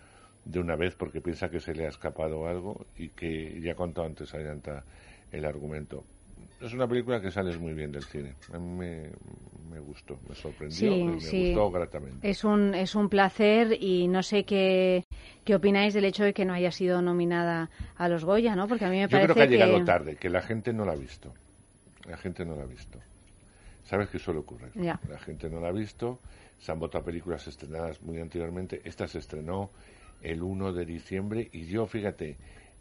[0.44, 3.74] de una vez porque piensa que se le ha escapado algo y que ya he
[3.74, 4.84] contado antes Ayanta
[5.32, 6.04] el argumento.
[6.60, 8.34] Es una película que sales muy bien del cine.
[8.52, 9.10] A mí me,
[9.70, 11.46] me gustó, me sorprendió Sí, me sí.
[11.54, 12.28] gustó gratamente.
[12.28, 15.04] Es un, es un placer y no sé qué,
[15.44, 18.68] qué opináis del hecho de que no haya sido nominada a los Goya, ¿no?
[18.68, 20.84] Porque a mí me Yo parece creo que ha llegado tarde, que la gente no
[20.84, 21.32] la ha visto.
[22.06, 22.98] La gente no la ha visto.
[23.84, 24.70] ¿Sabes qué suele ocurrir?
[24.74, 25.00] Ya.
[25.08, 26.18] La gente no la ha visto.
[26.58, 28.82] Se han votado películas estrenadas muy anteriormente.
[28.84, 29.70] Esta se estrenó
[30.22, 32.36] el 1 de diciembre y yo, fíjate,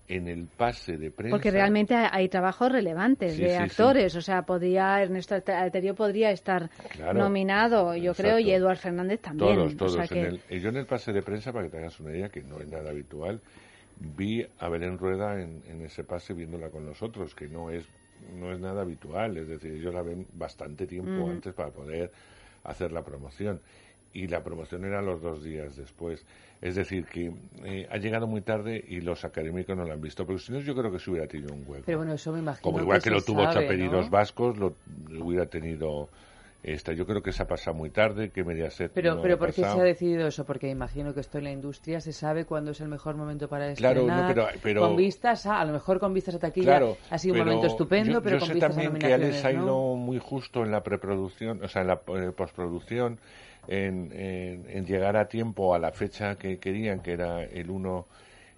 [0.09, 1.35] en el pase de prensa...
[1.37, 3.61] Porque realmente hay trabajos relevantes Sí, de sí, sí.
[3.61, 7.19] actores, o sea, podría Ernesto Alterio podría estar Claro.
[7.19, 8.51] nominado, yo creo, y.
[8.51, 9.55] Eduard Fernández también.
[9.55, 10.11] Todos, o todos.
[10.11, 12.29] en el- y yo en el pase de prensa, para que te hagas una idea,
[12.29, 13.39] que no es nada habitual,
[13.97, 17.85] vi a Belén Rueda en, en ese pase viéndola con nosotros, que no es,
[18.33, 19.37] no es nada habitual.
[19.37, 21.29] Es decir, ellos la ven bastante tiempo Mm.
[21.29, 22.11] antes para poder
[22.63, 23.61] hacer la promoción.
[24.11, 26.25] Y la promoción era los dos días después.
[26.61, 27.31] Es decir, que
[27.63, 30.25] eh, ha llegado muy tarde y los académicos no la han visto.
[30.25, 31.83] Pero si no, yo creo que se hubiera tenido un hueco.
[31.85, 34.11] Pero bueno, eso me imagino Como igual que, lo tuvo sabe, Chapelidos ¿no?
[34.11, 34.75] Vascos, lo
[35.21, 36.09] hubiera tenido
[36.61, 39.53] Esta, yo creo que se ha pasado muy tarde, que Mediaset Pero, no pero ¿por
[39.53, 40.43] qué se ha decidido eso?
[40.45, 43.73] Porque imagino que esto en la industria se sabe cuándo es el mejor momento para
[43.75, 44.35] Claro, no, estrenar.
[44.35, 47.35] pero- pero- con vistas a, a lo mejor con vistas a taquilla Claro, ha sido
[47.35, 49.57] un momento estupendo, yo, pero yo con sé vistas a también que nominaciones, Alex ha
[49.57, 49.63] ¿no?
[49.63, 53.19] ido muy justo en la preproducción, o sea, en la eh, postproducción,
[53.67, 58.07] en, llegar a tiempo a la fecha que querían, que era el 1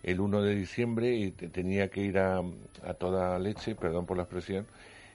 [0.04, 2.40] el 1 de diciembre y te- tenía que ir a,
[2.84, 4.66] a toda leche, perdón por la expresión,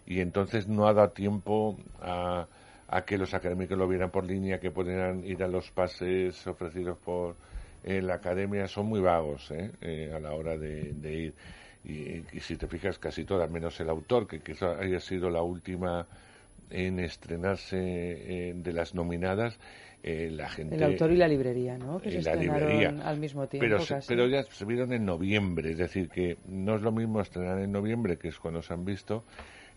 [0.07, 2.47] y entonces no ha dado tiempo a,
[2.89, 6.99] a que los académicos lo vieran por línea, que pudieran ir a los pases ofrecidos
[6.99, 7.37] por
[7.85, 8.69] eh, la academia.
[8.69, 9.73] Son muy vagos ¿eh?
[9.81, 11.35] Eh, a la hora de, de ir.
[11.85, 15.43] Y, y si te fijas, casi todas, menos el autor, que quizá haya sido la
[15.43, 16.07] última
[16.71, 19.59] en estrenarse eh, de las nominadas,
[20.03, 20.77] eh, la gente...
[20.77, 21.99] El autor y la librería, ¿no?
[22.01, 22.95] Que se la librería.
[23.05, 24.09] al mismo tiempo Pero, se- casi.
[24.09, 27.73] pero ya se vieron en noviembre, es decir, que no es lo mismo estrenar en
[27.73, 29.25] noviembre, que es cuando se han visto,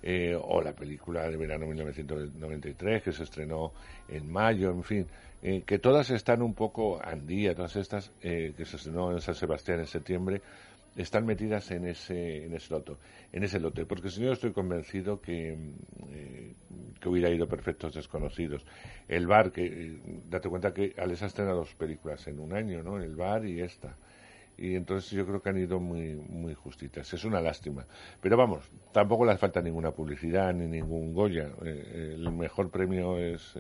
[0.04, 3.72] eh, o la película de verano 1993, que se estrenó
[4.08, 5.08] en mayo, en fin,
[5.42, 9.36] eh, que todas están un poco andía, todas estas eh, que se estrenó en San
[9.36, 10.42] Sebastián en septiembre,
[11.02, 13.00] están metidas en ese, en ese loto,
[13.32, 15.58] en ese lote, porque si no estoy convencido que,
[16.10, 16.54] eh,
[17.00, 18.66] que hubiera ido Perfectos Desconocidos.
[19.08, 20.00] El bar, que eh,
[20.30, 23.02] date cuenta que Alex ha estrenado dos películas en un año, ¿no?
[23.02, 23.96] El bar y esta.
[24.58, 27.14] Y entonces yo creo que han ido muy, muy justitas.
[27.14, 27.86] Es una lástima.
[28.20, 31.50] Pero vamos, tampoco les falta ninguna publicidad ni ningún Goya.
[31.64, 33.58] Eh, el mejor premio es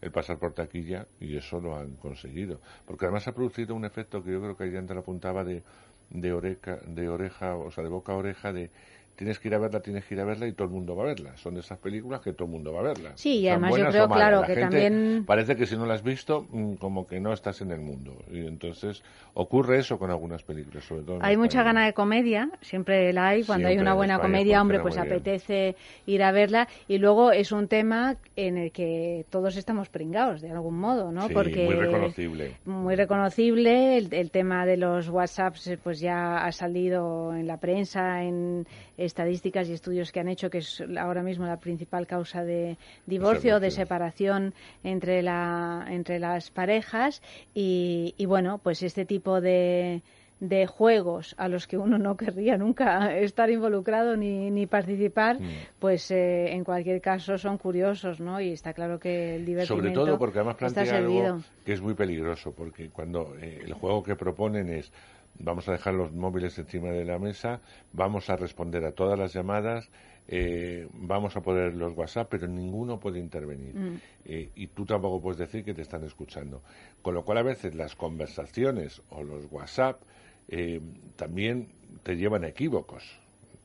[0.00, 2.60] el pasar por taquilla y eso lo han conseguido.
[2.86, 5.64] Porque además ha producido un efecto que yo creo que ayer te lo apuntaba de,
[6.10, 8.70] de, oreja, de oreja, o sea, de boca a oreja, de
[9.18, 11.02] tienes que ir a verla, tienes que ir a verla y todo el mundo va
[11.02, 11.36] a verla.
[11.36, 13.10] Son de esas películas que todo el mundo va a verla.
[13.16, 15.94] Sí, y además yo creo, claro, La que gente también- Parece que si no la
[15.94, 18.14] has visto, mm, como que no estás en el mundo.
[18.30, 19.02] Y entonces
[19.34, 21.18] ocurre eso con algunas películas, sobre todo.
[21.20, 23.42] Hay mucha gana de comedia, siempre la hay.
[23.42, 25.06] Cuando hay una en buena España comedia, hombre, pues bien.
[25.06, 25.74] apetece
[26.06, 26.68] ir a verla.
[26.86, 31.26] Y luego es un tema en el que todos estamos pringados, de algún modo, ¿no?
[31.26, 32.56] Sí, Porque muy reconocible.
[32.66, 33.98] muy reconocible.
[33.98, 38.66] El, el tema de los WhatsApps, eh, pues ya ha salido en la prensa, en
[39.08, 43.56] estadísticas y estudios que han hecho que es ahora mismo la principal causa de divorcio
[43.56, 44.54] o de separación
[44.84, 47.20] entre la entre las parejas.
[47.54, 50.02] Y, y bueno, pues este tipo de
[50.40, 55.38] de juegos a los que uno no querría nunca estar involucrado ni, ni participar,
[55.78, 58.40] pues eh, en cualquier caso son curiosos, ¿no?
[58.40, 61.94] Y está claro que el divertimento Sobre todo porque además plantea algo que es muy
[61.94, 64.92] peligroso, porque cuando eh, el juego que proponen es
[65.38, 67.60] vamos a dejar los móviles encima de la mesa,
[67.92, 69.90] vamos a responder a todas las llamadas,
[70.26, 73.74] eh, vamos a poner los WhatsApp, pero ninguno puede intervenir.
[73.74, 74.00] Mm.
[74.26, 76.62] Eh, y tú tampoco puedes decir que te están escuchando.
[77.00, 80.02] Con lo cual a veces las conversaciones o los WhatsApp
[80.48, 80.80] eh,
[81.16, 81.68] también
[82.02, 83.04] te llevan a equívocos.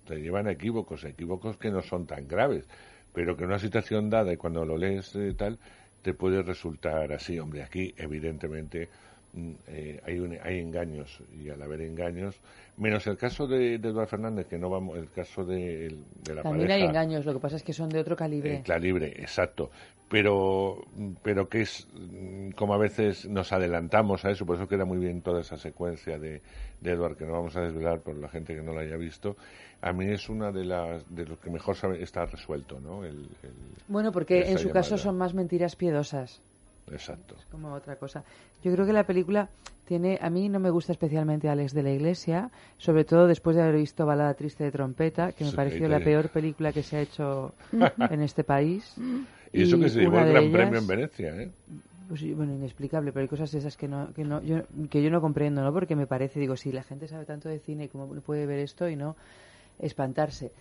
[0.05, 2.65] Te llevan a equívocos, a equívocos que no son tan graves,
[3.13, 5.59] pero que en una situación dada y cuando lo lees eh, tal,
[6.01, 7.39] te puede resultar así.
[7.39, 8.89] Hombre, aquí evidentemente
[9.67, 12.39] eh, hay, un- hay engaños y al haber engaños,
[12.77, 16.43] menos el caso de, de Eduardo Fernández, que no vamos, el caso de, de la
[16.43, 16.73] También pareja.
[16.75, 18.55] hay engaños, lo que pasa es que son de otro calibre.
[18.55, 19.71] Eh, calibre, exacto.
[20.09, 20.85] Pero,
[21.23, 24.99] pero que es mm, como a veces nos adelantamos a eso, por eso queda muy
[24.99, 26.41] bien toda esa secuencia de,
[26.81, 29.35] de Edward, que no vamos a desvelar por la gente que no la haya visto.
[29.81, 33.03] A mí es una de las de los que mejor sabe, está resuelto, ¿no?
[33.03, 33.53] El, el-
[33.87, 36.41] Bueno, porque en su caso son más mentiras piedosas.
[36.91, 37.35] Exacto.
[37.51, 38.23] como otra cosa.
[38.63, 39.49] Yo creo que la película
[39.85, 43.63] tiene, a mí no me gusta especialmente Alex de la Iglesia, sobre todo después de
[43.63, 46.97] haber visto Balada Triste de Trompeta, que me Sí, pareció la peor película que se
[46.97, 47.53] ha hecho
[48.09, 48.95] en este país.
[49.55, 51.51] Y eso que se llevó el gran ellas- premio en Venecia, ¿eh?
[52.09, 55.21] Pues, bueno, inexplicable, pero hay cosas esas que no, que no, yo, que yo no
[55.21, 55.71] comprendo, ¿no?
[55.71, 58.89] Porque me parece, digo, si la gente sabe tanto de cine, ¿cómo puede ver esto
[58.89, 59.15] y no
[59.79, 60.51] espantarse?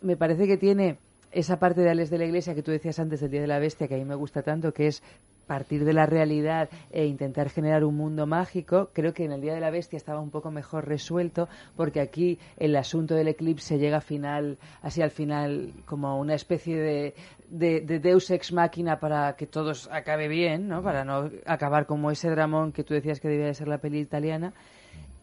[0.00, 0.98] Me parece que tiene
[1.30, 3.58] esa parte de Alex de la Iglesia que tú decías antes del Día de la
[3.58, 5.02] Bestia, que a mí me gusta tanto, que es
[5.48, 8.90] partir de la realidad e intentar generar un mundo mágico.
[8.92, 12.38] Creo que en el Día de la Bestia estaba un poco mejor resuelto, porque aquí
[12.56, 17.14] el asunto del eclipse llega final, así al final, como una especie de,
[17.48, 20.82] de, de Deus ex máquina para que todo acabe bien, ¿no?
[20.82, 23.98] Para no acabar como ese dramón que tú decías que debía de ser la peli
[23.98, 24.52] italiana.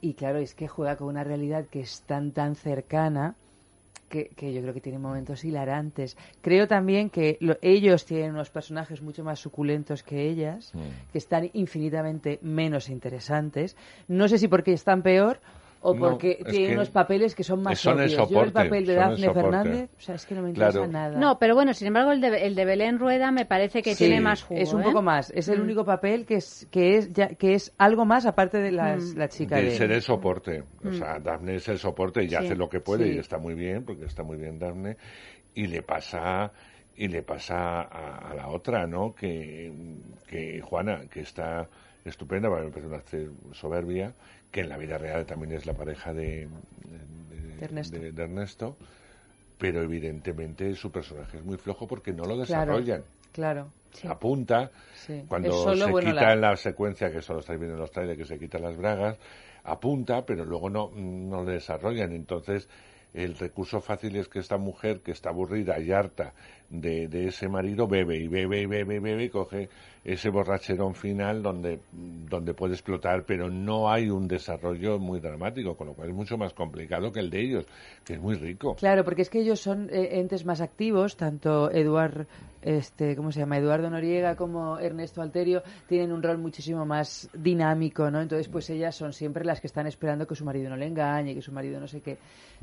[0.02, 3.36] Y claro, es que juega con una realidad que es tan, tan cercana
[4.10, 6.18] que, que yo creo que tiene momentos hilarantes.
[6.42, 10.72] Creo también que lo- ellos tienen unos personajes mucho más suculentos que ellas,
[11.12, 13.76] que están infinitamente menos interesantes.
[14.08, 15.40] No sé si porque están peor
[15.86, 18.12] o porque que unos papeles que son más son el obvios.
[18.18, 19.42] Yo el soporte, papel de Dafne soporte.
[19.42, 20.92] Fernández, o sea, es que no me interesa Claro.
[20.92, 21.18] nada.
[21.20, 24.06] No, pero bueno, sin embargo, el de, el de Belén Rueda me parece que Sí,
[24.06, 24.60] tiene más jugo.
[24.60, 24.86] Es un ¿eh?
[24.86, 25.32] poco más.
[25.32, 25.64] Es el Mm.
[25.64, 29.18] único papel que es que es ya, que es algo más aparte de las, Mm.
[29.18, 30.64] la chica de de ser el soporte.
[30.84, 30.94] O Mm.
[30.94, 33.16] sea, Daphne es el soporte y Sí, hace lo que puede sí.
[33.16, 34.98] y está muy bien, porque está muy bien Daphne.
[35.54, 36.52] Y le pasa
[36.98, 39.14] y le pasa a, a la otra, ¿no?
[39.14, 39.70] Que,
[40.28, 41.68] que Juana, que está
[42.06, 44.14] estupenda, me parece una actriz soberbia,
[44.56, 48.00] que en la vida real también es la pareja de, de- Ernesto.
[48.00, 48.78] de- de Ernesto,
[49.58, 52.42] pero evidentemente su personaje es muy flojo porque no lo Claro,
[52.78, 53.04] desarrollan.
[53.34, 53.74] Claro.
[54.08, 55.26] Apunta, Sí.
[55.28, 57.92] cuando solo, se bueno, quita la- en la secuencia, que solo estáis viendo en los
[57.92, 59.18] trailers, que se quita las bragas,
[59.66, 62.14] apunta, pero luego no, no lo desarrollan.
[62.14, 62.70] Entonces,
[63.14, 66.34] el recurso fácil es que esta mujer, que está aburrida y harta
[66.70, 69.70] de, de ese marido, bebe y bebe y bebe y bebe y coge
[70.06, 75.88] ese borracherón final donde, donde puede explotar, pero no hay un desarrollo muy dramático, con
[75.88, 77.66] lo cual es mucho más complicado que el de ellos,
[78.06, 78.76] que es muy rico.
[78.76, 82.28] Claro, porque es que ellos son eh, entes más activos, tanto Eduard,
[82.66, 83.60] este, ¿cómo se llama?
[83.60, 88.22] Eduardo Noriega como Ernesto Alterio tienen un rol muchísimo más dinámico, ¿no?
[88.22, 91.36] Entonces, pues ellas son siempre las que están esperando que su marido no le engañe,
[91.36, 92.18] que su marido no sé qué.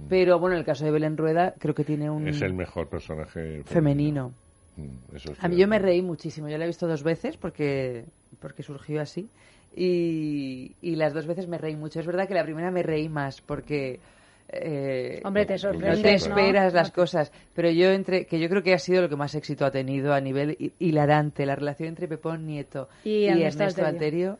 [0.08, 2.88] Pero bueno, en el caso de Belén Rueda, creo que tiene un Es el mejor
[2.88, 4.32] personaje femenino.
[4.76, 6.48] Mm, Eso A mí yo me reí muchísimo.
[6.48, 8.04] Yo la he visto dos veces porque,
[8.40, 9.28] porque surgió así.
[9.76, 12.00] Y, y las dos veces me reí mucho.
[12.00, 14.00] Es verdad que la primera me reí más porque...
[14.52, 16.36] eh, Hombre, te no sorprendes, te ¿no?
[16.38, 17.32] esperas las cosas.
[17.54, 18.26] Pero yo entre...
[18.26, 20.72] Que yo creo que ha sido lo que más éxito ha tenido a nivel hi-
[20.78, 21.46] hilarante.
[21.46, 24.38] La relación entre Pepón Nieto Y y, Ernesto Ernesto, Alterio.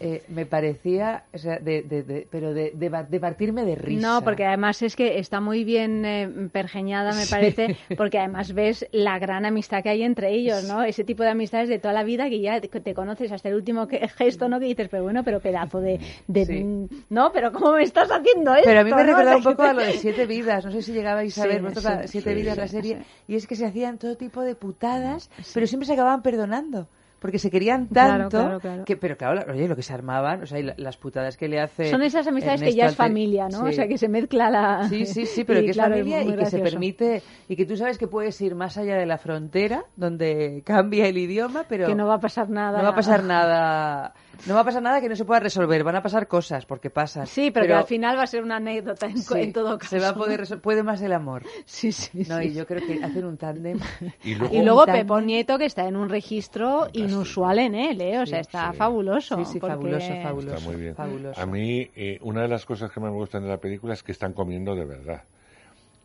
[0.00, 4.04] Eh, me parecía, o sea, de, de- de- pero de, de, partirme de risa.
[4.04, 8.84] No, porque además es que está muy bien eh, pergeñada, me parece, porque además ves
[8.90, 10.82] la gran amistad que hay entre ellos, ¿no?
[10.82, 13.86] Ese tipo de amistades de toda la vida que ya te, conoces hasta el último
[13.86, 14.58] que- gesto, ¿no?
[14.58, 16.00] Que dices, pero bueno, pero pedazo de...
[16.26, 16.64] de- Sí.
[17.08, 18.64] No, pero ¿cómo me estás haciendo esto?
[18.66, 19.04] Pero a mí me no?
[19.04, 20.64] recordaba un poco a lo de Siete Vidas.
[20.64, 22.98] No sé si llegabais a Sí, ver vosotros Siete Vidas, la serie.
[23.28, 26.88] Y es que se hacían todo tipo de putadas, pero siempre se acababan perdonando.
[27.22, 28.38] Porque se querían Claro, tanto.
[28.38, 28.84] claro, claro.
[28.84, 31.36] Que, pero claro, la- oye, lo que se armaban, o sea, y la- las putadas
[31.36, 31.88] que le hace.
[31.88, 33.62] Son esas amistades que ya es familia, ¿no?
[33.62, 34.88] O sea, que se mezcla la...
[34.88, 37.22] Sí, sí, sí, pero y que es claro, familia y que se permite.
[37.48, 41.16] Y que tú sabes que puedes ir más allá de la frontera, donde cambia el
[41.16, 41.86] idioma, pero.
[41.86, 42.78] Que no va a pasar nada.
[42.78, 44.12] No va a pasar nada.
[44.46, 45.84] No va a pasar nada que no se pueda resolver.
[45.84, 47.26] Van a pasar cosas, porque pasan.
[47.28, 49.78] Sí, pero, que al final va a ser una anécdota en, co- Sí, en todo
[49.78, 49.90] caso.
[49.90, 51.44] Se va a poder resol- puede más el amor.
[51.64, 52.46] Sí, sí, No, sí.
[52.48, 53.78] y yo creo que hacen un tándem.
[54.24, 58.18] Y Y luego tándem- Pepón Nieto, que está en un registro inusual en él, ¿eh?
[58.18, 59.36] O sea, está fabuloso.
[59.36, 60.56] Sí, sí, porque- fabuloso, fabuloso.
[60.56, 60.94] Está muy bien.
[60.96, 61.40] Fabuloso.
[61.40, 64.02] A mí, eh, una de las cosas que más me gustan de la película es
[64.02, 65.22] que están comiendo de verdad.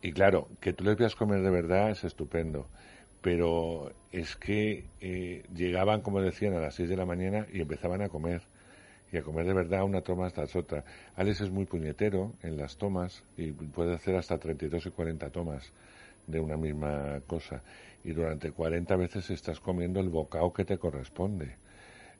[0.00, 2.68] Y claro, que tú les veas comer de verdad es estupendo.
[3.20, 8.02] Pero es que eh, llegaban, como decían, a las 6 de la mañana y empezaban
[8.02, 8.42] a comer.
[9.10, 10.84] Y a comer de verdad una toma tras otra.
[11.16, 15.72] Alex es muy puñetero en las tomas y puede hacer hasta 32 y 40 tomas
[16.26, 17.62] de una misma cosa.
[18.04, 21.56] Y durante 40 veces estás comiendo el bocado que te corresponde.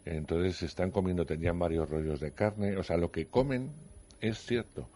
[0.05, 3.71] Entonces están comiendo, tenían varios rollos de carne, o sea, lo que comen
[4.21, 4.89] es cierto,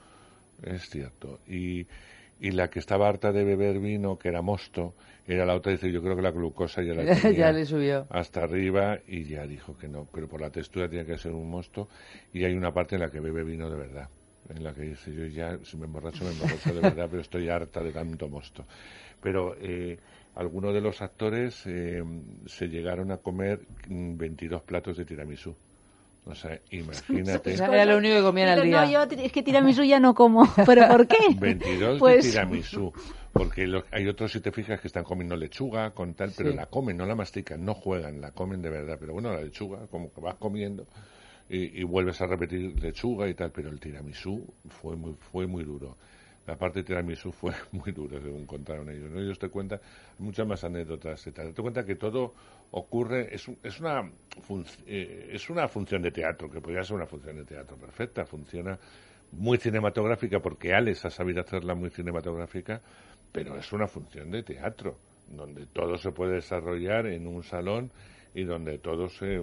[0.62, 1.40] es cierto.
[1.46, 1.86] Y,
[2.40, 4.94] y la que estaba harta de beber vino, que era mosto,
[5.26, 8.06] era la otra, dice, yo creo que la glucosa ya la Ya le subió.
[8.10, 11.48] hasta arriba y ya dijo que no, pero por la textura tiene que ser un
[11.48, 11.88] mosto
[12.32, 14.08] y hay una parte en la que bebe vino de verdad.
[14.48, 17.48] En la que dice, yo ya, si me emborracho, me emborracho de verdad, pero estoy
[17.48, 18.64] harta de tanto mosto.
[19.22, 19.98] Pero eh,
[20.34, 22.02] algunos de los actores eh,
[22.46, 25.54] se llegaron a comer mm, 22 platos de tiramisú.
[26.24, 27.54] O sea, imagínate.
[27.54, 28.84] Era lo único que comían al día.
[28.84, 30.48] No, yo es que tiramisú ya no como.
[30.66, 31.16] ¿Pero por qué?
[31.38, 32.92] 22 Pues- de tiramisú.
[33.32, 36.56] Porque lo- hay otros, si te fijas, que están comiendo lechuga con tal, pero Sí.
[36.56, 38.98] la comen, no la mastican, no juegan, la comen de verdad.
[39.00, 40.86] Pero bueno, la lechuga, como que vas comiendo
[41.48, 45.64] y, y vuelves a repetir lechuga y tal, pero el tiramisú fue muy, fue muy
[45.64, 45.96] duro.
[46.46, 49.10] La parte de tiramisú fue muy dura, según contaron ellos.
[49.10, 49.20] ¿no?
[49.20, 49.80] Ellos te cuentan
[50.18, 51.54] muchas más anécdotas y tal.
[51.54, 52.34] Te cuenta que todo
[52.72, 54.10] ocurre, es, es, una,
[54.86, 58.78] eh, es una función de teatro, que podría ser una función de teatro perfecta, funciona
[59.32, 62.80] muy cinematográfica porque Alex ha sabido hacerla muy cinematográfica,
[63.30, 64.98] pero es una función de teatro,
[65.28, 67.90] donde todo se puede desarrollar en un salón
[68.34, 69.42] y donde todo se,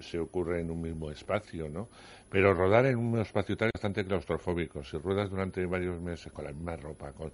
[0.00, 1.88] se ocurre en un mismo espacio, ¿no?
[2.30, 4.84] Pero rodar en un espacio tal es bastante claustrofóbico.
[4.84, 7.32] Si ruedas durante varios meses con la misma ropa, con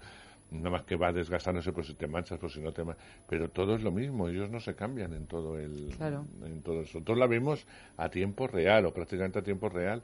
[0.50, 2.96] nada más que va desgastándose por si te manchas, por si no te ma-
[3.28, 6.24] pero todo es lo mismo, ellos no se cambian en todo el Claro.
[6.44, 6.98] en todo eso.
[6.98, 7.66] Nosotros la vemos
[7.96, 10.02] a tiempo real o prácticamente a tiempo real,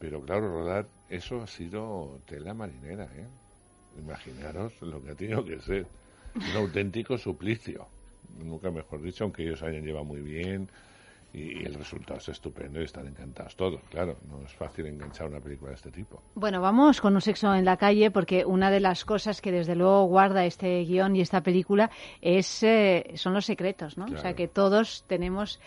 [0.00, 3.26] pero claro, rodar eso ha sido tela marinera, ¿eh?
[3.98, 5.86] Imaginaros lo que ha tenido que ser.
[6.34, 7.86] Un auténtico suplicio.
[8.38, 10.68] Nunca mejor dicho, aunque ellos hayan llevado muy bien
[11.32, 13.80] y, el resultado es estupendo y están encantados todos.
[13.90, 16.22] Claro, no es fácil enganchar una película de este tipo.
[16.34, 19.74] Bueno, vamos con un sexo en la calle porque una de las cosas que desde
[19.74, 21.90] luego guarda este guion y esta película
[22.20, 24.06] es eh, son los secretos, ¿no?
[24.06, 25.60] O sea que todos tenemos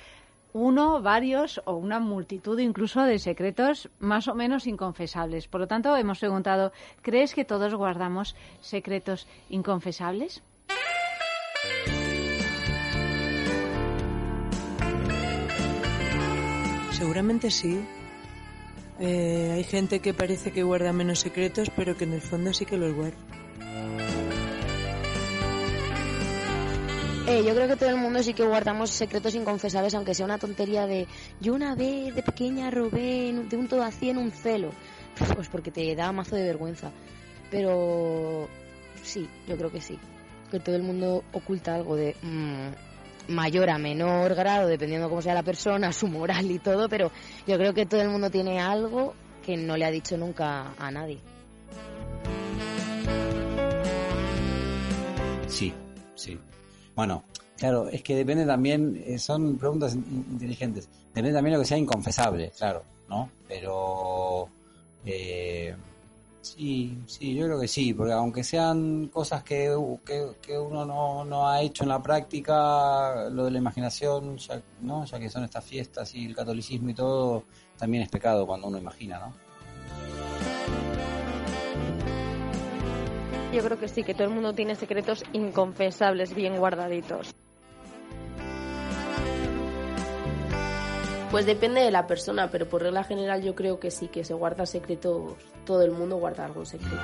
[0.54, 5.48] uno, varios o una multitud incluso de secretos más o menos inconfesables.
[5.48, 6.72] Por lo tanto, hemos preguntado,
[7.02, 10.42] ¿crees que todos guardamos secretos inconfesables?
[17.00, 17.80] Seguramente sí.
[19.00, 22.66] Eh, hay gente que parece que guarda menos secretos, pero que en el fondo sí
[22.66, 23.16] que los guarda.
[27.26, 30.40] Eh, yo creo que todo el mundo sí que guardamos secretos inconfesables, aunque sea una
[30.40, 31.08] tontería de
[31.40, 34.72] yo una vez de pequeña robé de un todo a cien un celo.
[35.36, 36.92] Pues porque te da mazo de vergüenza.
[37.50, 38.50] Pero
[39.04, 39.98] sí, yo creo que sí.
[40.52, 42.89] Que todo el mundo oculta algo de mm,
[43.30, 47.12] mayor a menor grado, dependiendo cómo sea la persona, su moral y todo, pero
[47.48, 49.14] yo creo que todo el mundo tiene algo
[49.46, 51.20] que no le ha dicho nunca a nadie.
[55.48, 55.74] Sí,
[56.16, 56.38] sí.
[56.96, 57.24] Bueno,
[57.58, 60.90] claro, es que depende también, eh, son preguntas in- inteligentes.
[61.08, 63.30] Depende también de lo que sea inconfesable, claro, ¿no?
[63.48, 64.48] Pero
[65.06, 65.76] eh,
[66.56, 71.24] sí, sí, yo creo que sí, porque aunque sean cosas que, que, que uno no,
[71.26, 75.06] no ha hecho en la práctica, lo de la imaginación, ya, ¿no?
[75.06, 77.44] ya que son estas fiestas y el catolicismo y todo,
[77.78, 79.34] también es pecado cuando uno imagina, ¿no?
[83.54, 87.36] Yo creo que sí, que todo el mundo tiene secretos inconfesables bien guardaditos.
[91.32, 94.34] Pues depende de la persona, pero por regla general yo creo que sí, que se
[94.34, 95.34] guarda secretos,
[95.64, 96.98] todo el mundo guarda algún secreto.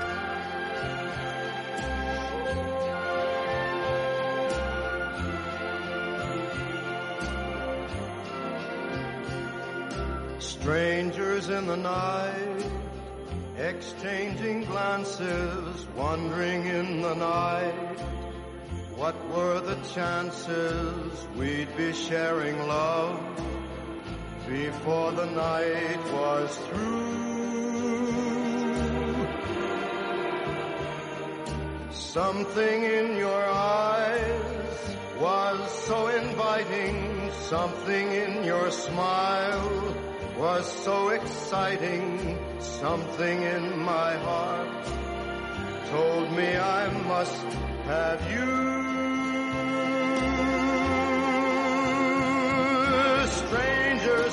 [10.40, 12.66] Strangers in the night,
[13.60, 18.00] exchanging glances, wandering in the night.
[18.98, 23.20] What were the chances we'd be sharing love
[24.48, 27.26] before the night was through?
[31.92, 39.96] Something in your eyes was so inviting, something in your smile
[40.38, 44.86] was so exciting, something in my heart
[45.90, 47.44] told me I must
[47.86, 48.95] have you.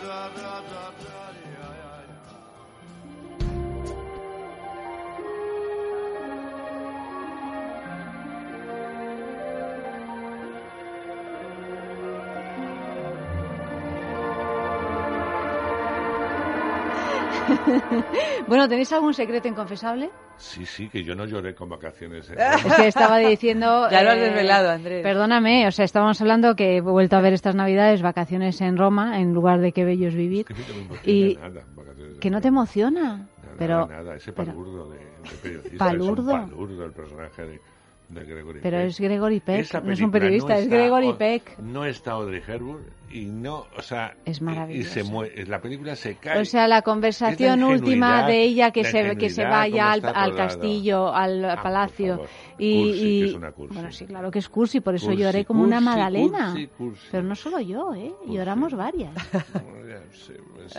[0.00, 1.11] Da da da da
[18.46, 20.10] bueno, ¿tenéis algún secreto inconfesable?
[20.36, 22.28] Sí, sí, que yo no lloré con vacaciones.
[22.30, 23.88] en Es que estaba diciendo...
[23.90, 25.02] Ya lo has eh, desvelado, Andrés.
[25.02, 29.20] Perdóname, o sea, estábamos hablando que he vuelto a ver estas navidades vacaciones en Roma,
[29.20, 30.46] en lugar de qué bello es vivir.
[30.46, 31.62] Que a mí no y nada,
[32.20, 33.02] que no te emociona.
[33.02, 33.28] Nada,
[33.58, 35.78] pero, nada, ese pero- palurdo de, de periodista.
[35.78, 36.30] ¿Palurdo?
[36.36, 37.60] Es un palurdo el personaje de,
[38.08, 38.86] de Gregory Pero Peck.
[38.88, 41.58] es Gregory Peck, no es un periodista, es está Gregory Aud- Peck.
[41.60, 42.82] No está Audrey Hepburn
[43.12, 45.02] y no, o sea, Es y- y se
[45.46, 46.40] la película se cae.
[46.40, 49.92] O sea, la Es conversación la última de ella que la se que se vaya
[49.92, 52.28] al, al castillo, al palacio favor.
[52.58, 53.74] y, Cursi, que y- es una cursi.
[53.74, 56.50] bueno, sí, claro que es cursi, por eso Cursi, lloré como una magdalena.
[56.52, 57.08] cursi, cursi.
[57.10, 58.12] Pero no solo yo, ¿eh?
[58.26, 59.12] Lloramos varias.
[60.54, 60.78] Pues,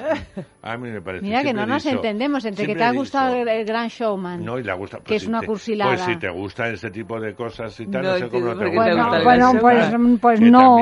[0.61, 1.25] a mí me parece.
[1.25, 4.43] Mira que no nos dicho- entendemos entre que te ha gustado dicho- el, Gran Showman.
[4.43, 4.97] No, y le gusta.
[4.97, 5.91] que pues es si una te- cursilada.
[5.91, 8.57] Pues si te gusta ese tipo de cosas y tal, No no, sé cómo no
[8.57, 8.83] te gusta.
[9.17, 10.77] te Bueno, pues, pues que no.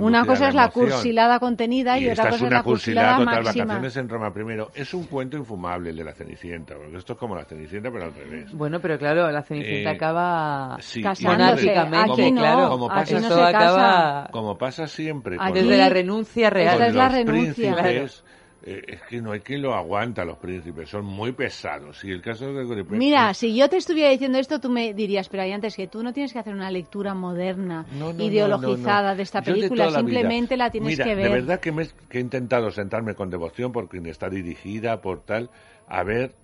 [0.00, 0.68] Una cosa la es la.
[0.78, 3.64] Cursilada contenida y, Y otra esta cosa es una cursilada cursilada total, máxima.
[3.64, 4.70] vacaciones en Roma primero.
[4.74, 8.04] Es un cuento infumable el de la Cenicienta, porque esto es como la Cenicienta, pero
[8.04, 8.52] al revés.
[8.52, 12.68] Bueno, pero claro, la Cenicienta Eh, acaba sí, monárquicamente, Aquí no, claro.
[12.70, 13.76] Como aquí pasa- no se acaba
[14.22, 14.28] casa.
[14.32, 16.74] Como pasa siempre Aquí- con, desde la renuncia real.
[16.74, 17.74] Esta es la los renuncia.
[17.76, 18.24] príncipes,
[18.70, 22.04] eh, es que no hay quien lo aguanta, los príncipes, son muy pesados.
[22.04, 24.68] Y el caso de Gregory Peck Mira, es- si yo te estuviera diciendo esto, tú
[24.68, 28.12] me dirías, pero ahí antes que tú no tienes que hacer una lectura moderna, No,
[28.12, 29.16] no, ideologizada no, no.
[29.16, 30.18] de esta película, toda la vida.
[30.20, 31.24] simplemente la tienes Mira, que ver.
[31.24, 35.24] De verdad que, me, que he intentado sentarme con devoción por quien está dirigida, por
[35.24, 35.50] tal,
[35.86, 36.34] a ver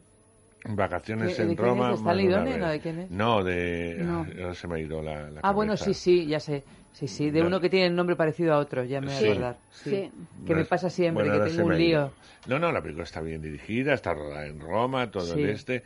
[0.67, 1.71] Vacaciones ¿De- en de quién es?
[1.77, 1.91] Roma.
[2.73, 3.11] ¿De quién es?
[3.11, 3.97] No, de...
[3.99, 4.27] No.
[4.41, 6.65] ahora se me ha ido la, la Ah, bueno, sí, sí, ya sé.
[6.95, 7.49] Sí, sí, de No.
[7.49, 9.57] uno que tiene el nombre parecido a otro, ya me voy a acordar.
[9.71, 9.91] Sí.
[9.91, 9.91] sí.
[9.91, 12.13] Que me Bueno, pasa siempre, bueno, que tengo me un lío.
[12.47, 15.43] No, no, la película está bien dirigida, está rodada en Roma, todo Sí.
[15.43, 15.83] el este.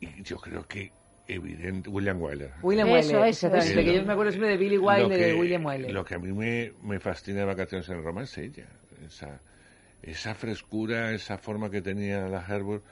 [0.00, 0.92] Y yo creo que
[1.26, 2.52] evidente William Wyler.
[2.62, 3.90] William Eso, Wyler, eso, exactamente, eso.
[3.90, 5.92] que yo me acuerdo siempre de Billy Wilder y de William Wyler.
[5.92, 8.66] Lo que a mí me, me fascina de Vacaciones en Roma es ella.
[9.06, 9.40] Esa,
[10.02, 12.82] esa frescura, esa forma que tenía la Herbert,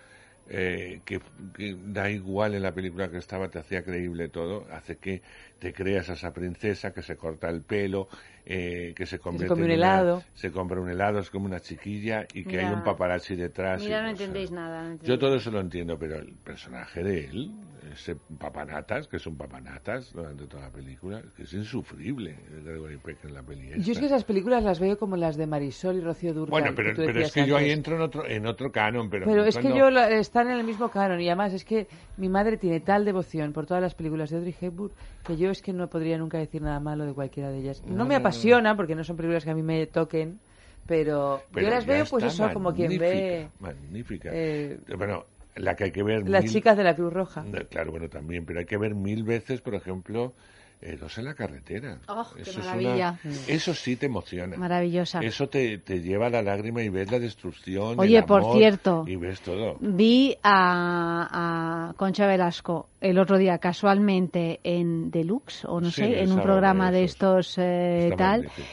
[0.49, 1.21] eh, que,
[1.55, 5.23] que da igual en la película que estaba, te hacía creíble todo, hace que
[5.59, 8.09] te creas a esa princesa que se corta el pelo,
[8.51, 10.23] eh, que se convierte come un una- helado.
[10.33, 12.79] se compra un helado, es como una chiquilla y que hay Mira.
[12.79, 13.83] un paparazzi detrás.
[13.83, 14.21] y Mira, no cosas.
[14.21, 14.79] entendéis nada.
[14.83, 15.21] no Yo entendéis.
[15.21, 17.51] todo eso lo entiendo, pero el personaje de él,
[17.93, 23.25] ese papanatas, que es un papanatas durante toda la película, que es insufrible, Gregory Peck
[23.25, 23.69] en la peli.
[23.69, 24.01] Yo es esta.
[24.01, 26.51] que esas películas las veo como las de Marisol y Rocío Durcal.
[26.51, 27.77] Bueno, que pero, tú pero es que yo ahí antes.
[27.79, 29.27] entro en otro, en otro canon, pero...
[29.27, 31.87] Pero es que cuando- yo la- están en el mismo canon y además es que
[32.17, 34.93] mi madre tiene tal devoción por todas las películas de Audrey Hepburn
[35.29, 37.83] que yo es que no podría nunca decir nada malo de cualquiera de ellas.
[37.87, 40.41] No, No, me apasiona porque no son películas que a mí me toquen,
[40.87, 44.31] pero, pero yo las veo pues eso como quien ve Magnífica.
[44.33, 45.25] eh, bueno,
[45.57, 46.29] la que hay que ver...
[46.29, 47.45] las mil- chicas de la Cruz Roja.
[47.71, 50.33] Claro, bueno, también, pero hay que ver mil veces, por ejemplo,
[50.81, 51.99] eh, Dos en la carretera.
[52.09, 53.19] Oh, qué Eso es maravilla.
[53.25, 54.57] una- eso sí te emociona.
[54.57, 55.21] Maravillosa.
[55.21, 57.99] Eso te, te lleva a la lágrima y ves la destrucción.
[57.99, 59.05] Oye, el por amor, cierto.
[59.07, 59.77] Y ves todo.
[59.81, 66.23] Vi a, a Concha Velasco el otro día casualmente en Deluxe o no Sí, sé,
[66.23, 68.69] en un programa de de estos eh, tal magnífico.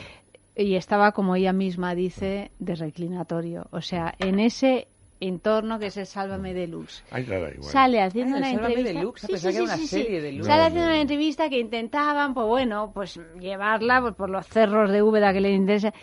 [0.56, 4.88] y estaba como ella misma dice de reclinatorio, o sea, en ese
[5.20, 7.04] entorno que es el Sálvame Deluxe.
[7.12, 7.54] Ay, igual.
[7.62, 9.00] Sale haciendo Ah, una Sálvame entrevista.
[9.00, 10.44] Deluxe, ah, pensaba que era una serie de.
[10.44, 10.86] Sale No, haciendo no.
[10.88, 15.42] una entrevista que intentaban, pues bueno, pues llevarla pues, por los cerros de Úbeda que
[15.42, 15.94] le interesa.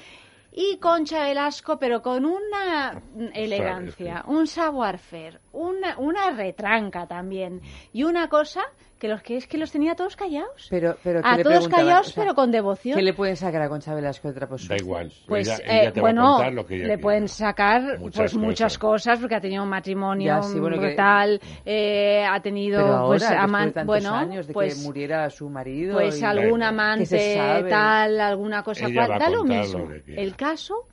[0.55, 3.01] Y Concha Velasco, pero con una
[3.33, 7.63] elegancia, un savoir-faire, una, una retranca también.
[7.95, 8.61] Y una cosa
[9.03, 10.69] que los que es que los tenía todos callados.
[10.71, 12.97] Pero, pero ¿qué a le todos callados, O sea, pero con devoción.
[12.97, 15.13] ¿Qué le pueden sacar a Concha Velasco de trapos Da igual.
[15.27, 17.03] Pues ella, eh, ella te va a bueno, lo que ella le quiera.
[17.03, 20.87] pueden sacar Muchas pues muchas cosas porque ha tenido un matrimonio Ya, sí, bueno, que-
[20.87, 25.95] brutal, eh, ha tenido Pero ahora, pues bueno, años de pues que muriera su marido
[25.99, 29.43] pues y- algún ¿Qué se amante tal, alguna cosa Ella va cual, a da lo
[29.43, 29.79] mismo.
[29.81, 30.15] lo que.
[30.23, 30.87] El caso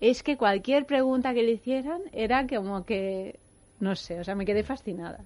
[0.00, 3.38] es que cualquier pregunta que le hicieran era como que
[3.80, 5.20] no sé, o sea, me quedé fascinada.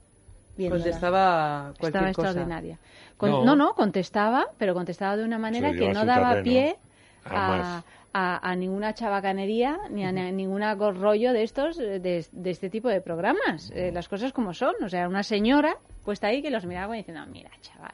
[0.58, 0.82] Viéndola.
[0.82, 2.28] Contestaba cualquier Estaba cosa.
[2.28, 2.78] extraordinaria.
[3.16, 3.44] Con- No.
[3.44, 3.56] no.
[3.56, 6.44] no, contestaba, pero contestaba de una manera que a no daba terreno.
[6.44, 6.76] pie
[7.24, 7.82] A a,
[8.12, 12.50] a- a ninguna chabacanería ni a, ni- ninguna go- rollo de estos, eh, de, de
[12.50, 13.70] este tipo de programas.
[13.74, 14.74] Eh, las cosas como son.
[14.84, 17.92] O sea, una señora puesta ahí que los miraba como diciendo, mira, chaval.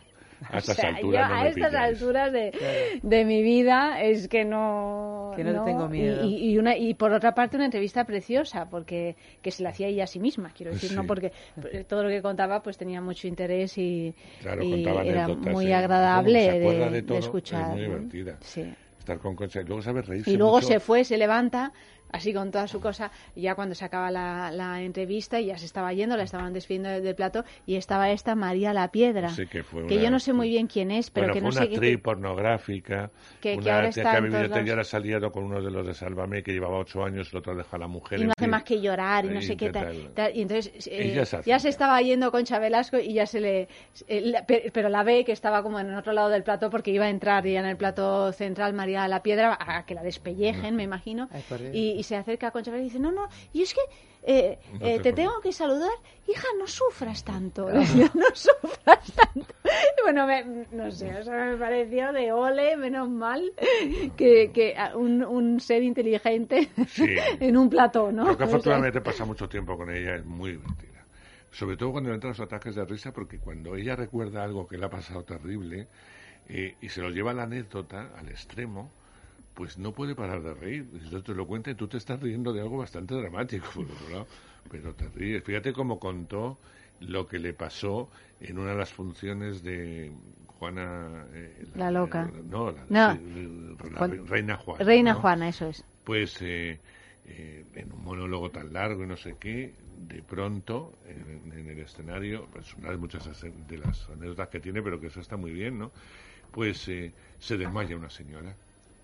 [0.51, 2.03] A estas O sea, alturas yo no a me estas pilláis.
[2.03, 2.53] alturas de,
[3.03, 5.33] de mi vida es que no...
[5.37, 6.25] Que no le tengo miedo.
[6.25, 9.89] Y, y- una, y por otra parte una entrevista preciosa, porque que se la hacía
[9.89, 10.97] ella a sí misma, quiero decir, Sí.
[10.97, 11.33] no porque
[11.89, 16.59] todo lo que contaba pues tenía mucho interés y, Claro, y era anécdotas, muy agradable
[17.01, 17.63] de, escuchar.
[17.63, 17.85] Es muy ¿no?
[17.87, 18.37] divertida.
[18.41, 18.73] Sí.
[18.99, 19.61] Estar con Concha.
[19.61, 20.67] Y luego sabe reírse Y luego mucho.
[20.69, 21.73] se fue, se levanta,
[22.15, 25.59] así con toda su cosa, y ya cuando se acaba la, la entrevista y ya
[25.59, 29.31] se estaba yendo, la estaban despidiendo del, del plato, y estaba esta María La Piedra,
[29.31, 31.41] Sí, que fue que una- yo no sé muy bien quién es, pero bueno, que
[31.41, 33.11] fue no una sé qué- actriz pornográfica,
[33.41, 34.17] que- que una ahora tía está que
[34.61, 37.05] ha y ahora se ha liado con uno de los de Sálvame, que llevaba ocho
[37.05, 38.21] años, el otro deja a la mujer.
[38.21, 38.51] y no hace fin.
[38.51, 40.11] más que llorar y no Y sé qué tal.
[40.15, 40.37] tal.
[40.37, 43.69] Y entonces eh, Ella se ya se estaba yendo Concha Velasco y ya se le...
[44.09, 46.71] eh, la- pe- pero la ve que estaba como en el otro lado del plato
[46.71, 50.03] porque iba a entrar ya en el plato central María la Piedra a que la
[50.03, 51.29] despellejen, me imagino.
[51.33, 51.43] Ay.
[51.73, 53.81] Y, y se acerca a Concha Velasco y dice, no, no, y es que
[54.27, 55.91] eh, No eh, te te tengo que saludar.
[56.29, 57.69] Hija, no sufras tanto.
[58.15, 59.55] No sufras tanto.
[60.05, 63.43] Bueno, me- no sé, o sea, me pareció de ole, menos mal,
[64.17, 67.07] que, que un, un ser inteligente Sí.
[67.41, 68.25] en un plató, ¿no?
[68.25, 71.05] Creo que afortunadamente pasa mucho tiempo con ella, es muy divertida.
[71.51, 74.85] Sobre todo cuando entran los ataques de risa, porque cuando ella recuerda algo que le
[74.87, 75.89] ha pasado terrible
[76.49, 78.91] eh, y se lo lleva la anécdota al extremo,
[79.55, 80.89] pues no puede parar de reír.
[80.93, 84.09] Entonces te lo cuenta y tú te estás riendo de algo bastante dramático, por otro
[84.11, 84.27] lado,
[84.71, 85.43] pero te ríes.
[85.45, 86.59] Fíjate cómo contó
[87.01, 88.09] lo que le pasó
[88.41, 90.13] en una de las funciones de
[90.59, 91.27] Juana...
[91.33, 92.31] eh, La loca.
[92.51, 93.19] no, la, No.
[93.93, 94.85] la Reina Juana.
[94.85, 95.21] Reina ¿no?
[95.21, 95.85] Juana, eso es.
[96.05, 96.79] pues eh,
[97.27, 101.79] eh, en un monólogo tan largo y no sé qué, de pronto en, en el
[101.81, 103.25] escenario, pues una de muchas
[103.69, 105.91] de las anécdotas que tiene, pero que eso está muy bien, ¿no?
[106.51, 108.55] Pues eh, se desmaya una señora,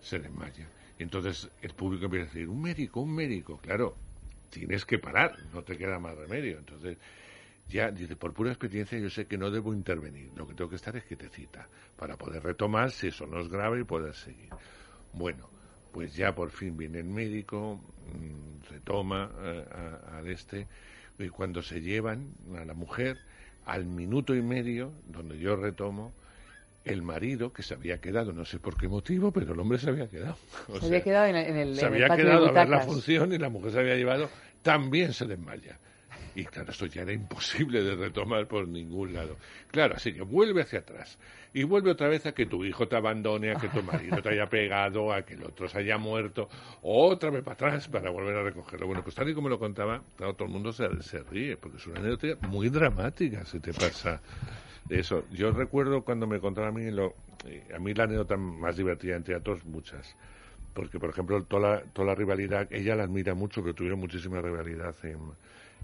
[0.01, 0.69] se desmaya.
[0.99, 3.97] Y entonces el público empieza a decir, un médico, un médico, claro,
[4.51, 6.59] tienes que parar, no te queda más remedio.
[6.59, 6.99] Entonces
[7.69, 10.77] ya dice, por pura experiencia yo sé que no debo intervenir, lo que tengo que
[10.77, 14.51] estar es quietecita, para poder retomar si eso no es grave y poder seguir.
[15.13, 15.51] Bueno,
[15.93, 17.81] pues ya por fin viene el médico,
[18.13, 20.69] mm, retoma eh, a- al este,
[21.19, 23.19] y cuando se llevan a la mujer,
[23.65, 26.13] al minuto y medio, donde yo retomo,
[26.85, 29.91] el marido, que se había quedado, no sé por qué motivo, pero el hombre se
[29.91, 30.37] había quedado.
[30.69, 32.45] O Se sea, había quedado en el, en el- se en el había patio quedado
[32.45, 34.31] de a ver la función y la mujer se había llevado,
[34.63, 35.79] también se desmaya.
[36.33, 39.37] Y claro, esto ya era imposible de retomar por ningún lado.
[39.67, 41.19] Claro, así que vuelve hacia atrás.
[41.53, 44.29] Y vuelve otra vez a que tu hijo te abandone, a que tu marido te
[44.29, 46.49] haya pegado, a que el otro se haya muerto,
[46.83, 48.87] otra vez para atrás para volver a recogerlo.
[48.87, 51.79] Bueno, pues tal y como lo contaba, claro, todo el mundo se, se ríe, porque
[51.79, 54.23] es una anécdota muy dramática si te pasa
[54.99, 55.25] eso.
[55.33, 57.15] Yo recuerdo cuando me contaba a mí, lo,
[57.47, 60.17] eh, a mí la anécdota más divertida en teatros, muchas
[60.73, 64.41] porque por ejemplo toda la, toda la rivalidad, ella la admira mucho, pero tuvieron muchísima
[64.41, 65.19] rivalidad en,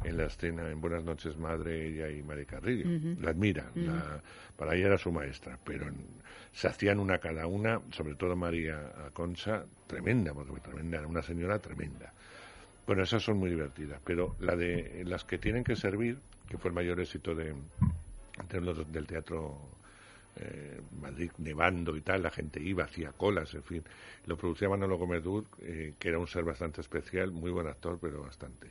[0.05, 2.87] en la escena, en Buenas noches Madre, ella y Mari Carrillo.
[3.21, 4.23] La admira, la-
[4.57, 6.07] para ella era su maestra, pero en-
[6.53, 8.81] se hacían una cada una, sobre todo María
[9.13, 12.13] Concha, tremenda, porque tremenda, era una señora tremenda.
[12.87, 16.19] Bueno, esas son muy divertidas, pero la de las que tienen que servir,
[16.49, 17.55] que fue el mayor éxito de
[18.61, 19.59] los- del teatro
[20.39, 23.83] eh, Madrid nevando y tal, la gente iba, hacía colas, en fin.
[24.27, 27.99] Lo producía Manolo Gómez Dur, eh, que era un ser bastante especial, muy buen actor,
[28.01, 28.71] pero bastante.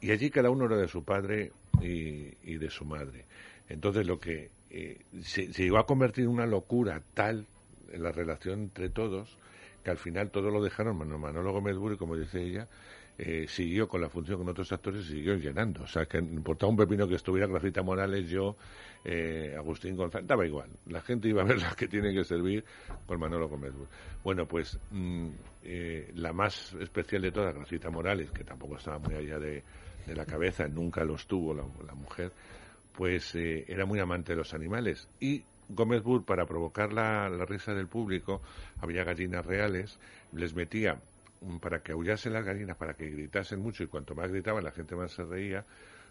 [0.00, 3.24] Y allí cada uno era de su padre y, de su madre.
[3.68, 7.46] Entonces lo que eh, se, se llegó a convertir en una locura tal
[7.92, 9.36] en la relación entre todos
[9.84, 12.68] que al final todo lo dejaron Manolo, Gómez Dur como dice ella
[13.18, 15.84] eh, siguió con la función con otros actores y siguió llenando.
[15.84, 18.56] O sea, que importaba un pepino que estuviera Gracita Morales, yo,
[19.04, 20.70] eh, Agustín González, daba igual.
[20.86, 22.64] La gente iba a ver las que tienen que servir
[23.06, 23.72] con Manolo Gómez.
[24.24, 25.28] Bueno, pues mm,
[25.64, 29.62] eh, la más especial de todas, Gracita Morales, que tampoco estaba muy allá de,
[30.06, 32.32] la cabeza, nunca los tuvo la, mujer,
[32.92, 35.08] pues eh, era muy amante de los animales.
[35.20, 38.42] Y Gómez Burr, para provocar la, la risa del público,
[38.80, 40.00] había gallinas reales,
[40.32, 41.00] les metía
[41.60, 44.94] para que aullasen las gallinas, para que gritasen mucho, y cuanto más gritaban, la gente
[44.94, 45.64] más se reía.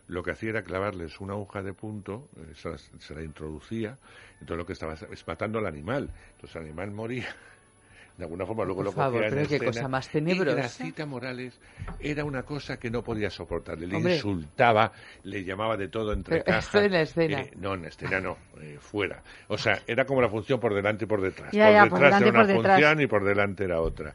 [0.07, 3.97] Lo que hacía era clavarles una aguja de punto, eh, se, las- se la introducía,
[4.33, 6.09] entonces lo que estaba es matando al animal.
[6.35, 7.27] Entonces el animal moría.
[8.17, 10.11] De alguna forma luego Por lo favor, cogía en pero qué escena, cosa más Y
[10.11, 10.55] tenebrosa.
[10.55, 11.59] Gracita Morales
[12.01, 13.87] era una cosa que no podía soportarle.
[13.87, 14.15] Le Hombre.
[14.15, 14.91] insultaba,
[15.23, 17.39] le llamaba de todo entre Pero esto en la escena.
[17.41, 19.23] Eh, no, en la escena no, eh, fuera.
[19.47, 21.51] O sea, era como la función por delante y por detrás.
[21.53, 22.75] Ya, por ya, detrás por y era una por detrás.
[22.75, 24.13] función y por delante era otra.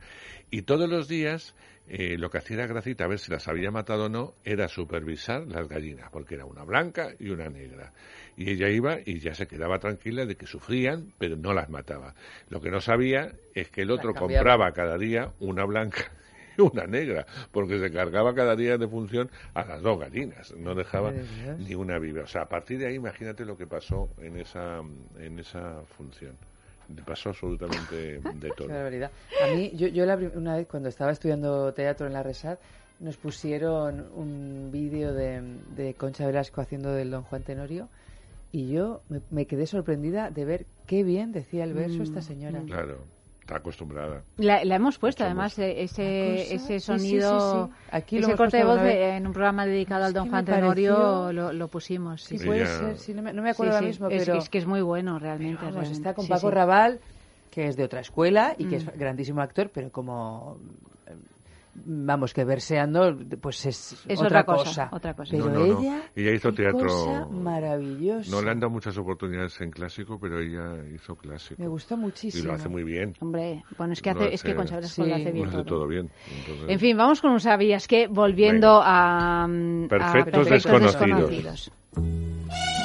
[0.50, 1.54] Y todos los días
[1.88, 4.66] eh, lo que hacía era Gracita, a ver si las había matado o no, era
[4.66, 7.92] supervisar las gallinas, porque era una blanca y una negra.
[8.36, 12.14] Y ella iba y ya se quedaba tranquila de que sufrían, pero no las mataba.
[12.48, 16.10] Lo que no sabía es que el otro compraba cada día una blanca
[16.58, 20.74] y una negra, porque se cargaba cada día de función a las dos gallinas, no
[20.74, 21.12] dejaba
[21.58, 22.22] ni una viva.
[22.22, 24.80] O sea, a partir de ahí, imagínate lo que pasó en esa,
[25.20, 26.36] en esa función.
[27.04, 28.68] Pasó absolutamente de todo.
[28.68, 29.10] Qué barbaridad.
[29.42, 32.58] A mí, yo, yo la una vez cuando estaba estudiando teatro en la Resat,
[33.00, 35.42] nos pusieron un vídeo de,
[35.76, 37.88] de Concha Velasco haciendo del Don Juan Tenorio
[38.52, 42.22] y yo me, me quedé sorprendida de ver qué bien decía el verso Mm, esta
[42.22, 42.62] señora.
[42.66, 42.98] Claro,
[43.46, 44.24] está acostumbrada.
[44.38, 47.74] La, la hemos puesto además eh, ese, ese sí, sí, sonido, sí, sí.
[47.92, 51.32] Aquí ese corte de voz de- en un programa dedicado al Don que Juan Tenorio
[51.32, 52.22] lo, lo pusimos.
[52.22, 54.34] Sí, Sí, puede ser, sí, no me, no me acuerdo Sí, ahora mismo, Es, pero...
[54.38, 55.64] es que es muy bueno realmente.
[55.64, 55.92] Vamos, realmente.
[56.08, 56.54] está con Paco sí.
[56.54, 57.00] Raval,
[57.50, 58.78] que es de otra escuela y que Mm.
[58.78, 60.58] es grandísimo actor, pero como
[61.84, 65.30] vamos que verseando pues es, Es otra, otra cosa, otra cosa.
[65.32, 65.80] Pero No, no, no.
[65.80, 68.30] ella Ella hizo teatro- cosa maravillosa.
[68.30, 71.60] No le han dado muchas oportunidades en clásico, pero ella hizo clásico.
[71.60, 72.44] Me gustó Y muchísimo.
[72.48, 73.14] lo hace muy bien.
[73.20, 75.50] Hombre, bueno, es que, Lo hace, es que hace- Concha Velasco lo hace bien lo
[75.50, 75.64] hace todo.
[75.78, 76.10] todo bien.
[76.38, 81.30] Entonces- En fin, vamos con un sabías que volviendo a, mm, a Perfectos Perfectos desconocidos.
[81.30, 82.75] desconocidos.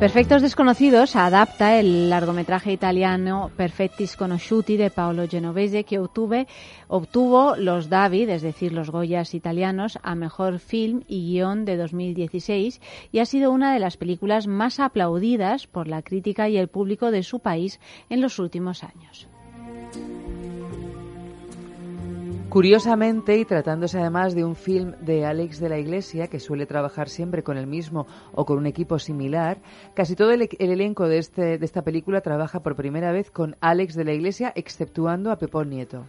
[0.00, 8.28] Perfectos Desconocidos adapta el largometraje italiano Perfetti Sconosciuti de Paolo Genovese que obtuvo los David,
[8.28, 12.80] es decir, los Goyas italianos, a Mejor Film y Guión de 2016
[13.10, 17.10] y ha sido una de las películas más aplaudidas por la crítica y el público
[17.10, 19.26] de su país en los últimos años.
[22.48, 27.10] Curiosamente, y tratándose además de un film de Alex de la Iglesia, que suele trabajar
[27.10, 29.58] siempre con el mismo o con un equipo similar,
[29.94, 33.56] casi todo el, el elenco de, este, de esta película trabaja por primera vez con
[33.60, 36.06] Alex de la Iglesia, exceptuando a Pepón Nieto.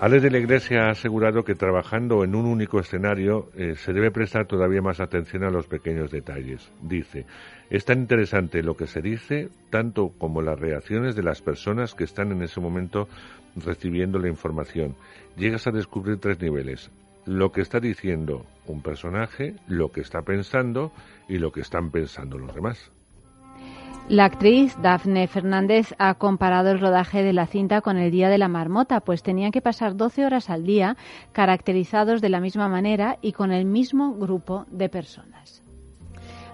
[0.00, 4.10] Alex de la Iglesia ha asegurado que trabajando en un único escenario eh, se debe
[4.10, 6.72] prestar todavía más atención a los pequeños detalles.
[6.82, 7.26] Dice,
[7.70, 12.04] es tan interesante lo que se dice, tanto como las reacciones de las personas que
[12.04, 13.06] están en ese momento
[13.56, 14.94] recibiendo la información.
[15.36, 16.90] Llegas a descubrir tres niveles.
[17.26, 20.92] Lo que está diciendo un personaje, lo que está pensando
[21.28, 22.90] y lo que están pensando los demás.
[24.08, 28.36] La actriz Dafne Fernández ha comparado el rodaje de la cinta con el Día de
[28.36, 30.98] la Marmota, pues tenían que pasar 12 horas al día,
[31.32, 35.63] caracterizados de la misma manera y con el mismo grupo de personas.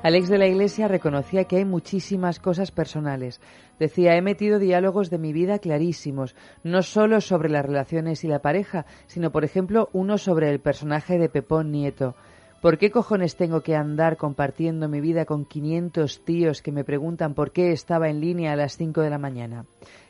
[0.02, 3.38] Alex de la Iglesia reconocía que hay muchísimas cosas personales.
[3.78, 8.38] Decía, he metido diálogos de mi vida clarísimos, no solo sobre las relaciones y la
[8.38, 12.14] pareja, sino, por ejemplo, uno sobre el personaje de Pepón Nieto.
[12.62, 17.34] ¿Por qué cojones tengo que andar compartiendo mi vida con 500 tíos que me preguntan
[17.34, 19.66] por qué estaba en línea a las 5 de la mañana?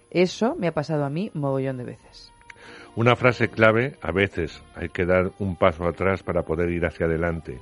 [0.09, 2.33] Eso me ha pasado a mí mogollón de veces.
[2.95, 7.07] Una frase clave, a veces hay que dar un paso atrás para poder ir hacia
[7.07, 7.61] adelante.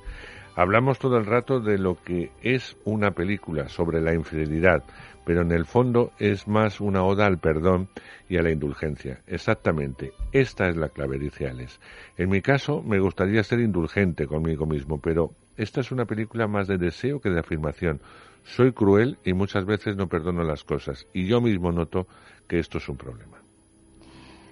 [0.59, 4.83] Hablamos todo el rato de lo que es una película sobre la infidelidad,
[5.23, 7.87] pero en el fondo es más una oda al perdón
[8.27, 9.21] y a la indulgencia.
[9.25, 11.79] Exactamente, esta es la clave, dice Alex.
[12.17, 16.67] En mi caso, me gustaría ser indulgente conmigo mismo, pero esta es una película más
[16.67, 18.01] de deseo que de afirmación.
[18.43, 22.05] Soy cruel y muchas veces no perdono las cosas, y yo mismo noto
[22.49, 23.38] que esto es un problema.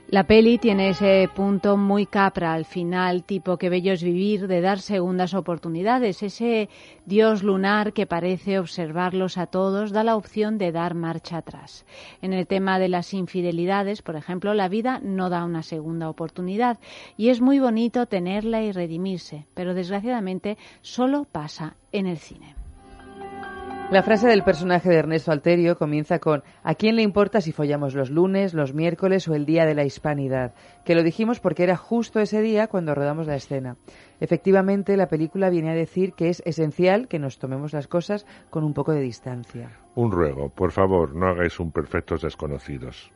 [0.10, 4.62] La peli tiene ese punto muy capra al final, tipo que bello es vivir, de
[4.62, 6.24] dar segundas oportunidades.
[6.24, 6.70] Ese
[7.06, 11.86] dios lunar que parece observarlos a todos da la opción de dar marcha atrás.
[12.22, 16.80] En el tema de las infidelidades, por ejemplo, la vida no da una segunda oportunidad
[17.18, 22.57] y es muy bonito tenerla y redimirse, pero desgraciadamente solo pasa en el cine.
[23.90, 27.96] La frase del personaje de Ernesto Alterio comienza con ¿A quién le importa si follamos
[27.96, 30.54] los lunes, los miércoles o el día de la hispanidad?
[30.84, 33.78] Que lo dijimos porque era justo ese día cuando rodamos la escena.
[34.20, 38.66] Efectivamente, la película viene a decir que es esencial que nos tomemos las cosas con
[38.66, 39.70] un poco de distancia.
[39.96, 43.10] Un ruego, por favor, no hagáis un perfectos desconocidos.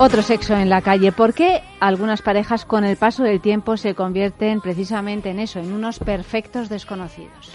[0.00, 1.10] Otro sexo en la calle.
[1.10, 5.72] ¿Por qué algunas parejas con el paso del tiempo se convierten precisamente en eso, en
[5.72, 7.50] unos perfectos desconocidos?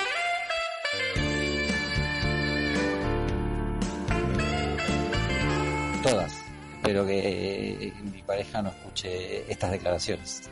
[6.03, 6.33] Todas.
[6.75, 10.49] Espero que eh, mi pareja no escuche estas declaraciones.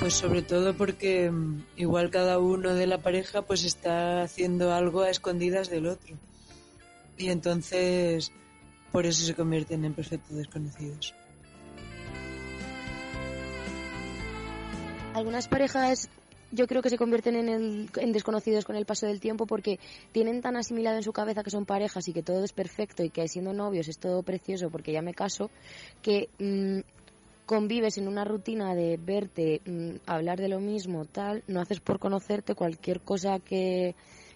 [0.00, 5.02] Pues sobre todo porque mm, igual cada uno de la pareja pues está haciendo algo
[5.02, 6.16] a escondidas del otro.
[7.18, 8.32] Y entonces
[8.92, 11.14] por eso se convierten en perfectos desconocidos.
[15.14, 16.08] Algunas parejas
[16.54, 19.78] yo creo que se convierten en, desconocidos con el paso del tiempo porque
[20.12, 23.10] tienen tan asimilado en su cabeza que son parejas y que todo es perfecto y
[23.10, 25.50] que siendo novios es todo precioso porque ya me caso,
[26.02, 26.80] que mm,
[27.46, 31.98] convives en una rutina de verte, mm, hablar de lo mismo, tal, no haces por
[31.98, 33.94] conocerte cualquier cosa que,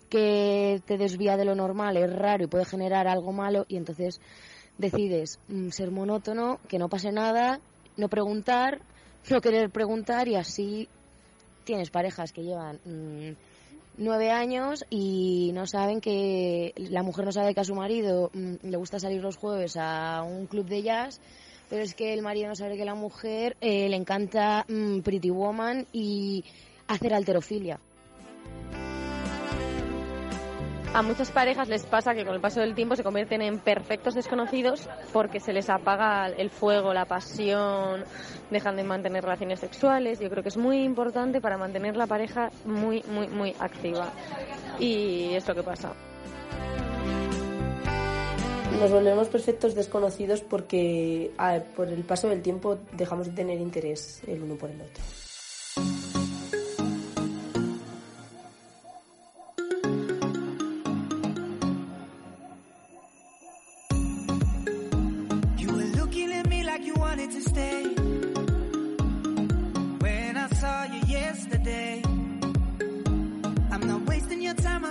[0.09, 4.21] que te desvía de lo normal, es raro y puede generar algo malo y entonces
[4.79, 7.61] decides mm, ser monótono, que no pase nada,
[7.97, 8.81] no preguntar,
[9.31, 10.89] no querer preguntar y así
[11.65, 13.37] tienes parejas que llevan mm,
[13.99, 18.55] nueve años y no saben que la mujer no sabe que a su marido mm,
[18.63, 21.21] le gusta salir los jueves a un club de jazz
[21.69, 24.65] pero es que el marido no sabe que la mujer eh, le encanta
[25.05, 26.45] Pretty Woman y
[26.87, 27.79] hacer alterofilia.
[30.95, 34.15] A muchas parejas les pasa que con el paso del tiempo se convierten en perfectos
[34.15, 38.05] desconocidos porque se les apaga el fuego, la pasión,
[38.51, 40.19] dejan de mantener relaciones sexuales.
[40.19, 44.11] Yo creo que es muy importante para mantener la pareja muy, muy, muy activa.
[44.79, 45.93] Y es lo que pasa.
[48.81, 54.23] Nos volvemos perfectos desconocidos porque ah, por el paso del tiempo dejamos de tener interés
[54.27, 55.03] el uno por el otro.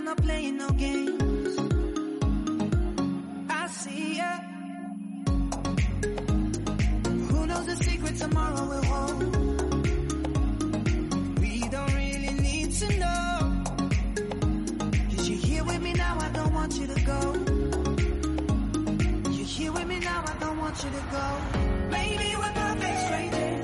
[0.08, 1.60] Not playing no games.
[3.50, 4.32] I see ya.
[7.30, 9.20] Who knows the secret tomorrow will hold?
[11.42, 13.64] We don't really need to know.
[15.10, 17.22] Cause you're here with me now, I don't want you to go.
[19.36, 21.28] You're here with me now, I don't want you to go.
[21.98, 23.57] Maybe we're perfect strangers.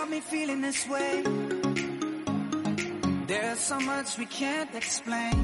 [0.00, 1.22] Got me feeling this way.
[3.26, 5.36] There's so much we can't explain.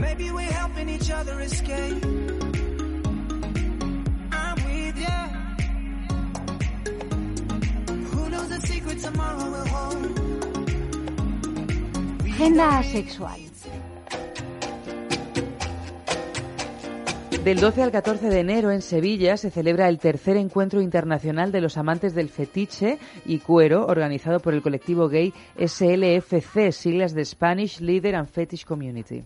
[0.00, 2.02] Maybe we're helping each other escape.
[4.42, 5.20] I'm with ya.
[8.12, 10.04] Who knows the secret tomorrow will hold?
[12.26, 13.53] Agenda sexual.
[17.44, 21.60] Del 12 al 14 de enero en Sevilla se celebra el tercer encuentro internacional de
[21.60, 27.80] los amantes del fetiche y cuero organizado por el colectivo gay SLFC, siglas de Spanish
[27.80, 29.24] Leader and Fetish Community.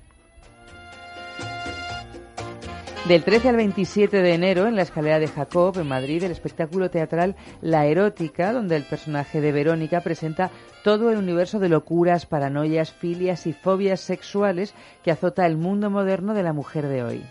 [3.07, 6.91] Del 13 al 27 de enero, en la escalera de Jacob, en Madrid, el espectáculo
[6.91, 10.51] teatral La Erótica, donde el personaje de Verónica presenta
[10.83, 14.75] todo el universo de locuras, paranoias, filias y fobias sexuales
[15.05, 17.25] que azota el mundo moderno de la mujer de hoy.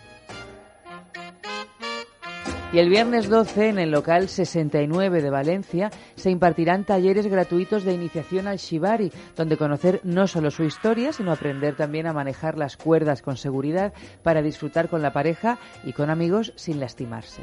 [2.73, 7.93] Y el viernes 12, en el local 69 de Valencia, se impartirán talleres gratuitos de
[7.93, 12.75] iniciación al shibari, donde conocer no solo su historia, sino aprender también a manejar las
[12.75, 17.41] cuerdas con seguridad para disfrutar con la pareja y con amigos sin lastimarse.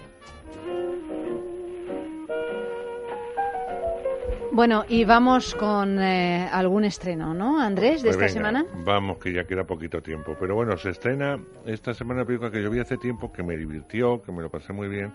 [4.54, 8.84] Bueno, y vamos con eh, algún estreno, ¿no, Andrés, de Pues esta venga, semana?
[8.84, 10.36] Vamos, que ya queda poquito tiempo.
[10.38, 13.56] Pero bueno, se estrena esta semana una película que yo vi hace tiempo, que me
[13.56, 15.12] divirtió, que me lo pasé muy bien,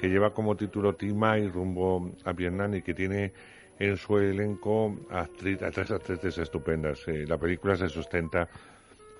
[0.00, 3.32] que lleva como título Timai rumbo a Vietnam y que tiene
[3.78, 7.06] en su elenco actriz, a tres actrices estupendas.
[7.06, 8.48] Eh, la película se sustenta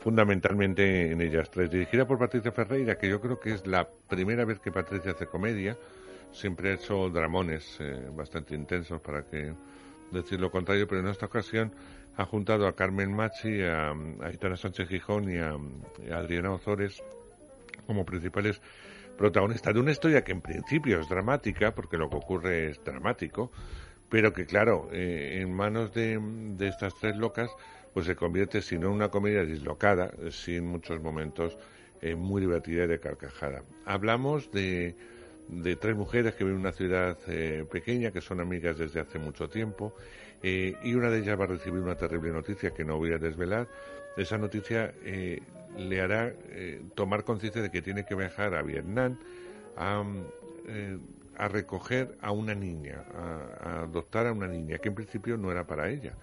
[0.01, 4.45] fundamentalmente en ellas tres, dirigida por Patricia Ferreira, que yo creo que es la primera
[4.45, 5.77] vez que Patricia hace comedia.
[6.33, 9.53] Siempre ha hecho dramones eh, bastante intensos, para que
[10.11, 11.73] decir lo contrario, pero en esta ocasión
[12.17, 15.57] ha juntado a Carmen Machi, a, a Aitana Sánchez Gijón y a,
[16.15, 17.03] Adriana Ozores
[17.87, 18.61] como principales
[19.17, 23.51] protagonistas de una historia que en principio es dramática, porque lo que ocurre es dramático,
[24.09, 27.51] pero que claro, eh, en manos de, de estas tres locas,
[27.93, 31.59] pues se convierte, si no en una comedia dislocada, sí en muchos momentos
[32.01, 33.63] eh, muy divertida y de carcajada.
[33.85, 34.97] Hablamos de,
[35.49, 39.19] de tres mujeres que viven en una ciudad eh, pequeña, que son amigas desde hace
[39.19, 39.95] mucho tiempo,
[40.43, 43.19] eh, y una de ellas va a recibir una terrible noticia que no voy a
[43.19, 43.69] desvelar.
[44.17, 45.41] Esa noticia eh,
[45.77, 49.19] le hará eh, tomar conciencia de que tiene que viajar a Vietnam
[49.77, 50.05] a,
[51.37, 55.51] a recoger a una niña, a, a adoptar a una niña, que en principio no
[55.51, 56.15] era para ella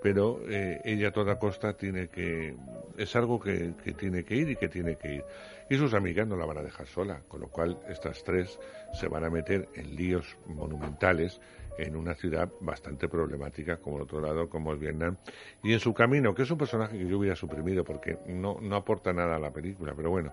[0.00, 2.54] pero ella a toda costa tiene que
[2.96, 5.24] es algo que, que tiene que ir y que tiene que ir
[5.70, 8.58] y sus amigas no la van a dejar sola con lo cual estas tres
[8.92, 11.40] se van a meter en líos monumentales
[11.78, 15.16] en una ciudad bastante problemática como el otro lado como es Vietnam
[15.62, 18.76] y en su camino que es un personaje que yo hubiera suprimido porque no no
[18.76, 20.32] aporta nada a la película pero bueno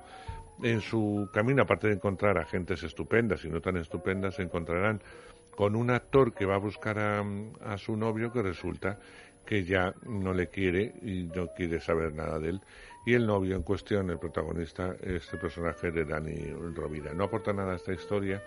[0.64, 5.02] en su camino aparte de encontrar a gentes estupendas y no tan estupendas se encontrarán
[5.56, 7.24] con un actor que va a buscar a,
[7.62, 9.00] a su novio que resulta
[9.46, 12.62] que ya no le quiere y no quiere saber nada de él.
[13.06, 17.14] Y el novio en cuestión, el protagonista, es el personaje de Dani Rovira.
[17.14, 18.42] No aporta nada a esta historia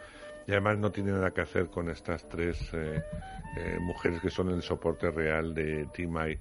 [0.49, 3.01] y además no tiene nada que hacer con estas tres eh,
[3.57, 6.37] eh, mujeres que son el soporte real de Timay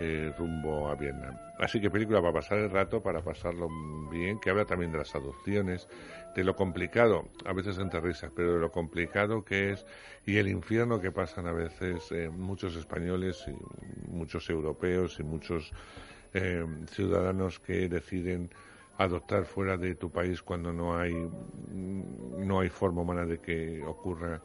[0.00, 1.36] eh, rumbo a Vietnam.
[1.60, 3.68] Así que película para pasar el rato, para pasarlo
[4.10, 5.86] bien, que habla también de las adopciones,
[6.34, 9.86] de lo complicado, a veces entre risas, pero de lo complicado que es
[10.26, 15.70] y el infierno que pasan a veces muchos españoles y muchos europeos y muchos
[16.34, 18.50] eh, ciudadanos que deciden
[18.98, 21.14] adoptar fuera de tu país cuando no hay
[21.72, 24.42] no hay forma humana de que ocurra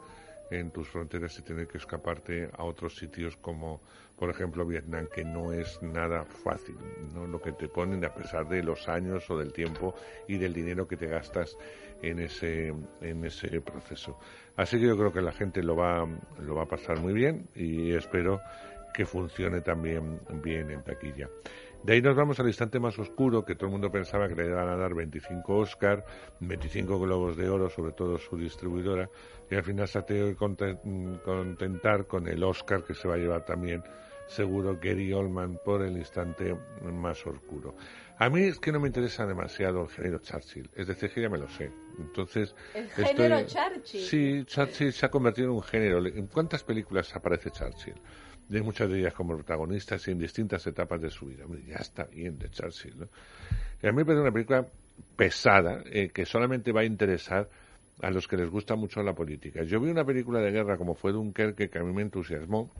[0.50, 3.82] en tus fronteras y tener que escaparte a otros sitios como
[4.16, 6.76] por ejemplo Vietnam que no es nada fácil
[7.12, 9.94] no lo que te ponen a pesar de los años o del tiempo
[10.26, 11.56] y del dinero que te gastas
[12.02, 14.18] en ese en ese proceso.
[14.56, 16.06] Así que yo creo que la gente lo va
[16.40, 18.40] lo va a pasar muy bien y espero
[18.94, 21.28] que funcione también bien en taquilla
[21.86, 24.46] de ahí nos vamos al instante más oscuro, que todo el mundo pensaba que le
[24.46, 26.04] iban a dar 25 Oscar,
[26.40, 29.08] 25 Globos de Oro, sobre todo su distribuidora,
[29.50, 33.14] y al final se ha tenido que conten- contentar con el Oscar que se va
[33.14, 33.84] a llevar también,
[34.26, 37.76] seguro, Gary Oldman por el instante más oscuro.
[38.18, 41.28] A mí es que no me interesa demasiado el género Churchill, es decir, que ya
[41.28, 41.70] me lo sé.
[41.98, 44.00] Entonces, El estoy- género Churchill.
[44.00, 46.04] Sí, Churchill se ha convertido en un género.
[46.04, 47.94] ¿En cuántas películas aparece Churchill?
[48.48, 51.44] De muchas de ellas como protagonistas y en distintas etapas de su vida.
[51.44, 53.08] Hombre, ya está bien de Churchill, ¿no?
[53.82, 54.66] Y a mí me parece una película
[55.16, 57.48] pesada eh, que solamente va a interesar
[58.02, 59.62] a los que les gusta mucho la política.
[59.62, 62.70] Yo vi una película de guerra como fue Dunkerque que a mí me entusiasmó.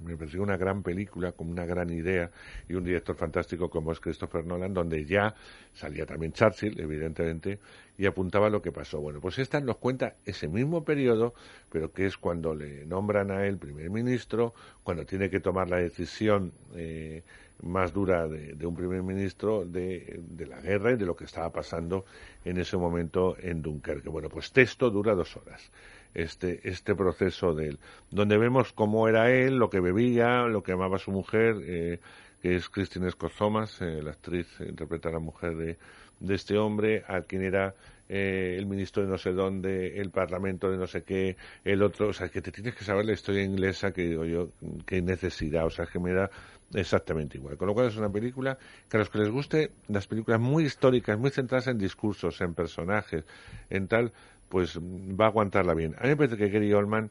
[0.00, 2.30] Me pareció una gran película, con una gran idea
[2.68, 5.34] y un director fantástico como es Christopher Nolan, donde ya
[5.72, 7.58] salía también Churchill, evidentemente,
[7.96, 9.00] y apuntaba lo que pasó.
[9.00, 11.34] Bueno, pues esta nos cuenta ese mismo periodo,
[11.70, 15.76] pero que es cuando le nombran a él primer ministro, cuando tiene que tomar la
[15.76, 17.22] decisión eh,
[17.62, 21.24] más dura de, de un primer ministro de, de la guerra y de lo que
[21.24, 22.04] estaba pasando
[22.44, 24.08] en ese momento en Dunkerque.
[24.08, 25.70] Bueno, pues texto dura dos horas
[26.14, 27.78] este, este proceso de él,
[28.10, 32.00] donde vemos cómo era él, lo que bebía, lo que amaba su mujer, eh,
[32.42, 35.78] que es Christine Scott Thomas, eh, la actriz eh, interpreta a la mujer de,
[36.20, 37.74] de este hombre, a quien era
[38.08, 42.08] eh, el ministro de no sé dónde, el parlamento de no sé qué, el otro,
[42.08, 44.50] o sea, que te tienes que saber la historia inglesa, que digo yo,
[44.84, 46.30] qué necesidad, o sea, que me da
[46.74, 47.56] exactamente igual.
[47.56, 48.58] Con lo cual es una película
[48.88, 52.54] que a los que les guste las películas muy históricas, muy centradas en discursos, en
[52.54, 53.24] personajes,
[53.70, 54.12] en tal,
[54.52, 55.94] pues va a aguantarla bien.
[55.98, 57.10] A mí me parece que Gary Oldman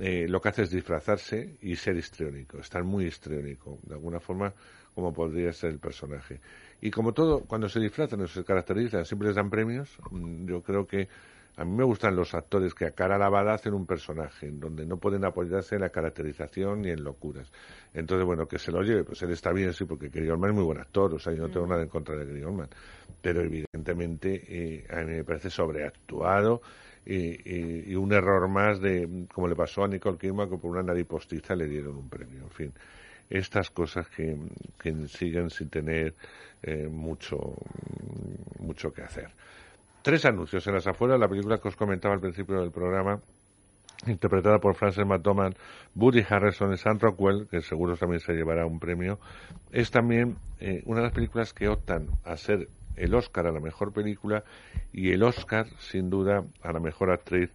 [0.00, 4.52] eh, lo que hace es disfrazarse y ser histriónico, estar muy histriónico, de alguna forma
[4.92, 6.40] como podría ser el personaje.
[6.80, 9.96] Y como todo, cuando se disfrazan o se caracterizan, siempre les dan premios.
[10.10, 11.06] Mm, Yo creo que
[11.60, 14.86] a mí me gustan los actores que a cara lavada hacen un personaje, en donde
[14.86, 17.52] no pueden apoyarse en la caracterización ni en locuras.
[17.92, 20.56] Entonces, bueno, que se lo lleve, pues él está bien, sí, porque Gary Oldman es
[20.56, 22.68] muy buen actor, o sea, yo no tengo nada en contra de Gary Oldman.
[23.20, 26.62] Pero evidentemente eh, a mí me parece sobreactuado
[27.04, 30.70] y, y- y un error más de, como le pasó a Nicole Kidman, que por
[30.70, 32.72] una nariz postiza le dieron un premio, en fin
[33.28, 34.36] estas cosas que,
[34.82, 36.16] que siguen sin tener
[36.62, 37.54] eh, mucho,
[38.58, 39.28] mucho que hacer.
[40.02, 43.20] Tres anuncios en las afueras, la película que os comentaba al principio del programa,
[44.06, 45.56] interpretada por Frances McDormand,
[45.94, 49.18] Woody Harrelson y Sam Rockwell, que seguro también se llevará un premio,
[49.70, 53.60] es también eh, una de las películas que optan a ser el Oscar a la
[53.60, 54.42] mejor película
[54.90, 57.50] y el Oscar, sin duda, a la mejor actriz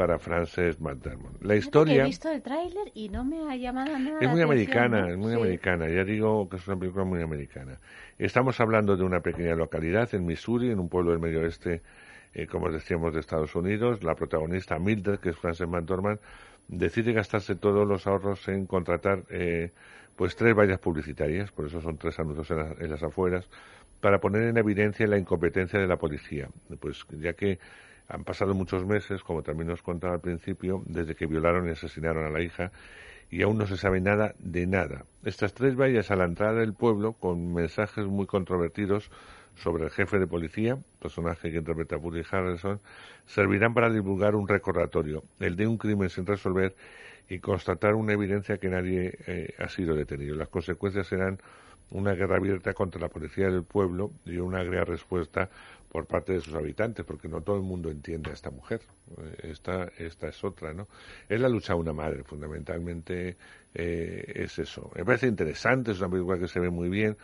[0.00, 1.42] para Frances McDormand.
[1.42, 5.10] La historia He visto el tráiler y no me ha llamado nada es muy americana,
[5.10, 5.38] es muy Sí.
[5.38, 5.90] americana.
[5.90, 7.78] Ya digo que es una película muy americana.
[8.16, 11.82] Estamos hablando de una pequeña localidad en Missouri, en un pueblo del medio oeste,
[12.32, 14.02] eh, como decíamos, de Estados Unidos.
[14.02, 16.18] La protagonista Mildred, que es Frances McDormand,
[16.68, 19.70] decide gastarse todos los ahorros en contratar eh,
[20.16, 23.50] pues tres vallas publicitarias, por eso son tres anuncios en, la- en las afueras,
[24.00, 26.48] para poner en evidencia la incompetencia de la policía.
[26.80, 27.58] Pues ya que
[28.10, 32.24] han pasado muchos meses, como también nos contaba al principio, desde que violaron y asesinaron
[32.24, 32.72] a la hija,
[33.30, 35.04] y aún no se sabe nada de nada.
[35.24, 39.10] Estas tres vallas a la entrada del pueblo, con mensajes muy controvertidos
[39.54, 42.80] sobre el jefe de policía, personaje que interpreta Woody Harrelson,
[43.26, 46.74] servirán para divulgar un recordatorio, el de un crimen sin resolver
[47.28, 50.34] y constatar una evidencia que nadie eh, ha sido detenido.
[50.34, 51.38] Las consecuencias serán
[51.90, 55.50] una guerra abierta contra la policía del pueblo y una agria respuesta
[55.90, 58.80] por parte de sus habitantes, porque no todo el mundo entiende a esta mujer.
[59.18, 60.86] Eh, Esta, esta es otra, ¿no?
[61.28, 63.36] Es la lucha de una madre, fundamentalmente
[63.74, 64.90] eh, es eso.
[64.94, 67.16] Me parece interesante, es una película que se ve muy bien,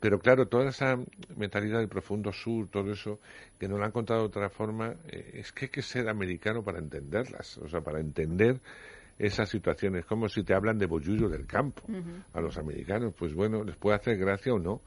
[0.00, 0.98] pero claro, toda esa
[1.36, 3.20] mentalidad del profundo sur, todo eso,
[3.58, 6.62] que nos lo han contado de otra forma, eh, es que hay que ser americano
[6.62, 8.60] para entenderlas, o sea, para entender
[9.18, 11.82] esas situaciones, como si te hablan de bollullo del campo
[12.32, 14.80] a los americanos, pues bueno, les puede hacer gracia o no,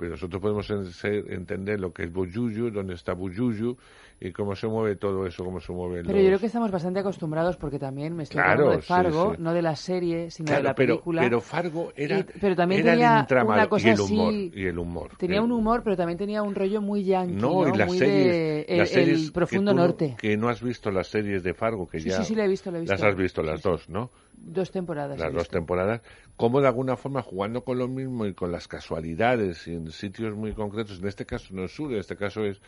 [0.00, 3.76] pero nosotros podemos entender lo que es bollullo, dónde está bollullo
[4.18, 7.00] y cómo se mueve todo eso, cómo se mueve Pero yo creo que estamos bastante
[7.00, 9.42] acostumbrados porque también me estoy Claro, hablando de sí, Fargo, sí.
[9.42, 11.22] no de la serie, sino Claro, de la pero- película.
[11.22, 14.28] pero Fargo era- Y- pero también era el tenía entramado una cosa y el humor,
[14.28, 15.10] así- y el humor.
[15.18, 17.74] Tenía El- un humor, pero también tenía un rollo muy yankee, No, ¿no?
[17.74, 20.16] y las muy series, de el, las series el profundo que tú no- norte.
[20.18, 22.48] que no has visto las series de Fargo, que Sí, ya sí, sí, la he
[22.48, 23.06] visto, la he las visto.
[23.06, 23.68] has visto las Sí, sí.
[23.70, 24.10] dos, ¿no?
[24.42, 25.18] Dos temporadas.
[25.18, 25.56] las dos visto.
[25.56, 26.00] temporadas,
[26.36, 30.34] como de alguna forma jugando con lo mismo y con las casualidades y en sitios
[30.34, 32.60] muy concretos, en este caso no es sur, en este caso es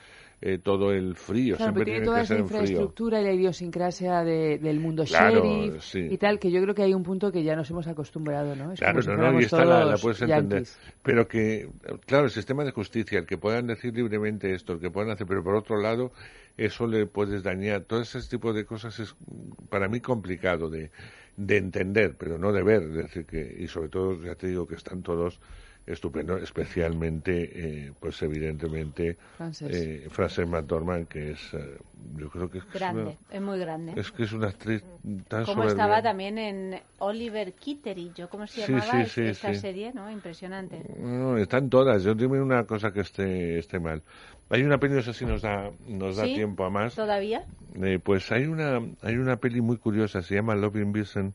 [0.43, 2.45] eh, todo el frío, Claro, siempre tiene toda esa frío.
[2.45, 6.09] infraestructura y la idiosincrasia de- del mundo Claro, sheriff sí.
[6.11, 8.73] y tal, que yo creo que hay un punto que ya nos hemos acostumbrado, ¿no?
[8.73, 10.65] Es Claro, si no, no, y esta la, puedes entender.
[11.03, 11.69] Pero que,
[12.07, 15.27] claro, el sistema de justicia, el que puedan decir libremente esto, el que puedan hacer,
[15.27, 16.13] pero por otro lado,
[16.57, 17.83] eso le puedes dañar.
[17.83, 19.15] Todo ese tipo de cosas es
[19.69, 20.91] para mí complicado de,
[21.37, 22.83] de entender, pero no de ver.
[22.83, 25.41] Es decir, que, y sobre todo, ya te digo que están todos
[25.87, 29.75] estupendos, especialmente, eh, pues evidentemente, Frances.
[29.75, 31.77] eh, Frances McDormand, que es, eh,
[32.17, 33.93] yo creo que es, que es una- Grande, es muy grande.
[33.97, 34.83] es que es una actriz
[35.29, 35.69] tan Como soberbia.
[35.71, 39.61] estaba también en Oliver Kitteridge, ¿cómo se llamaba sí, sí, esta sí.
[39.61, 39.93] serie?
[39.93, 40.11] ¿no?
[40.11, 40.83] Impresionante.
[40.99, 42.03] No, están todas.
[42.05, 44.03] Yo dime una cosa que esté, esté mal.
[44.51, 46.95] Hay una peli, no sé si nos da, nos da tiempo a más.
[46.95, 47.45] ¿Todavía?
[47.83, 51.35] Eh, pues hay una, hay una peli muy curiosa, se llama Loving Vincent,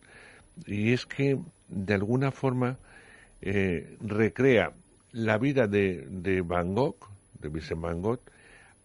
[0.65, 2.77] y es que de alguna forma
[3.41, 4.73] eh, recrea
[5.11, 6.97] la vida de, de Van Gogh,
[7.39, 8.21] de Vincent Van Gogh,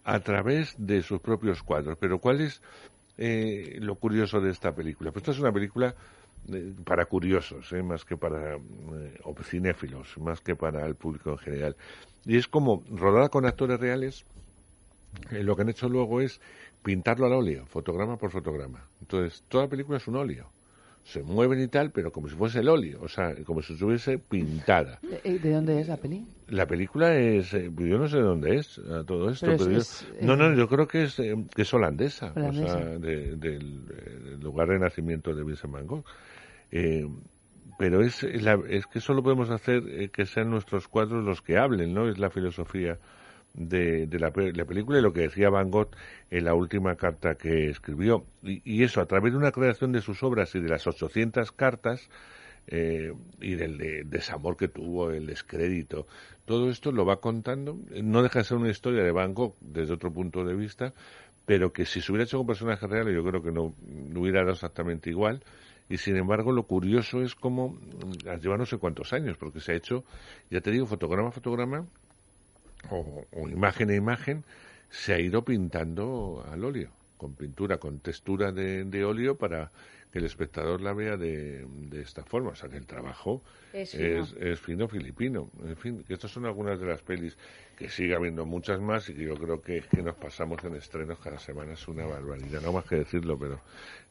[0.03, 1.97] a través de sus propios cuadros.
[1.99, 2.61] Pero ¿cuál es
[3.17, 5.11] eh, lo curioso de esta película?
[5.11, 5.95] Pues esta es una película
[6.51, 11.37] eh, para curiosos, eh, más que para eh, cinéfilos, más que para el público en
[11.37, 11.75] general.
[12.25, 14.25] Y es como rodada con actores reales,
[15.31, 16.41] eh, lo que han hecho luego es
[16.83, 18.85] pintarlo al óleo, fotograma por fotograma.
[18.99, 20.49] Entonces, toda la película es un óleo.
[21.03, 24.17] Se mueven y tal, pero como si fuese el óleo, o sea, como si estuviese
[24.19, 24.99] pintada.
[25.23, 26.25] Eh, ¿De dónde es la peli?
[26.47, 30.01] La película es, eh, yo no sé de dónde es todo esto, Pero pero, es-
[30.01, 32.65] yo- es, no, eh, no, yo creo que es, eh, que es holandesa, Holandesa.
[32.65, 36.05] o sea, de- del eh, lugar de nacimiento de Vincent Van Gogh.
[36.71, 37.07] Eh,
[37.77, 41.57] pero es, la- es que solo podemos hacer eh, que sean nuestros cuadros los que
[41.57, 42.07] hablen, ¿no?
[42.09, 42.97] Es la filosofía
[43.53, 45.89] de, de la, la película y lo que decía Van Gogh
[46.31, 48.25] en la última carta que escribió.
[48.43, 52.09] Y, eso, a través de una creación de sus obras y de las 800 cartas,
[52.67, 56.07] eh, y del de- desamor que tuvo, el descrédito,
[56.45, 57.77] todo esto lo va contando.
[58.01, 60.93] No deja de ser una historia de Van Gogh desde otro punto de vista,
[61.45, 64.39] pero que si se hubiera hecho con personajes reales yo creo que no, no hubiera
[64.41, 65.43] dado exactamente igual.
[65.89, 69.73] Y sin embargo, lo curioso es cómo mm, lleva no sé cuántos años, porque se
[69.73, 70.03] ha hecho,
[70.49, 71.85] ya te digo, fotograma fotograma,
[72.89, 74.43] o, o imagen a imagen,
[74.89, 79.71] se ha ido pintando al óleo, con pintura, con textura de, de óleo para
[80.11, 82.51] que el espectador la vea de, de esta forma.
[82.51, 84.27] O sea, que el trabajo Es fino.
[84.39, 85.49] es fino filipino.
[85.65, 87.35] En fin, que estas son algunas de las pelis
[87.75, 91.17] que sigue habiendo muchas más y que yo creo que, que nos pasamos en estrenos
[91.19, 91.73] cada semana.
[91.73, 93.59] Es una barbaridad, no más que decirlo, pero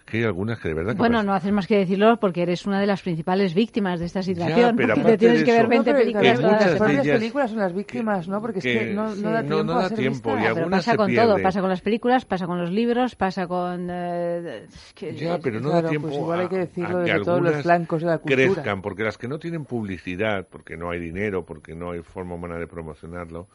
[0.04, 2.66] que hay algunas que de verdad que Bueno, no haces más que decirlo porque eres
[2.66, 4.74] una de las principales víctimas de esta situación.
[4.76, 6.36] pero porque aparte te tienes de que ver eso- 20 No, pero películas.
[6.38, 8.40] que todas las propias películas son las víctimas, ¿no?
[8.40, 10.42] Porque es que que- no, no da no- tiempo no a da ser tiempo, y
[10.54, 11.42] Pero pasa se con todo, pierden.
[11.42, 13.88] pasa con las películas, pasa con los libros, pasa con...
[13.90, 17.00] eh, que- Ya, pero no Claro, da tiempo pues igual hay que a- decirlo a
[17.02, 18.36] de que todos los flancos de la cultura.
[18.52, 22.34] crezcan, porque las que no tienen publicidad, porque no hay dinero, porque no hay forma
[22.34, 23.46] humana de promocionarlo,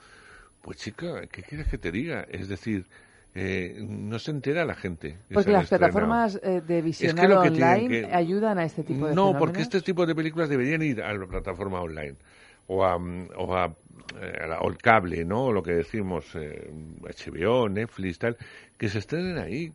[0.61, 2.25] pues chica, ¿qué quieres que te diga?
[2.29, 2.85] Es decir,
[3.37, 5.17] eh, no se entera la gente.
[5.29, 9.05] que Porque las plataformas eh, de Es visionado que que online ayudan a este tipo
[9.05, 9.39] de No, fenómenos.
[9.39, 12.15] porque este tipo de películas deberían ir a la plataforma online
[12.67, 13.65] o a, o a,
[14.21, 15.45] eh, o el cable, ¿no?
[15.45, 16.69] O lo que decimos, eh,
[17.03, 18.37] HBO, Netflix, tal,
[18.77, 19.73] que se estrenen ahí,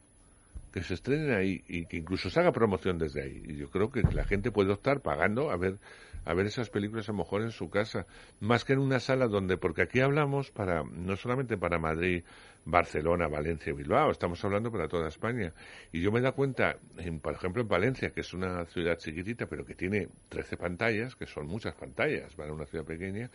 [0.72, 3.42] que se estrenen ahí y que incluso se haga promoción desde ahí.
[3.46, 5.78] Y yo creo que la gente puede optar pagando a ver
[6.24, 8.06] a ver esas películas a lo mejor en su casa,
[8.40, 12.22] más que en una sala donde, porque aquí hablamos para no solamente para Madrid,
[12.64, 15.52] Barcelona, Valencia y Bilbao, estamos hablando para toda España.
[15.90, 19.46] Y yo me da cuenta, en, por ejemplo, en Valencia, que es una ciudad chiquitita,
[19.46, 23.30] pero que tiene 13 pantallas, que son muchas pantallas para una ciudad pequeña,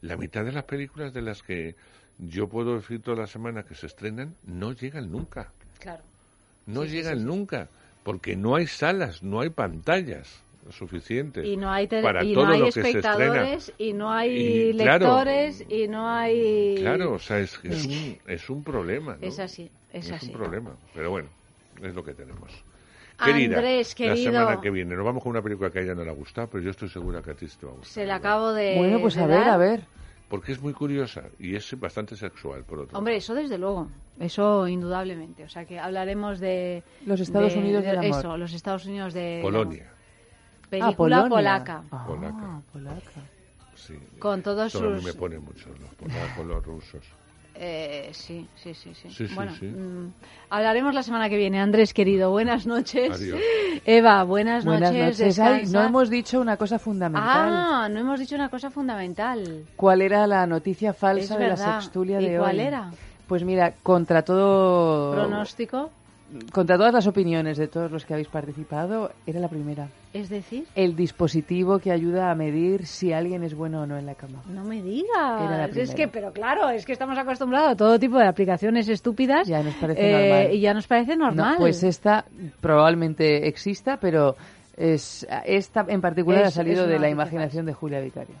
[0.00, 1.76] la mitad de las películas de las que
[2.18, 5.52] yo puedo decir toda la semana que se estrenan no llegan nunca.
[5.78, 6.02] Claro.
[6.66, 7.26] No sí, llegan sí, sí.
[7.26, 7.68] nunca,
[8.02, 12.52] porque no hay salas, no hay pantallas suficientes Y no hay, para y todo no
[12.52, 12.98] hay lo que se estrena.
[12.98, 14.30] espectadores, y no hay
[14.70, 16.74] Y, claro, lectores, y no hay...
[16.78, 19.16] Claro, o sea, es, es, un, es un problema.
[19.20, 19.26] ¿no?
[19.26, 20.26] Es así, es así.
[20.26, 21.28] un problema, pero bueno,
[21.82, 22.50] es lo que tenemos.
[23.22, 24.32] Querida, Andrés, la querido.
[24.32, 26.48] semana que viene nos vamos con una película que a ella no le ha gustado,
[26.48, 27.92] pero yo estoy segura que a ti te va a gustar.
[27.92, 28.76] Se le acabo de...
[28.76, 29.48] Bueno, pues de a ver, dar.
[29.50, 29.82] a ver.
[30.28, 34.66] Porque es muy curiosa y es bastante sexual, por otro Hombre, eso desde luego, eso
[34.66, 35.44] indudablemente.
[35.44, 36.82] O sea que hablaremos de...
[37.04, 38.18] Los Estados Unidos del amor.
[38.18, 39.40] Eso, los Estados Unidos de...
[39.42, 39.91] Polonia.
[40.72, 41.82] Película Ah, polaca.
[41.92, 42.62] Ah, Polaca.
[42.72, 43.20] polaca.
[43.76, 43.92] Sí.
[44.18, 47.04] Con todos Esto a mí sus- me pone mucho, los polacos, los rusos.
[47.54, 49.10] Eh, sí, sí, sí, sí.
[49.10, 49.66] Sí, sí, bueno, sí.
[49.66, 50.14] mm,
[50.48, 51.60] hablaremos la semana que viene.
[51.60, 53.10] Andrés, querido, buenas noches.
[53.20, 53.38] Adiós.
[53.84, 55.18] Eva, buenas, Buenas noches.
[55.20, 55.38] noches.
[55.40, 57.50] Ay, no hemos dicho una cosa fundamental.
[57.52, 59.66] Ah, no hemos dicho una cosa fundamental.
[59.76, 62.44] ¿Cuál era la noticia falsa de la sextulia ¿Y de hoy?
[62.46, 62.90] cuál era?
[63.26, 65.12] Pues mira, contra todo...
[65.12, 65.90] Pronóstico,
[66.52, 69.88] Contra todas las opiniones de todos los que habéis participado, era la primera.
[70.12, 74.06] es decir, El dispositivo que ayuda a medir si alguien es bueno o no en
[74.06, 74.42] la cama.
[74.48, 75.76] no me digas.
[75.76, 79.46] Es que, pero claro, es que estamos acostumbrados a todo tipo de aplicaciones estúpidas.
[79.48, 80.54] Ya nos parece eh, normal.
[80.54, 81.52] Y ya nos parece normal.
[81.52, 82.24] No, pues esta
[82.60, 84.36] probablemente exista, pero
[84.76, 88.34] es, esta en particular Es- ha salido de la imaginación de Julia Vicario.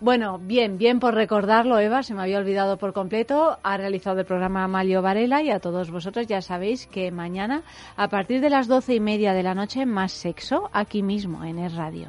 [0.00, 3.58] Bueno, bien, bien por recordarlo, Eva, se me había olvidado por completo.
[3.62, 7.62] Ha realizado el programa Amalio Varela y a todos vosotros ya sabéis que mañana,
[7.96, 11.58] a partir de las doce y media de la noche, más sexo aquí mismo en
[11.58, 12.08] Es Radio.